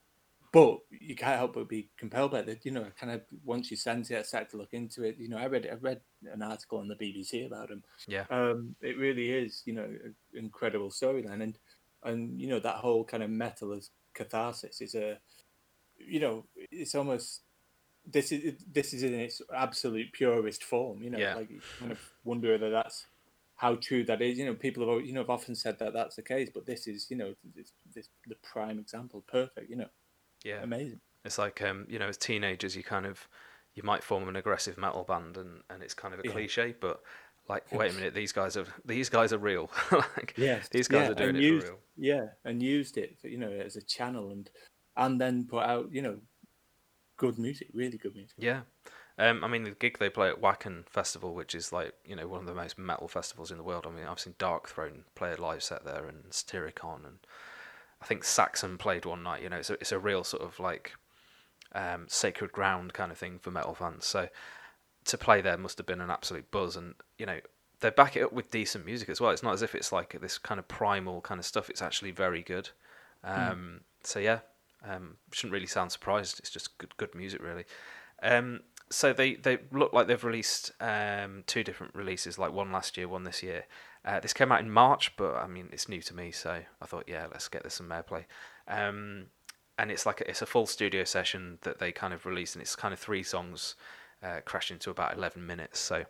but 0.53 0.78
you 0.90 1.16
can't 1.16 1.38
help 1.38 1.55
but 1.55 1.68
be 1.68 1.90
compelled 1.99 2.30
by 2.32 2.40
it. 2.40 2.61
You 2.64 2.72
know, 2.72 2.86
kind 2.99 3.12
of 3.12 3.22
once 3.45 3.70
you 3.70 3.76
sense 3.76 4.11
it, 4.11 4.18
I 4.18 4.22
start 4.22 4.51
to 4.51 4.57
look 4.57 4.72
into 4.72 5.03
it. 5.03 5.16
You 5.18 5.28
know, 5.28 5.38
I 5.38 5.47
read 5.47 5.68
I 5.70 5.74
read 5.74 6.01
an 6.32 6.42
article 6.42 6.78
on 6.78 6.88
the 6.88 6.95
BBC 6.97 7.47
about 7.47 7.70
him. 7.70 7.82
Yeah, 8.07 8.24
um, 8.30 8.74
it 8.80 8.97
really 8.99 9.30
is. 9.30 9.62
You 9.64 9.74
know, 9.74 9.84
an 9.84 10.14
incredible 10.34 10.90
storyline, 10.90 11.42
and 11.42 11.59
and 12.03 12.40
you 12.40 12.49
know 12.49 12.61
that 12.61 12.76
whole 12.76 13.05
kind 13.05 13.22
of 13.22 13.30
metal 13.30 13.72
as 13.72 13.90
catharsis 14.14 14.80
is 14.80 14.95
a 14.95 15.18
you 15.99 16.20
know, 16.20 16.47
it's 16.70 16.95
almost 16.95 17.42
this 18.07 18.32
is 18.32 18.55
this 18.70 18.92
is 18.92 19.03
in 19.03 19.14
its 19.14 19.40
absolute 19.55 20.12
purest 20.12 20.64
form. 20.64 21.03
You 21.03 21.11
know, 21.11 21.18
yeah. 21.18 21.34
like 21.34 21.51
you 21.51 21.61
kind 21.78 21.92
of 21.92 22.01
wonder 22.24 22.53
whether 22.53 22.70
that's 22.70 23.07
how 23.57 23.76
true 23.76 24.05
that 24.05 24.22
is. 24.22 24.38
You 24.38 24.47
know, 24.47 24.55
people 24.55 24.88
have 24.88 25.07
you 25.07 25.12
know 25.12 25.20
have 25.20 25.30
often 25.30 25.55
said 25.55 25.78
that 25.78 25.92
that's 25.92 26.16
the 26.16 26.22
case, 26.22 26.51
but 26.53 26.66
this 26.66 26.86
is 26.86 27.07
you 27.11 27.16
know 27.16 27.34
this, 27.55 27.72
this 27.95 28.09
the 28.26 28.36
prime 28.36 28.78
example, 28.78 29.24
perfect. 29.26 29.70
You 29.70 29.76
know, 29.76 29.88
yeah, 30.45 30.62
amazing. 30.62 31.01
It's 31.24 31.38
like 31.38 31.62
um, 31.62 31.86
you 31.88 31.99
know, 31.99 32.09
as 32.09 32.16
teenagers, 32.16 32.76
you 32.76 32.82
kind 32.82 33.07
of 33.07 33.28
you 33.74 33.82
might 33.82 34.05
form 34.05 34.28
an 34.28 34.36
aggressive 34.36 34.78
metal 34.78 35.05
band, 35.05 35.36
and 35.36 35.62
and 35.70 35.82
it's 35.82 35.95
kind 35.95 36.14
of 36.14 36.20
a 36.20 36.22
yeah. 36.24 36.32
cliche, 36.32 36.74
but 36.80 37.03
like 37.47 37.70
wait 37.72 37.92
a 37.92 37.95
minute 37.95 38.14
these 38.14 38.32
guys 38.32 38.57
are 38.57 38.64
these 38.86 39.11
guys 39.11 39.30
are 39.30 39.36
real 39.36 39.70
like 39.92 40.32
yes 40.38 40.66
these 40.70 40.88
guys 40.88 41.03
yeah, 41.03 41.11
are 41.11 41.14
doing 41.14 41.36
it 41.36 41.42
used, 41.42 41.66
for 41.66 41.72
real 41.72 41.80
yeah 41.99 42.24
and 42.47 42.62
used 42.62 42.97
it 42.97 43.18
for, 43.20 43.28
you 43.28 43.36
know 43.36 43.51
as 43.51 43.76
a 43.76 43.82
channel 43.82 44.30
and 44.30 44.49
and 44.97 45.20
then 45.20 45.45
put 45.45 45.64
out, 45.64 45.92
you 45.92 46.03
know, 46.03 46.18
good 47.16 47.38
music, 47.38 47.68
really 47.72 47.99
good 47.99 48.14
music. 48.14 48.36
Yeah. 48.38 48.61
Um, 49.18 49.45
I 49.45 49.49
mean, 49.49 49.64
the 49.64 49.70
gig 49.70 49.99
they 49.99 50.11
play 50.11 50.28
at 50.28 50.40
Wacken 50.40 50.88
Festival, 50.88 51.34
which 51.34 51.55
is 51.55 51.72
like, 51.72 51.95
you 52.05 52.16
know, 52.16 52.26
one 52.26 52.40
of 52.40 52.47
the 52.47 52.55
most 52.55 52.78
metal 52.78 53.09
festivals 53.09 53.51
in 53.51 53.59
the 53.59 53.64
world. 53.64 53.86
I 53.86 53.90
mean, 53.90 54.07
I've 54.07 54.18
seen 54.18 54.34
Darkthrone 54.38 55.05
play 55.14 55.32
a 55.32 55.40
live 55.40 55.62
set 55.62 55.84
there 55.84 56.07
and 56.07 56.24
Satyricon, 56.30 57.07
and 57.07 57.18
I 58.05 58.07
think 58.07 58.22
Saxon 58.22 58.76
played 58.76 59.07
one 59.07 59.22
night. 59.22 59.42
You 59.42 59.48
know, 59.48 59.57
it's 59.57 59.70
a, 59.70 59.74
it's 59.74 59.92
a 59.92 59.98
real 59.98 60.24
sort 60.24 60.42
of 60.42 60.61
like 60.61 60.92
um, 61.74 62.05
sacred 62.07 62.52
ground 62.52 62.92
kind 62.92 63.11
of 63.11 63.16
thing 63.16 63.38
for 63.38 63.50
metal 63.50 63.74
fans. 63.74 64.05
So 64.05 64.28
to 65.07 65.16
play 65.16 65.40
there 65.40 65.57
must 65.57 65.78
have 65.78 65.86
been 65.86 66.02
an 66.02 66.11
absolute 66.11 66.50
buzz. 66.50 66.76
And, 66.76 66.96
you 67.16 67.24
know, 67.24 67.40
they 67.80 67.88
back 67.88 68.14
it 68.14 68.22
up 68.22 68.34
with 68.34 68.50
decent 68.50 68.84
music 68.84 69.09
as 69.09 69.22
well. 69.22 69.30
It's 69.30 69.42
not 69.42 69.55
as 69.55 69.62
if 69.62 69.74
it's 69.74 69.90
like 69.90 70.20
this 70.20 70.36
kind 70.36 70.59
of 70.59 70.68
primal 70.68 71.22
kind 71.22 71.38
of 71.38 71.46
stuff, 71.46 71.70
it's 71.70 71.80
actually 71.80 72.11
very 72.11 72.42
good. 72.42 72.68
Hmm. 73.24 73.40
Um, 73.40 73.80
mm. 73.80 73.80
So, 74.02 74.18
yeah, 74.18 74.40
um, 74.86 75.16
shouldn't 75.32 75.55
really 75.55 75.66
sound 75.66 75.90
surprised. 75.90 76.38
It's 76.40 76.50
just 76.50 76.76
good, 76.76 76.94
good 76.98 77.14
music, 77.14 77.42
really. 77.42 77.64
Um, 78.22 78.61
so 78.90 79.14
they, 79.14 79.36
they 79.36 79.61
look 79.72 79.94
like 79.94 80.09
they've 80.09 80.22
released 80.22 80.72
um, 80.78 81.42
two 81.46 81.64
different 81.64 81.94
releases, 81.94 82.38
like 82.38 82.52
one 82.52 82.70
last 82.70 82.98
year, 82.98 83.09
one 83.09 83.24
this 83.24 83.42
year. 83.42 83.64
Uh, 84.05 84.20
this 84.20 84.34
came 84.34 84.52
out 84.52 84.61
in 84.61 84.70
March, 84.70 85.16
but 85.16 85.36
I 85.36 85.46
mean 85.46 85.68
it's 85.72 85.88
new 85.88 86.02
to 86.02 86.14
me, 86.14 86.30
so 86.30 86.61
I 86.80 86.86
thought, 86.86 87.05
yeah, 87.07 87.26
let's 87.30 87.48
get 87.48 87.62
this 87.62 87.74
some 87.74 87.88
airplay. 87.88 88.24
Um, 88.68 89.26
and 89.78 89.90
it's 89.90 90.05
like 90.07 90.20
a, 90.20 90.28
it's 90.28 90.42
a 90.42 90.46
full 90.46 90.66
studio 90.66 91.05
session 91.05 91.59
that 91.62 91.78
they 91.78 91.92
kind 91.92 92.12
of 92.12 92.26
released, 92.26 92.55
and 92.55 92.61
it's 92.62 92.76
kind 92.76 92.92
of 92.92 93.00
three 93.00 93.22
songs 93.22 93.76
uh, 94.22 94.40
crashed 94.44 94.70
into 94.70 94.90
about 94.90 95.16
eleven 95.16 95.46
minutes. 95.46 95.80
So 95.80 96.05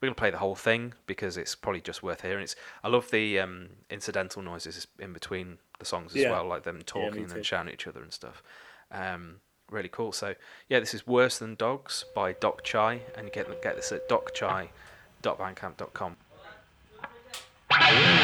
we're 0.00 0.08
gonna 0.08 0.14
play 0.14 0.30
the 0.30 0.38
whole 0.38 0.54
thing 0.54 0.94
because 1.06 1.36
it's 1.36 1.54
probably 1.54 1.82
just 1.82 2.02
worth 2.02 2.22
hearing. 2.22 2.42
It's 2.42 2.56
I 2.82 2.88
love 2.88 3.10
the 3.10 3.38
um, 3.38 3.68
incidental 3.90 4.40
noises 4.42 4.86
in 4.98 5.12
between 5.12 5.58
the 5.78 5.84
songs 5.84 6.16
as 6.16 6.22
yeah. 6.22 6.30
well, 6.30 6.46
like 6.46 6.62
them 6.64 6.80
talking 6.84 7.28
yeah, 7.28 7.34
and 7.34 7.44
shouting 7.44 7.68
at 7.68 7.74
each 7.74 7.86
other 7.86 8.00
and 8.02 8.12
stuff. 8.12 8.42
Um, 8.90 9.40
really 9.70 9.88
cool. 9.88 10.10
So 10.12 10.34
yeah, 10.68 10.80
this 10.80 10.94
is 10.94 11.06
Worse 11.06 11.38
Than 11.38 11.54
Dogs 11.54 12.06
by 12.14 12.32
Doch 12.32 12.64
Chkae, 12.64 13.00
and 13.16 13.26
you 13.26 13.32
get 13.32 13.62
get 13.62 13.76
this 13.76 13.92
at 13.92 14.08
dokchai.bandcamp.com. 14.08 16.16
So 17.88 18.15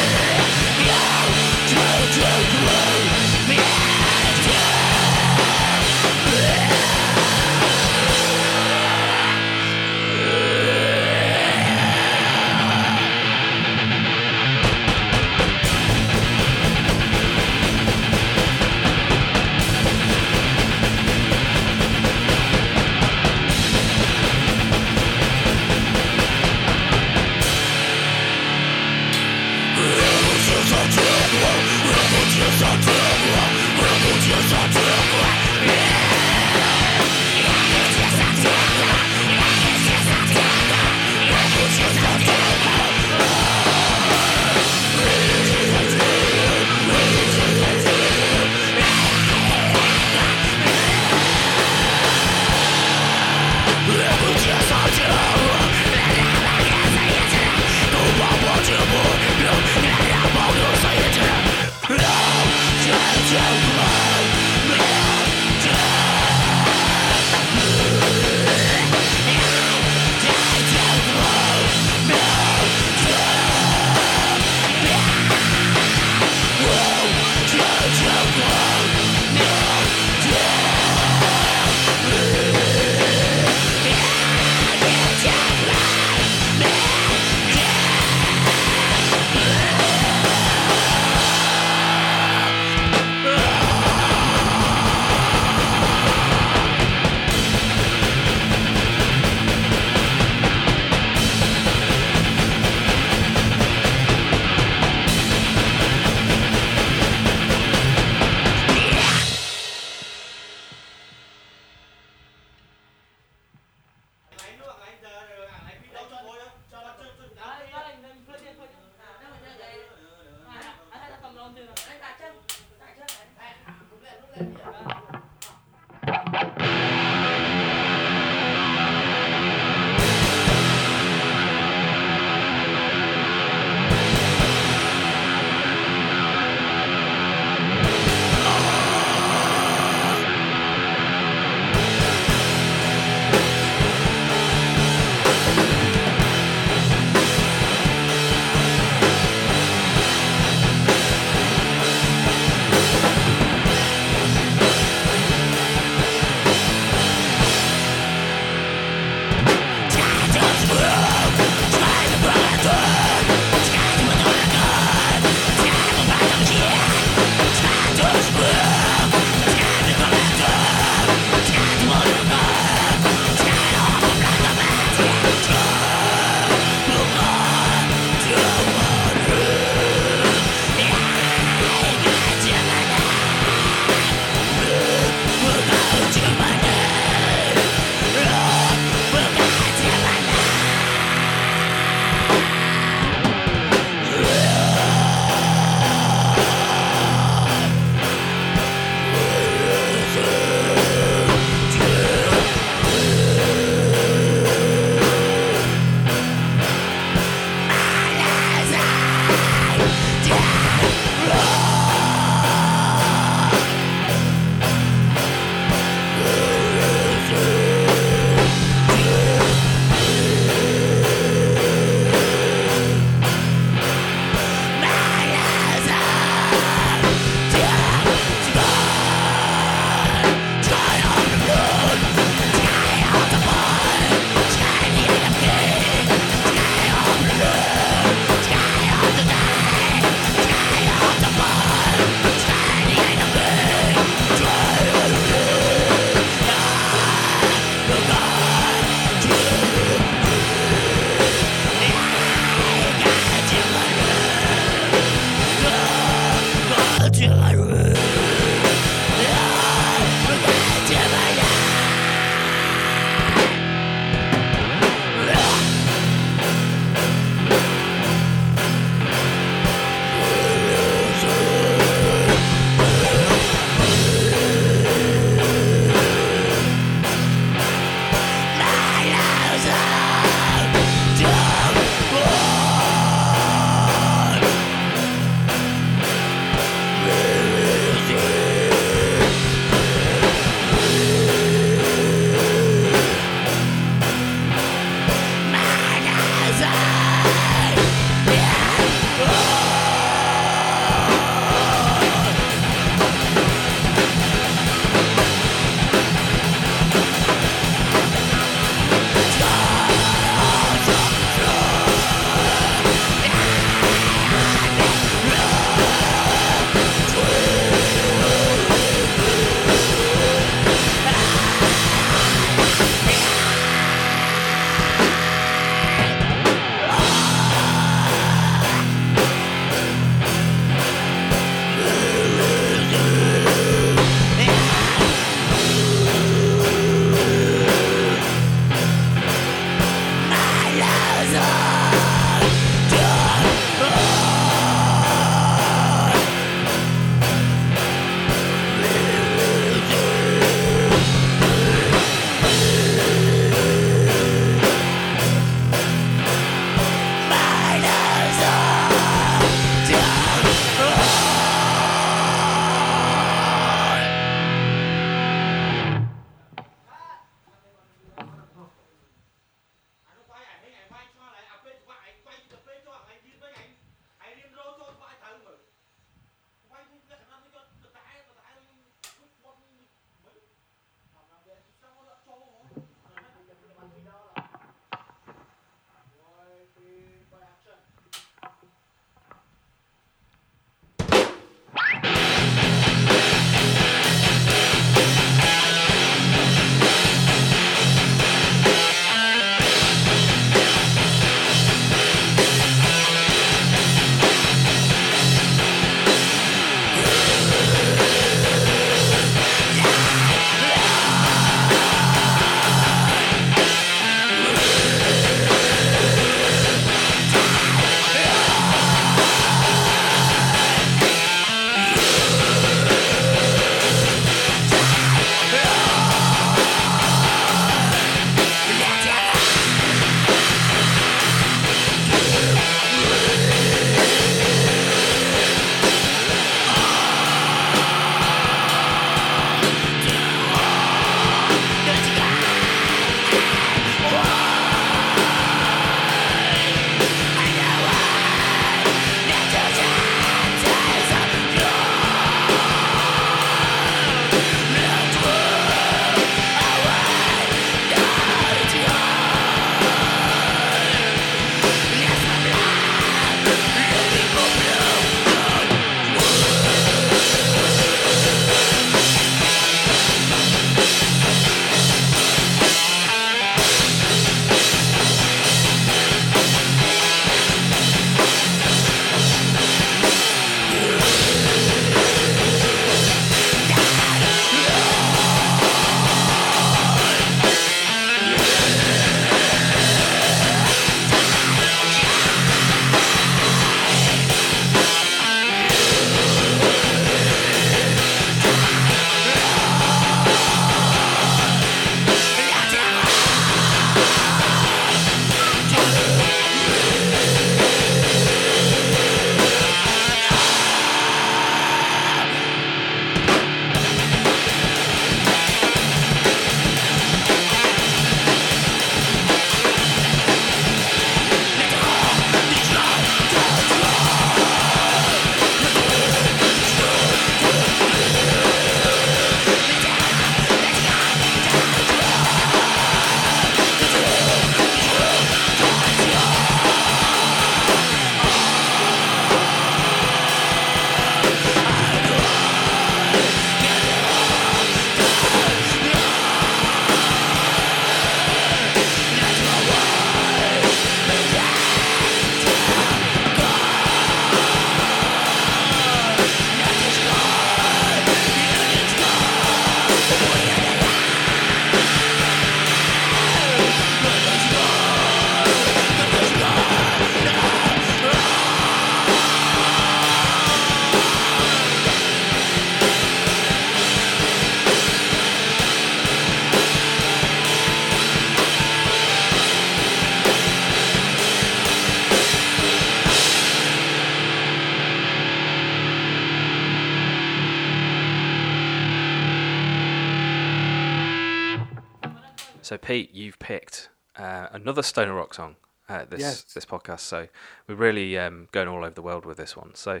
Pete, 592.96 593.14
you've 593.14 593.38
picked 593.38 593.90
uh, 594.16 594.46
another 594.52 594.82
stoner 594.82 595.12
rock 595.14 595.34
song 595.34 595.56
uh, 595.88 596.06
this 596.08 596.20
Yes. 596.20 596.44
this 596.54 596.64
podcast. 596.64 597.00
So 597.00 597.28
we're 597.66 597.74
really 597.74 598.16
um, 598.18 598.48
going 598.52 598.68
all 598.68 598.78
over 598.78 598.90
the 598.94 599.02
world 599.02 599.26
with 599.26 599.36
this 599.36 599.54
one. 599.54 599.74
So 599.74 600.00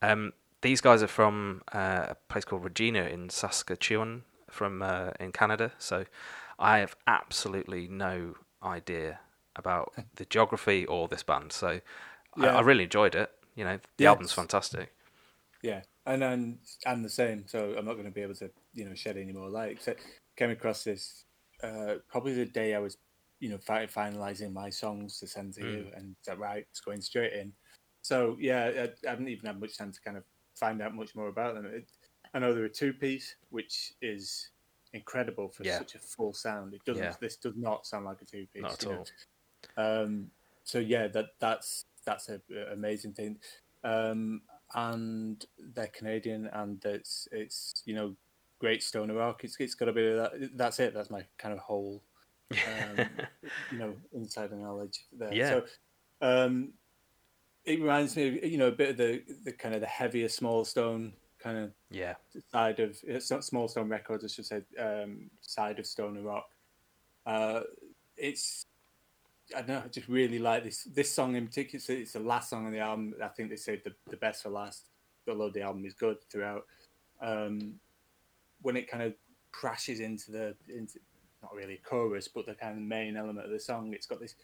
um, 0.00 0.32
these 0.60 0.80
guys 0.80 1.02
are 1.02 1.08
from 1.08 1.62
uh, 1.72 2.06
a 2.10 2.16
place 2.28 2.44
called 2.44 2.62
Regina 2.62 3.02
in 3.02 3.30
Saskatchewan, 3.30 4.22
from 4.48 4.80
uh, 4.82 5.10
in 5.18 5.32
Canada. 5.32 5.72
So 5.78 6.04
I 6.58 6.78
have 6.78 6.94
absolutely 7.08 7.88
no 7.88 8.36
idea 8.62 9.18
about 9.56 9.92
the 10.14 10.24
geography 10.24 10.86
or 10.86 11.08
this 11.08 11.24
band. 11.24 11.50
So 11.52 11.80
I, 12.40 12.46
Yeah. 12.46 12.56
I 12.56 12.60
really 12.60 12.84
enjoyed 12.84 13.16
it. 13.16 13.32
You 13.56 13.64
know, 13.64 13.80
the 13.96 14.04
Yeah, 14.04 14.10
album's 14.10 14.32
fantastic. 14.32 14.92
Yeah, 15.62 15.82
and 16.06 16.22
and 16.22 16.58
and 16.84 17.04
the 17.04 17.10
same. 17.10 17.44
So 17.48 17.74
I'm 17.76 17.84
not 17.84 17.94
going 17.94 18.06
to 18.06 18.12
be 18.12 18.22
able 18.22 18.36
to 18.36 18.50
you 18.74 18.88
know 18.88 18.94
shed 18.94 19.16
any 19.16 19.32
more 19.32 19.50
light. 19.50 19.82
So 19.82 19.94
came 20.36 20.50
across 20.50 20.84
this 20.84 21.25
uh, 21.62 21.94
probably 22.08 22.34
the 22.34 22.44
day 22.44 22.74
I 22.74 22.78
was 22.78 22.98
you 23.40 23.50
know 23.50 23.58
fi- 23.58 23.86
finalizing 23.86 24.52
my 24.52 24.70
songs 24.70 25.18
to 25.20 25.26
send 25.26 25.54
to 25.54 25.62
you, 25.62 25.86
and 25.94 26.16
said, 26.22 26.38
right, 26.38 26.66
it's 26.70 26.80
going 26.80 27.00
straight 27.00 27.32
in. 27.32 27.52
So 28.02 28.36
yeah, 28.40 28.64
I, 28.64 28.82
I 29.06 29.10
haven't 29.10 29.28
even 29.28 29.46
had 29.46 29.60
much 29.60 29.76
time 29.76 29.92
to 29.92 30.00
kind 30.00 30.16
of 30.16 30.24
find 30.54 30.80
out 30.80 30.94
much 30.94 31.14
more 31.14 31.28
about 31.28 31.54
them. 31.54 31.66
It, 31.66 31.88
I 32.34 32.38
know 32.38 32.54
they're 32.54 32.64
a 32.64 32.70
two 32.70 32.92
piece, 32.92 33.36
which 33.50 33.94
is 34.00 34.50
incredible 34.92 35.48
for 35.48 35.64
Yeah. 35.64 35.78
such 35.78 35.94
a 35.94 35.98
full 35.98 36.32
sound. 36.32 36.74
It 36.74 36.84
doesn't. 36.84 37.02
Yeah. 37.02 37.14
This 37.20 37.36
does 37.36 37.56
not 37.56 37.86
sound 37.86 38.04
like 38.04 38.22
a 38.22 38.24
two 38.24 38.46
piece. 38.52 38.62
Not 38.62 38.82
at 38.82 38.88
know. 38.90 39.04
all. 39.76 40.02
Um, 40.02 40.30
so 40.64 40.78
yeah, 40.78 41.08
that 41.08 41.26
that's 41.38 41.84
that's 42.04 42.28
a, 42.28 42.40
a 42.50 42.72
amazing 42.72 43.12
thing, 43.12 43.38
um, 43.84 44.42
and 44.74 45.44
they're 45.74 45.88
Canadian, 45.88 46.48
and 46.52 46.84
it's 46.84 47.28
it's 47.32 47.82
you 47.84 47.94
know 47.94 48.16
great 48.58 48.82
stoner 48.82 49.14
rock. 49.14 49.44
It's 49.44 49.56
it's 49.58 49.74
got 49.74 49.88
a 49.88 49.92
bit 49.92 50.12
of 50.12 50.16
that. 50.18 50.56
That's 50.56 50.80
it. 50.80 50.94
That's 50.94 51.10
my 51.10 51.24
kind 51.38 51.52
of 51.52 51.60
whole 51.60 52.02
um, 52.50 53.06
you 53.72 53.78
know 53.78 53.94
insider 54.12 54.56
knowledge 54.56 55.04
there. 55.16 55.32
Yeah. 55.32 55.48
So 55.48 55.64
um, 56.22 56.72
it 57.64 57.80
reminds 57.80 58.16
me, 58.16 58.28
of, 58.28 58.44
you 58.44 58.58
know, 58.58 58.68
a 58.68 58.72
bit 58.72 58.90
of 58.90 58.96
the 58.96 59.22
the 59.44 59.52
kind 59.52 59.74
of 59.74 59.80
the 59.80 59.86
heavier 59.86 60.28
small 60.28 60.64
stone 60.64 61.12
kind 61.46 61.58
of 61.58 61.72
yeah, 61.90 62.14
side 62.50 62.80
of 62.80 62.96
it's 63.04 63.30
not 63.30 63.44
small 63.44 63.68
stone 63.68 63.88
records 63.88 64.24
i 64.24 64.26
should 64.26 64.46
say 64.46 64.62
um 64.80 65.30
side 65.40 65.78
of 65.78 65.86
stoner 65.86 66.22
rock 66.22 66.48
uh 67.26 67.60
it's 68.16 68.66
i 69.54 69.58
don't 69.58 69.68
know 69.68 69.82
i 69.84 69.88
just 69.88 70.08
really 70.08 70.38
like 70.38 70.64
this 70.64 70.84
this 70.84 71.12
song 71.12 71.36
in 71.36 71.46
particular 71.46 71.76
it's, 71.76 71.88
it's 71.88 72.12
the 72.14 72.20
last 72.20 72.50
song 72.50 72.66
on 72.66 72.72
the 72.72 72.80
album 72.80 73.14
i 73.22 73.28
think 73.28 73.48
they 73.48 73.56
saved 73.56 73.84
the, 73.84 73.92
the 74.10 74.16
best 74.16 74.42
for 74.42 74.48
last 74.48 74.86
although 75.28 75.50
the 75.50 75.62
album 75.62 75.84
is 75.84 75.94
good 75.94 76.16
throughout 76.30 76.64
um 77.20 77.74
when 78.66 78.76
it 78.76 78.90
kind 78.90 79.02
of 79.02 79.14
crashes 79.52 80.00
into 80.00 80.30
the 80.30 80.54
into 80.68 80.98
not 81.42 81.54
really 81.54 81.74
a 81.74 81.88
chorus 81.88 82.28
but 82.28 82.44
the 82.46 82.54
kind 82.54 82.76
of 82.76 82.82
main 82.82 83.16
element 83.16 83.46
of 83.46 83.52
the 83.52 83.60
song 83.60 83.92
it's 83.94 84.06
got 84.06 84.20
this 84.20 84.34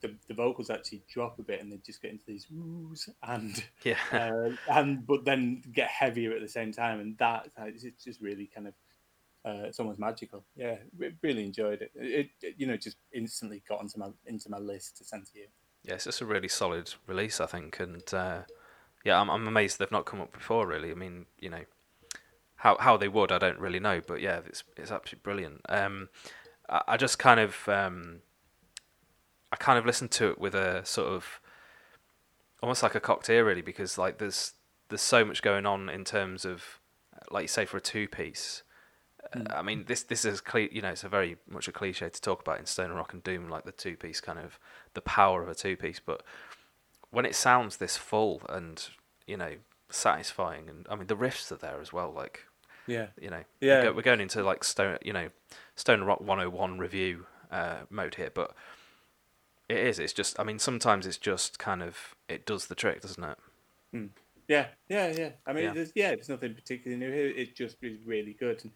the, 0.00 0.14
the 0.28 0.34
vocals 0.34 0.70
actually 0.70 1.02
drop 1.12 1.38
a 1.38 1.42
bit 1.42 1.60
and 1.60 1.72
they 1.72 1.76
just 1.84 2.00
get 2.00 2.12
into 2.12 2.24
these 2.26 2.46
woos 2.50 3.08
and 3.24 3.64
yeah. 3.84 3.96
uh, 4.12 4.50
and 4.70 5.06
but 5.06 5.24
then 5.24 5.62
get 5.72 5.88
heavier 5.88 6.32
at 6.32 6.40
the 6.40 6.48
same 6.48 6.72
time, 6.72 7.00
and 7.00 7.16
that 7.18 7.48
it's 7.58 7.84
it's 7.84 8.04
just 8.04 8.20
really 8.20 8.48
kind 8.54 8.68
of 8.68 8.74
uh, 9.44 9.66
it's 9.66 9.80
almost 9.80 9.98
magical. 9.98 10.44
Yeah, 10.56 10.76
re- 10.96 11.14
really 11.22 11.44
enjoyed 11.44 11.82
it. 11.82 11.90
It, 11.94 12.30
it. 12.42 12.54
You 12.58 12.66
know, 12.66 12.76
just 12.76 12.96
instantly 13.12 13.62
got 13.68 13.82
into 13.82 13.98
my 13.98 14.08
into 14.26 14.50
my 14.50 14.58
list 14.58 14.98
to 14.98 15.04
send 15.04 15.26
to 15.26 15.38
you. 15.38 15.46
Yeah, 15.84 15.94
it's 15.94 16.04
just 16.04 16.20
a 16.20 16.26
really 16.26 16.48
solid 16.48 16.92
release, 17.06 17.40
I 17.40 17.46
think, 17.46 17.80
and 17.80 18.02
uh, 18.12 18.42
yeah, 19.04 19.20
I'm, 19.20 19.30
I'm 19.30 19.46
amazed 19.46 19.78
they've 19.78 19.90
not 19.90 20.06
come 20.06 20.20
up 20.20 20.32
before. 20.32 20.66
Really, 20.66 20.90
I 20.90 20.94
mean, 20.94 21.26
you 21.38 21.50
know, 21.50 21.64
how 22.58 22.76
how 22.78 22.96
they 22.96 23.08
would, 23.08 23.32
I 23.32 23.38
don't 23.38 23.58
really 23.58 23.80
know, 23.80 24.00
but 24.06 24.20
yeah, 24.20 24.40
it's 24.46 24.64
it's 24.76 24.90
absolutely 24.90 25.22
brilliant. 25.22 25.60
Um, 25.68 26.08
I, 26.68 26.82
I 26.88 26.96
just 26.96 27.18
kind 27.18 27.40
of 27.40 27.68
um, 27.68 28.20
I 29.52 29.56
kind 29.56 29.78
of 29.78 29.86
listened 29.86 30.10
to 30.12 30.28
it 30.30 30.38
with 30.38 30.54
a 30.54 30.84
sort 30.84 31.08
of 31.08 31.40
almost 32.62 32.82
like 32.82 32.94
a 32.94 33.00
cocktail, 33.00 33.44
really, 33.44 33.62
because 33.62 33.96
like 33.96 34.18
there's 34.18 34.52
there's 34.88 35.02
so 35.02 35.24
much 35.24 35.42
going 35.42 35.66
on 35.66 35.88
in 35.88 36.04
terms 36.04 36.44
of, 36.44 36.80
like 37.30 37.42
you 37.42 37.48
say, 37.48 37.64
for 37.64 37.76
a 37.76 37.80
two 37.80 38.08
piece. 38.08 38.62
I 39.50 39.62
mean, 39.62 39.84
this 39.86 40.02
this 40.02 40.24
is 40.24 40.40
cle- 40.40 40.68
you 40.72 40.82
know 40.82 40.90
it's 40.90 41.04
a 41.04 41.08
very 41.08 41.36
much 41.48 41.68
a 41.68 41.72
cliche 41.72 42.08
to 42.08 42.20
talk 42.20 42.40
about 42.40 42.58
in 42.58 42.66
stoner 42.66 42.94
rock 42.94 43.12
and 43.12 43.22
doom, 43.22 43.48
like 43.48 43.64
the 43.64 43.72
two 43.72 43.96
piece 43.96 44.20
kind 44.20 44.38
of 44.38 44.58
the 44.94 45.00
power 45.00 45.42
of 45.42 45.48
a 45.48 45.54
two 45.54 45.76
piece. 45.76 46.00
But 46.00 46.22
when 47.10 47.26
it 47.26 47.34
sounds 47.34 47.76
this 47.76 47.96
full 47.96 48.42
and 48.48 48.84
you 49.26 49.36
know 49.36 49.56
satisfying, 49.90 50.68
and 50.68 50.86
I 50.90 50.96
mean 50.96 51.06
the 51.06 51.16
riffs 51.16 51.52
are 51.52 51.56
there 51.56 51.80
as 51.80 51.92
well. 51.92 52.10
Like 52.10 52.46
Yeah, 52.88 53.06
you 53.20 53.30
know, 53.30 53.44
Yeah. 53.60 53.78
we're, 53.78 53.82
go- 53.84 53.92
we're 53.96 54.02
going 54.02 54.20
into 54.20 54.42
like 54.42 54.64
stone 54.64 54.98
you 55.04 55.12
know 55.12 55.28
stoner 55.76 56.04
rock 56.04 56.20
101 56.20 56.78
review 56.78 57.26
uh, 57.52 57.80
mode 57.90 58.16
here, 58.16 58.30
but 58.34 58.54
it 59.68 59.78
is. 59.78 59.98
It's 59.98 60.12
just 60.12 60.38
I 60.40 60.44
mean 60.44 60.58
sometimes 60.58 61.06
it's 61.06 61.18
just 61.18 61.58
kind 61.58 61.82
of 61.82 62.14
it 62.28 62.46
does 62.46 62.66
the 62.66 62.74
trick, 62.74 63.02
doesn't 63.02 63.22
it? 63.22 63.38
yeah, 64.48 64.66
yeah, 64.88 65.08
yeah. 65.16 65.30
I 65.46 65.52
mean, 65.52 65.64
Yeah. 65.64 65.72
There's, 65.72 65.92
yeah, 65.94 66.10
it's 66.10 66.28
nothing 66.28 66.54
particularly 66.54 66.98
new 67.04 67.12
here. 67.12 67.28
It 67.28 67.54
just 67.54 67.76
is 67.82 67.98
really 68.04 68.32
good. 68.32 68.62
And, 68.64 68.72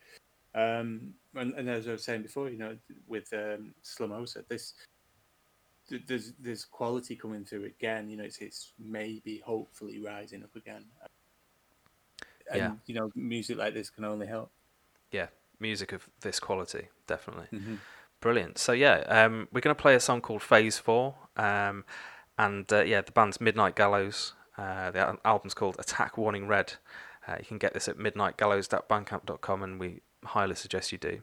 um, 0.55 1.15
and, 1.35 1.55
and 1.55 1.69
as 1.71 1.89
I 1.89 1.93
was 1.93 2.05
saying 2.05 2.23
before, 2.23 2.51
you 2.51 2.59
know, 2.59 2.77
with 3.09 3.33
um, 3.33 3.75
Slomosa, 3.83 4.47
this 4.49 4.75
th- 5.89 6.03
there's 6.07 6.33
there's 6.39 6.65
quality 6.67 7.17
coming 7.17 7.45
through 7.45 7.65
again. 7.65 8.09
You 8.11 8.19
know, 8.19 8.25
it's 8.25 8.39
it's 8.39 8.73
maybe 8.79 9.39
hopefully 9.45 9.99
rising 10.05 10.43
up 10.43 10.55
again. 10.57 10.85
And 12.51 12.59
Yeah. 12.59 12.73
you 12.87 12.95
know, 12.95 13.11
music 13.15 13.57
like 13.59 13.75
this 13.75 13.91
can 13.91 14.05
only 14.05 14.27
help. 14.27 14.51
Yeah, 15.11 15.27
music 15.61 15.93
of 15.93 16.09
this 16.21 16.41
quality, 16.41 16.89
definitely. 17.07 17.47
Mm-hmm. 17.53 17.75
Brilliant. 18.21 18.59
So 18.59 18.73
yeah, 18.73 18.99
um, 19.09 19.49
we're 19.53 19.61
going 19.61 19.75
to 19.75 19.81
play 19.83 19.95
a 19.95 20.01
song 20.01 20.21
called 20.21 20.43
Phase 20.43 20.79
Four, 20.79 21.15
um, 21.37 21.85
and 22.39 22.73
uh, 22.73 22.83
yeah, 22.83 23.01
the 23.01 23.13
band's 23.13 23.41
Midnight 23.41 23.75
Gallows. 23.77 24.35
Uh, 24.57 24.91
the 24.91 25.19
album's 25.25 25.55
called 25.55 25.77
Attack 25.79 26.17
Warning 26.19 26.47
Red. 26.47 26.75
Uh, 27.27 27.37
you 27.39 27.45
can 27.45 27.59
get 27.59 27.73
this 27.75 27.89
at 27.89 27.97
midnightgallows.bandcamp.com, 27.99 29.63
and 29.63 29.81
we 29.81 30.01
highly 30.25 30.55
suggest 30.55 30.93
you 30.93 30.99
do. 30.99 31.23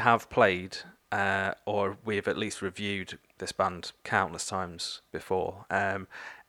Have 0.00 0.28
played, 0.30 0.78
uh, 1.12 1.54
or 1.66 1.96
we've 2.04 2.28
at 2.28 2.36
least 2.36 2.62
reviewed 2.62 3.18
this 3.38 3.52
band 3.52 3.92
countless 4.04 4.46
times 4.46 5.00
before. 5.12 5.64
Um, 5.70 6.08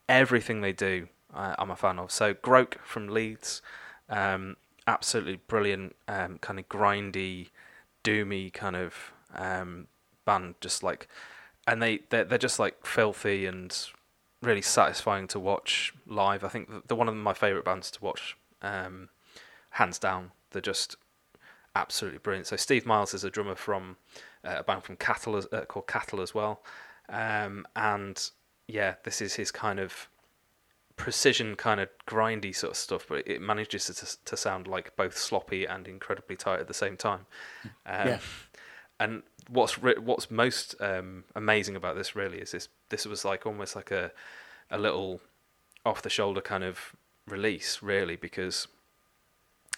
everything 0.10 0.62
they 0.62 0.74
do, 0.74 1.08
uh, 1.34 1.56
I'm 1.58 1.72
a 1.72 1.76
fan 1.76 2.00
of. 2.00 2.12
So 2.12 2.34
Groak 2.34 2.80
from 2.84 3.08
Leeds, 3.08 3.62
um, 4.10 4.58
absolutely 4.88 5.40
brilliant, 5.48 5.96
um, 6.08 6.38
kind 6.40 6.60
of 6.60 6.68
grindy, 6.68 7.50
doomy 8.04 8.52
kind 8.52 8.76
of 8.76 9.14
um, 9.36 9.88
band. 10.26 10.56
Just 10.60 10.84
like, 10.84 11.08
and 11.68 11.82
they 11.82 12.00
they're, 12.10 12.26
they're 12.26 12.38
just 12.38 12.60
like 12.60 12.86
filthy 12.86 13.46
and 13.46 13.78
really 14.42 14.62
satisfying 14.62 15.28
to 15.28 15.40
watch 15.40 15.94
live. 16.08 16.44
I 16.44 16.50
think 16.50 16.88
they're 16.88 16.98
one 16.98 17.08
of 17.08 17.16
my 17.16 17.34
favourite 17.34 17.66
bands 17.66 17.92
to 17.92 18.04
watch, 18.04 18.36
um, 18.62 19.10
hands 19.72 20.00
down. 20.00 20.32
They're 20.52 20.62
just 20.62 20.98
absolutely 21.76 22.20
brilliant. 22.20 22.48
So 22.48 22.56
Steve 22.56 22.86
Miles 22.86 23.14
is 23.14 23.24
a 23.24 23.30
drummer 23.30 23.56
from 23.56 23.98
uh, 24.44 24.58
a 24.60 24.64
band 24.64 24.84
from 24.84 24.96
Cattle 24.98 25.42
uh, 25.52 25.62
called 25.62 25.88
Cattle 25.88 26.22
as 26.22 26.34
well, 26.34 26.64
um, 27.10 27.66
and 27.76 28.30
yeah, 28.68 28.96
this 29.04 29.22
is 29.22 29.36
his 29.36 29.52
kind 29.52 29.80
of 29.80 30.08
precision, 30.96 31.56
kind 31.56 31.80
of 31.80 31.90
grindy 32.08 32.56
sort 32.56 32.72
of 32.72 32.78
stuff, 32.78 33.06
but 33.10 33.28
it 33.28 33.42
manages 33.42 33.86
to, 33.86 34.18
to 34.26 34.38
sound 34.38 34.68
like 34.68 34.96
both 34.96 35.18
sloppy 35.18 35.66
and 35.66 35.88
incredibly 35.88 36.36
tight 36.36 36.60
at 36.60 36.68
the 36.68 36.74
same 36.74 36.96
time. 36.96 37.26
Um, 37.86 38.08
Yeah. 38.08 38.20
And 39.00 39.24
what's 39.50 39.82
re- 39.82 39.98
what's 39.98 40.30
most 40.30 40.76
um, 40.80 41.24
amazing 41.36 41.76
about 41.76 41.96
this 41.96 42.16
really 42.16 42.38
is 42.38 42.52
this 42.52 42.68
this 42.90 43.06
was 43.06 43.26
like 43.26 43.48
almost 43.48 43.76
like 43.76 43.90
a 43.90 44.12
a 44.70 44.78
little 44.78 45.20
off 45.84 46.04
the 46.04 46.10
shoulder 46.10 46.40
kind 46.40 46.64
of 46.64 46.96
release 47.28 47.82
really 47.82 48.16
because 48.16 48.68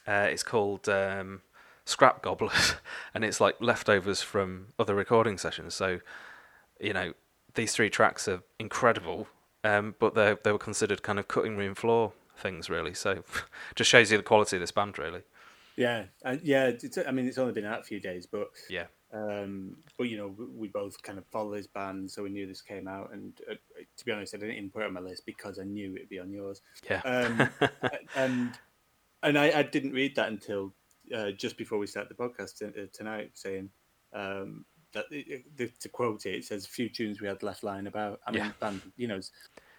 uh, 0.06 0.28
it's 0.30 0.44
called 0.44 0.89
um, 0.89 1.41
Scrap 1.86 2.21
Gobblers 2.21 2.75
and 3.13 3.23
it's 3.25 3.41
like 3.41 3.55
leftovers 3.59 4.21
from 4.21 4.67
other 4.79 4.95
recording 4.95 5.38
sessions. 5.38 5.73
So 5.75 5.99
you 6.79 6.93
know 6.93 7.13
these 7.55 7.73
three 7.73 7.89
tracks 7.89 8.27
are 8.27 8.41
incredible, 8.59 9.27
um, 9.63 9.95
but 9.99 10.15
they 10.15 10.36
they 10.43 10.51
were 10.51 10.57
considered 10.57 11.03
kind 11.03 11.19
of 11.19 11.27
cutting 11.27 11.57
room 11.57 11.75
floor 11.75 12.13
things 12.38 12.69
really. 12.69 12.93
So 12.93 13.23
just 13.75 13.89
shows 13.89 14.11
you 14.11 14.17
the 14.17 14.23
quality 14.23 14.55
of 14.57 14.61
this 14.61 14.71
band 14.71 14.97
really. 14.97 15.21
Yeah, 15.75 16.03
and 16.23 16.39
yeah. 16.43 16.67
It's, 16.67 16.97
I 16.99 17.09
mean, 17.11 17.27
it's 17.27 17.39
only 17.39 17.53
been 17.53 17.65
out 17.65 17.79
a 17.79 17.84
few 17.84 17.99
days, 17.99 18.27
but 18.27 18.49
Yeah. 18.69 18.86
um, 19.11 19.77
but 19.97 20.03
you 20.03 20.17
know, 20.17 20.27
we- 20.27 20.45
we 20.45 20.67
both 20.67 21.01
kind 21.01 21.17
of 21.17 21.25
follow 21.31 21.55
this 21.55 21.65
band, 21.65 22.11
so 22.11 22.21
we 22.21 22.29
knew 22.29 22.45
this 22.45 22.61
came 22.61 22.88
out. 22.88 23.11
And 23.11 23.34
uh, 23.49 23.55
to 23.97 24.05
be 24.05 24.11
honest, 24.11 24.36
I 24.36 24.38
didn't 24.38 24.55
even 24.55 24.69
put 24.69 24.84
it 24.84 24.86
on 24.86 24.93
my 24.93 24.99
list 24.99 25.25
because 25.25 25.57
I 25.57 25.63
knew 25.63 25.95
it'd 25.95 26.09
be 26.09 26.19
on 26.19 26.31
yours. 26.31 26.61
Yeah. 26.88 27.01
Um, 27.01 27.49
and 28.15 28.51
and 29.23 29.38
I, 29.39 29.59
I 29.59 29.63
didn't 29.63 29.93
read 29.93 30.15
that 30.15 30.27
until 30.29 30.73
uh, 31.16 31.32
just 31.32 31.58
before 31.58 31.78
we 31.80 31.88
start 31.88 32.10
the 32.10 32.16
podcast 32.16 32.58
t- 32.60 32.66
uh, 32.66 32.86
tonight, 32.93 33.32
saying 33.34 33.70
um, 34.14 34.65
that 34.94 35.06
it, 35.11 35.44
it, 35.57 35.80
to 35.80 35.90
quote 35.90 36.26
it, 36.26 36.36
it 36.36 36.45
says 36.45 36.65
a 36.65 36.69
few 36.69 36.90
tunes 36.90 37.19
we 37.19 37.27
had 37.27 37.41
left 37.44 37.64
lying 37.64 37.88
about. 37.88 38.19
I 38.27 38.32
mean, 38.32 38.41
Yeah. 38.44 38.52
band, 38.60 38.82
you 38.95 39.07
know, 39.07 39.19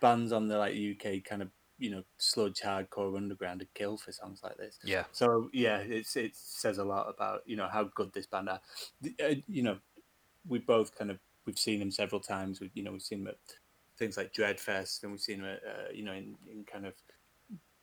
bands 0.01 0.33
on 0.33 0.49
the 0.49 0.59
like 0.59 0.75
UK 0.75 1.25
kind 1.25 1.43
of 1.43 1.49
you 1.79 1.91
know 1.91 2.05
sludge 2.19 2.61
hardcore 2.61 3.17
underground 3.17 3.59
would 3.61 3.75
kill 3.75 3.97
for 3.97 4.13
songs 4.13 4.41
like 4.45 4.57
this. 4.57 4.79
yeah. 4.85 5.05
So 5.13 5.51
yeah, 5.53 5.79
it's 5.79 6.17
it 6.17 6.37
says 6.37 6.79
a 6.79 6.85
lot 6.85 7.09
about 7.09 7.43
you 7.47 7.57
know 7.57 7.69
how 7.69 7.85
good 7.95 8.13
this 8.13 8.27
band 8.27 8.49
are. 8.49 8.61
The- 9.01 9.15
Uh, 9.21 9.35
you 9.49 9.63
know, 9.63 9.79
we 10.49 10.59
both 10.59 10.97
kind 10.97 11.11
of 11.11 11.19
we've 11.47 11.59
seen 11.59 11.81
them 11.81 11.91
several 11.91 12.21
times. 12.21 12.61
We 12.61 12.71
you 12.75 12.83
know 12.85 12.93
we've 12.93 13.03
seen 13.03 13.25
them 13.25 13.29
at 13.35 13.39
things 13.99 14.17
like 14.17 14.33
Dreadfest, 14.33 15.03
and 15.03 15.13
we've 15.13 15.21
seen 15.21 15.41
them 15.43 15.51
at 15.51 15.63
uh, 15.65 15.91
you 15.93 16.05
know 16.05 16.13
in, 16.13 16.37
in 16.51 16.65
kind 16.65 16.87
of 16.87 16.95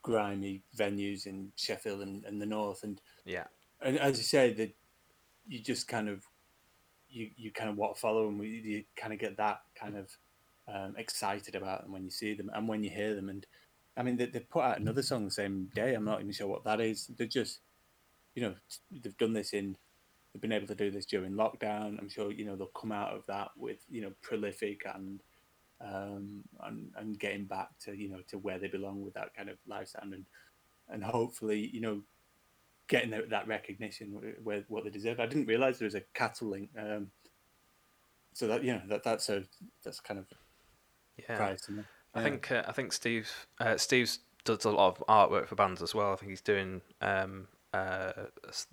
grimy 0.02 0.64
venues 0.76 1.26
in 1.26 1.52
Sheffield 1.56 2.02
and, 2.02 2.24
and 2.26 2.42
the 2.42 2.46
north. 2.46 2.84
And 2.84 3.02
Yeah. 3.26 3.46
and 3.82 4.00
as 4.00 4.18
you 4.18 4.24
say, 4.24 4.54
that 4.54 4.76
you 5.48 5.60
just 5.60 5.88
kind 5.88 6.10
of 6.10 6.24
you 7.10 7.30
you 7.36 7.52
kind 7.52 7.70
of 7.70 7.78
want 7.78 7.96
to 7.96 8.02
follow 8.02 8.26
them. 8.26 8.42
You 8.44 8.84
kind 8.96 9.14
of 9.14 9.20
get 9.20 9.38
that 9.38 9.62
kind 9.76 9.98
of 9.98 10.18
um, 10.68 10.96
excited 10.98 11.56
about 11.56 11.84
them 11.84 11.92
when 11.92 12.04
you 12.04 12.12
see 12.12 12.34
them 12.34 12.50
and 12.54 12.68
when 12.68 12.84
you 12.84 12.90
hear 12.90 13.16
them. 13.16 13.30
And 13.30 13.46
I 13.98 14.04
mean, 14.04 14.18
they, 14.18 14.26
they 14.26 14.40
put 14.40 14.64
out 14.64 14.80
another 14.80 15.04
song 15.04 15.26
the 15.26 15.32
same 15.32 15.70
day. 15.76 15.94
I'm 15.94 16.06
not 16.06 16.22
even 16.22 16.32
sure 16.32 16.48
what 16.48 16.64
that 16.64 16.80
is. 16.80 17.08
They're 17.18 17.28
just, 17.28 17.60
you 18.36 18.42
know, 18.42 18.56
they've 18.92 19.18
done 19.18 19.34
this 19.34 19.54
in. 19.54 19.76
They've 20.34 20.42
been 20.42 20.54
able 20.54 20.68
to 20.68 20.76
do 20.76 20.92
this 20.92 21.06
during 21.06 21.34
lockdown. 21.34 22.00
I'm 22.00 22.08
sure 22.08 22.32
you 22.32 22.46
know 22.46 22.56
they'll 22.56 22.68
come 22.68 22.94
out 22.94 23.14
of 23.14 23.26
that 23.28 23.50
with 23.58 23.80
you 23.90 24.02
know 24.02 24.14
prolific 24.22 24.84
and 24.96 25.22
um, 25.84 26.44
and 26.64 26.92
and 26.96 27.20
getting 27.20 27.46
back 27.46 27.70
to 27.80 27.96
you 27.96 28.10
know 28.10 28.22
to 28.28 28.38
where 28.38 28.60
they 28.60 28.68
belong 28.68 29.02
with 29.02 29.14
that 29.16 29.34
kind 29.36 29.50
of 29.50 29.58
lifestyle 29.68 30.04
and 30.12 30.26
and 30.90 31.04
hopefully 31.04 31.70
you 31.74 31.82
know 31.82 32.02
getting 32.88 33.10
that, 33.12 33.30
that 33.30 33.48
recognition 33.48 34.36
where 34.44 34.64
what 34.68 34.84
they 34.84 34.90
deserve. 34.90 35.20
I 35.20 35.26
didn't 35.26 35.48
realize 35.48 35.80
there 35.80 35.86
was 35.86 35.96
a 35.96 36.04
cattle 36.14 36.50
link. 36.50 36.70
Um, 36.78 37.08
so 38.34 38.48
that 38.48 38.64
you 38.64 38.74
know 38.74 38.82
that 38.88 39.04
that's 39.04 39.30
a 39.30 39.44
that's 39.84 40.00
kind 40.00 40.20
of 40.20 40.28
Yeah. 41.18 41.56
me. 41.70 41.84
I 42.14 42.22
think 42.22 42.52
uh, 42.52 42.64
I 42.68 42.72
think 42.72 42.94
Steve 42.94 43.48
uh, 43.60 43.78
Steve's 43.78 44.20
does 44.44 44.66
a 44.66 44.72
lot 44.72 44.98
of 44.98 45.08
artwork 45.08 45.48
for 45.48 45.56
bands 45.56 45.82
as 45.82 45.94
well. 45.94 46.14
I 46.14 46.16
think 46.16 46.32
he's 46.32 46.42
doing 46.42 46.82
um, 47.02 47.48
uh, 47.74 48.12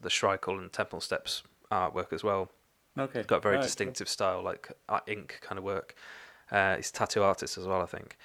the 0.00 0.08
Schreikel 0.08 0.58
and 0.58 0.72
Temple 0.72 1.00
Steps 1.00 1.42
artwork 1.70 2.12
as 2.12 2.24
well. 2.24 2.50
okay. 2.98 3.20
He's 3.20 3.26
got 3.26 3.36
a 3.36 3.40
very 3.40 3.56
Right, 3.56 3.62
distinctive 3.64 4.08
style, 4.08 4.42
like 4.42 4.72
uh, 4.88 5.00
ink 5.06 5.38
kind 5.42 5.58
of 5.58 5.64
work. 5.64 5.94
Uh, 6.50 6.76
he's 6.76 6.90
a 6.90 6.92
tattoo 6.92 7.22
artist 7.22 7.58
as 7.58 7.66
well, 7.66 7.82
I 7.82 7.86
think. 7.86 8.16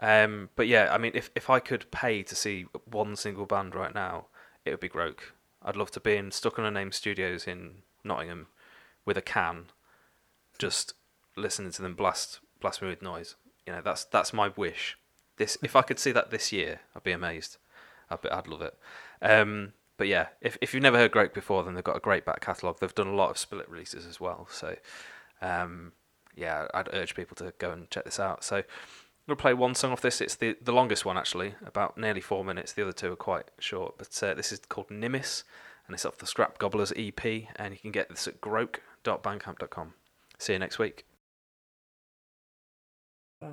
Um, 0.00 0.48
but 0.56 0.66
yeah, 0.66 0.88
I 0.92 0.98
mean, 0.98 1.12
if 1.14 1.30
if 1.34 1.48
I 1.48 1.60
could 1.60 1.90
pay 1.90 2.22
to 2.22 2.34
see 2.34 2.66
one 2.90 3.16
single 3.16 3.46
band 3.46 3.74
right 3.74 3.94
now, 3.94 4.26
it 4.64 4.70
would 4.70 4.80
be 4.80 4.88
Groak. 4.88 5.34
I'd 5.62 5.76
love 5.76 5.90
to 5.92 6.00
be 6.00 6.16
in 6.16 6.30
Stuck 6.32 6.58
on 6.58 6.64
a 6.64 6.70
Name 6.70 6.92
Studios 6.92 7.46
in 7.46 7.82
Nottingham 8.02 8.48
with 9.04 9.16
a 9.16 9.22
can, 9.22 9.66
just 10.58 10.94
listening 11.36 11.72
to 11.72 11.82
them 11.82 11.94
blast 11.94 12.40
blast 12.60 12.82
me 12.82 12.88
with 12.88 13.02
noise. 13.02 13.36
You 13.66 13.74
know, 13.74 13.80
that's 13.82 14.04
that's 14.04 14.32
my 14.32 14.48
wish. 14.56 14.98
This 15.36 15.56
if 15.62 15.76
I 15.76 15.82
could 15.82 15.98
see 15.98 16.12
that 16.12 16.30
this 16.30 16.52
year, 16.52 16.80
I'd 16.96 17.04
be 17.04 17.12
amazed. 17.12 17.58
I'd, 18.10 18.20
be, 18.20 18.30
I'd 18.30 18.48
love 18.48 18.62
it. 18.62 18.76
Um, 19.20 19.72
but 19.96 20.08
yeah, 20.08 20.28
if 20.40 20.58
if 20.60 20.74
you've 20.74 20.82
never 20.82 20.98
heard 20.98 21.12
Groak 21.12 21.32
before, 21.32 21.62
then 21.62 21.74
they've 21.74 21.84
got 21.84 21.96
a 21.96 22.00
great 22.00 22.24
back 22.24 22.40
catalogue. 22.40 22.78
They've 22.80 22.94
done 22.94 23.06
a 23.06 23.14
lot 23.14 23.30
of 23.30 23.38
split 23.38 23.68
releases 23.68 24.04
as 24.04 24.20
well. 24.20 24.48
So 24.50 24.76
um, 25.40 25.92
yeah, 26.34 26.66
I'd 26.74 26.88
urge 26.92 27.14
people 27.14 27.34
to 27.36 27.52
go 27.58 27.70
and 27.70 27.90
check 27.90 28.04
this 28.04 28.20
out. 28.20 28.44
So 28.44 28.56
I'm 28.56 28.64
gonna 29.26 29.36
play 29.36 29.54
one 29.54 29.74
song 29.74 29.92
off 29.92 30.00
this. 30.00 30.20
It's 30.20 30.36
the 30.36 30.56
the 30.60 30.72
longest 30.72 31.04
one 31.04 31.16
actually, 31.16 31.54
about 31.64 31.96
nearly 31.96 32.20
four 32.20 32.44
minutes. 32.44 32.72
The 32.72 32.82
other 32.82 32.92
two 32.92 33.12
are 33.12 33.16
quite 33.16 33.50
short, 33.58 33.98
but 33.98 34.22
uh, 34.22 34.34
this 34.34 34.52
is 34.52 34.60
called 34.68 34.88
Nimis, 34.88 35.44
and 35.86 35.94
it's 35.94 36.04
off 36.04 36.18
the 36.18 36.26
Scrap 36.26 36.58
Gobblers 36.58 36.92
EP, 36.96 37.24
and 37.56 37.72
you 37.72 37.78
can 37.78 37.92
get 37.92 38.08
this 38.08 38.26
at 38.26 38.40
groak.bandcamp.com. 38.40 39.94
See 40.38 40.52
you 40.54 40.58
next 40.58 40.78
week. 40.78 41.06
Bye. 43.40 43.48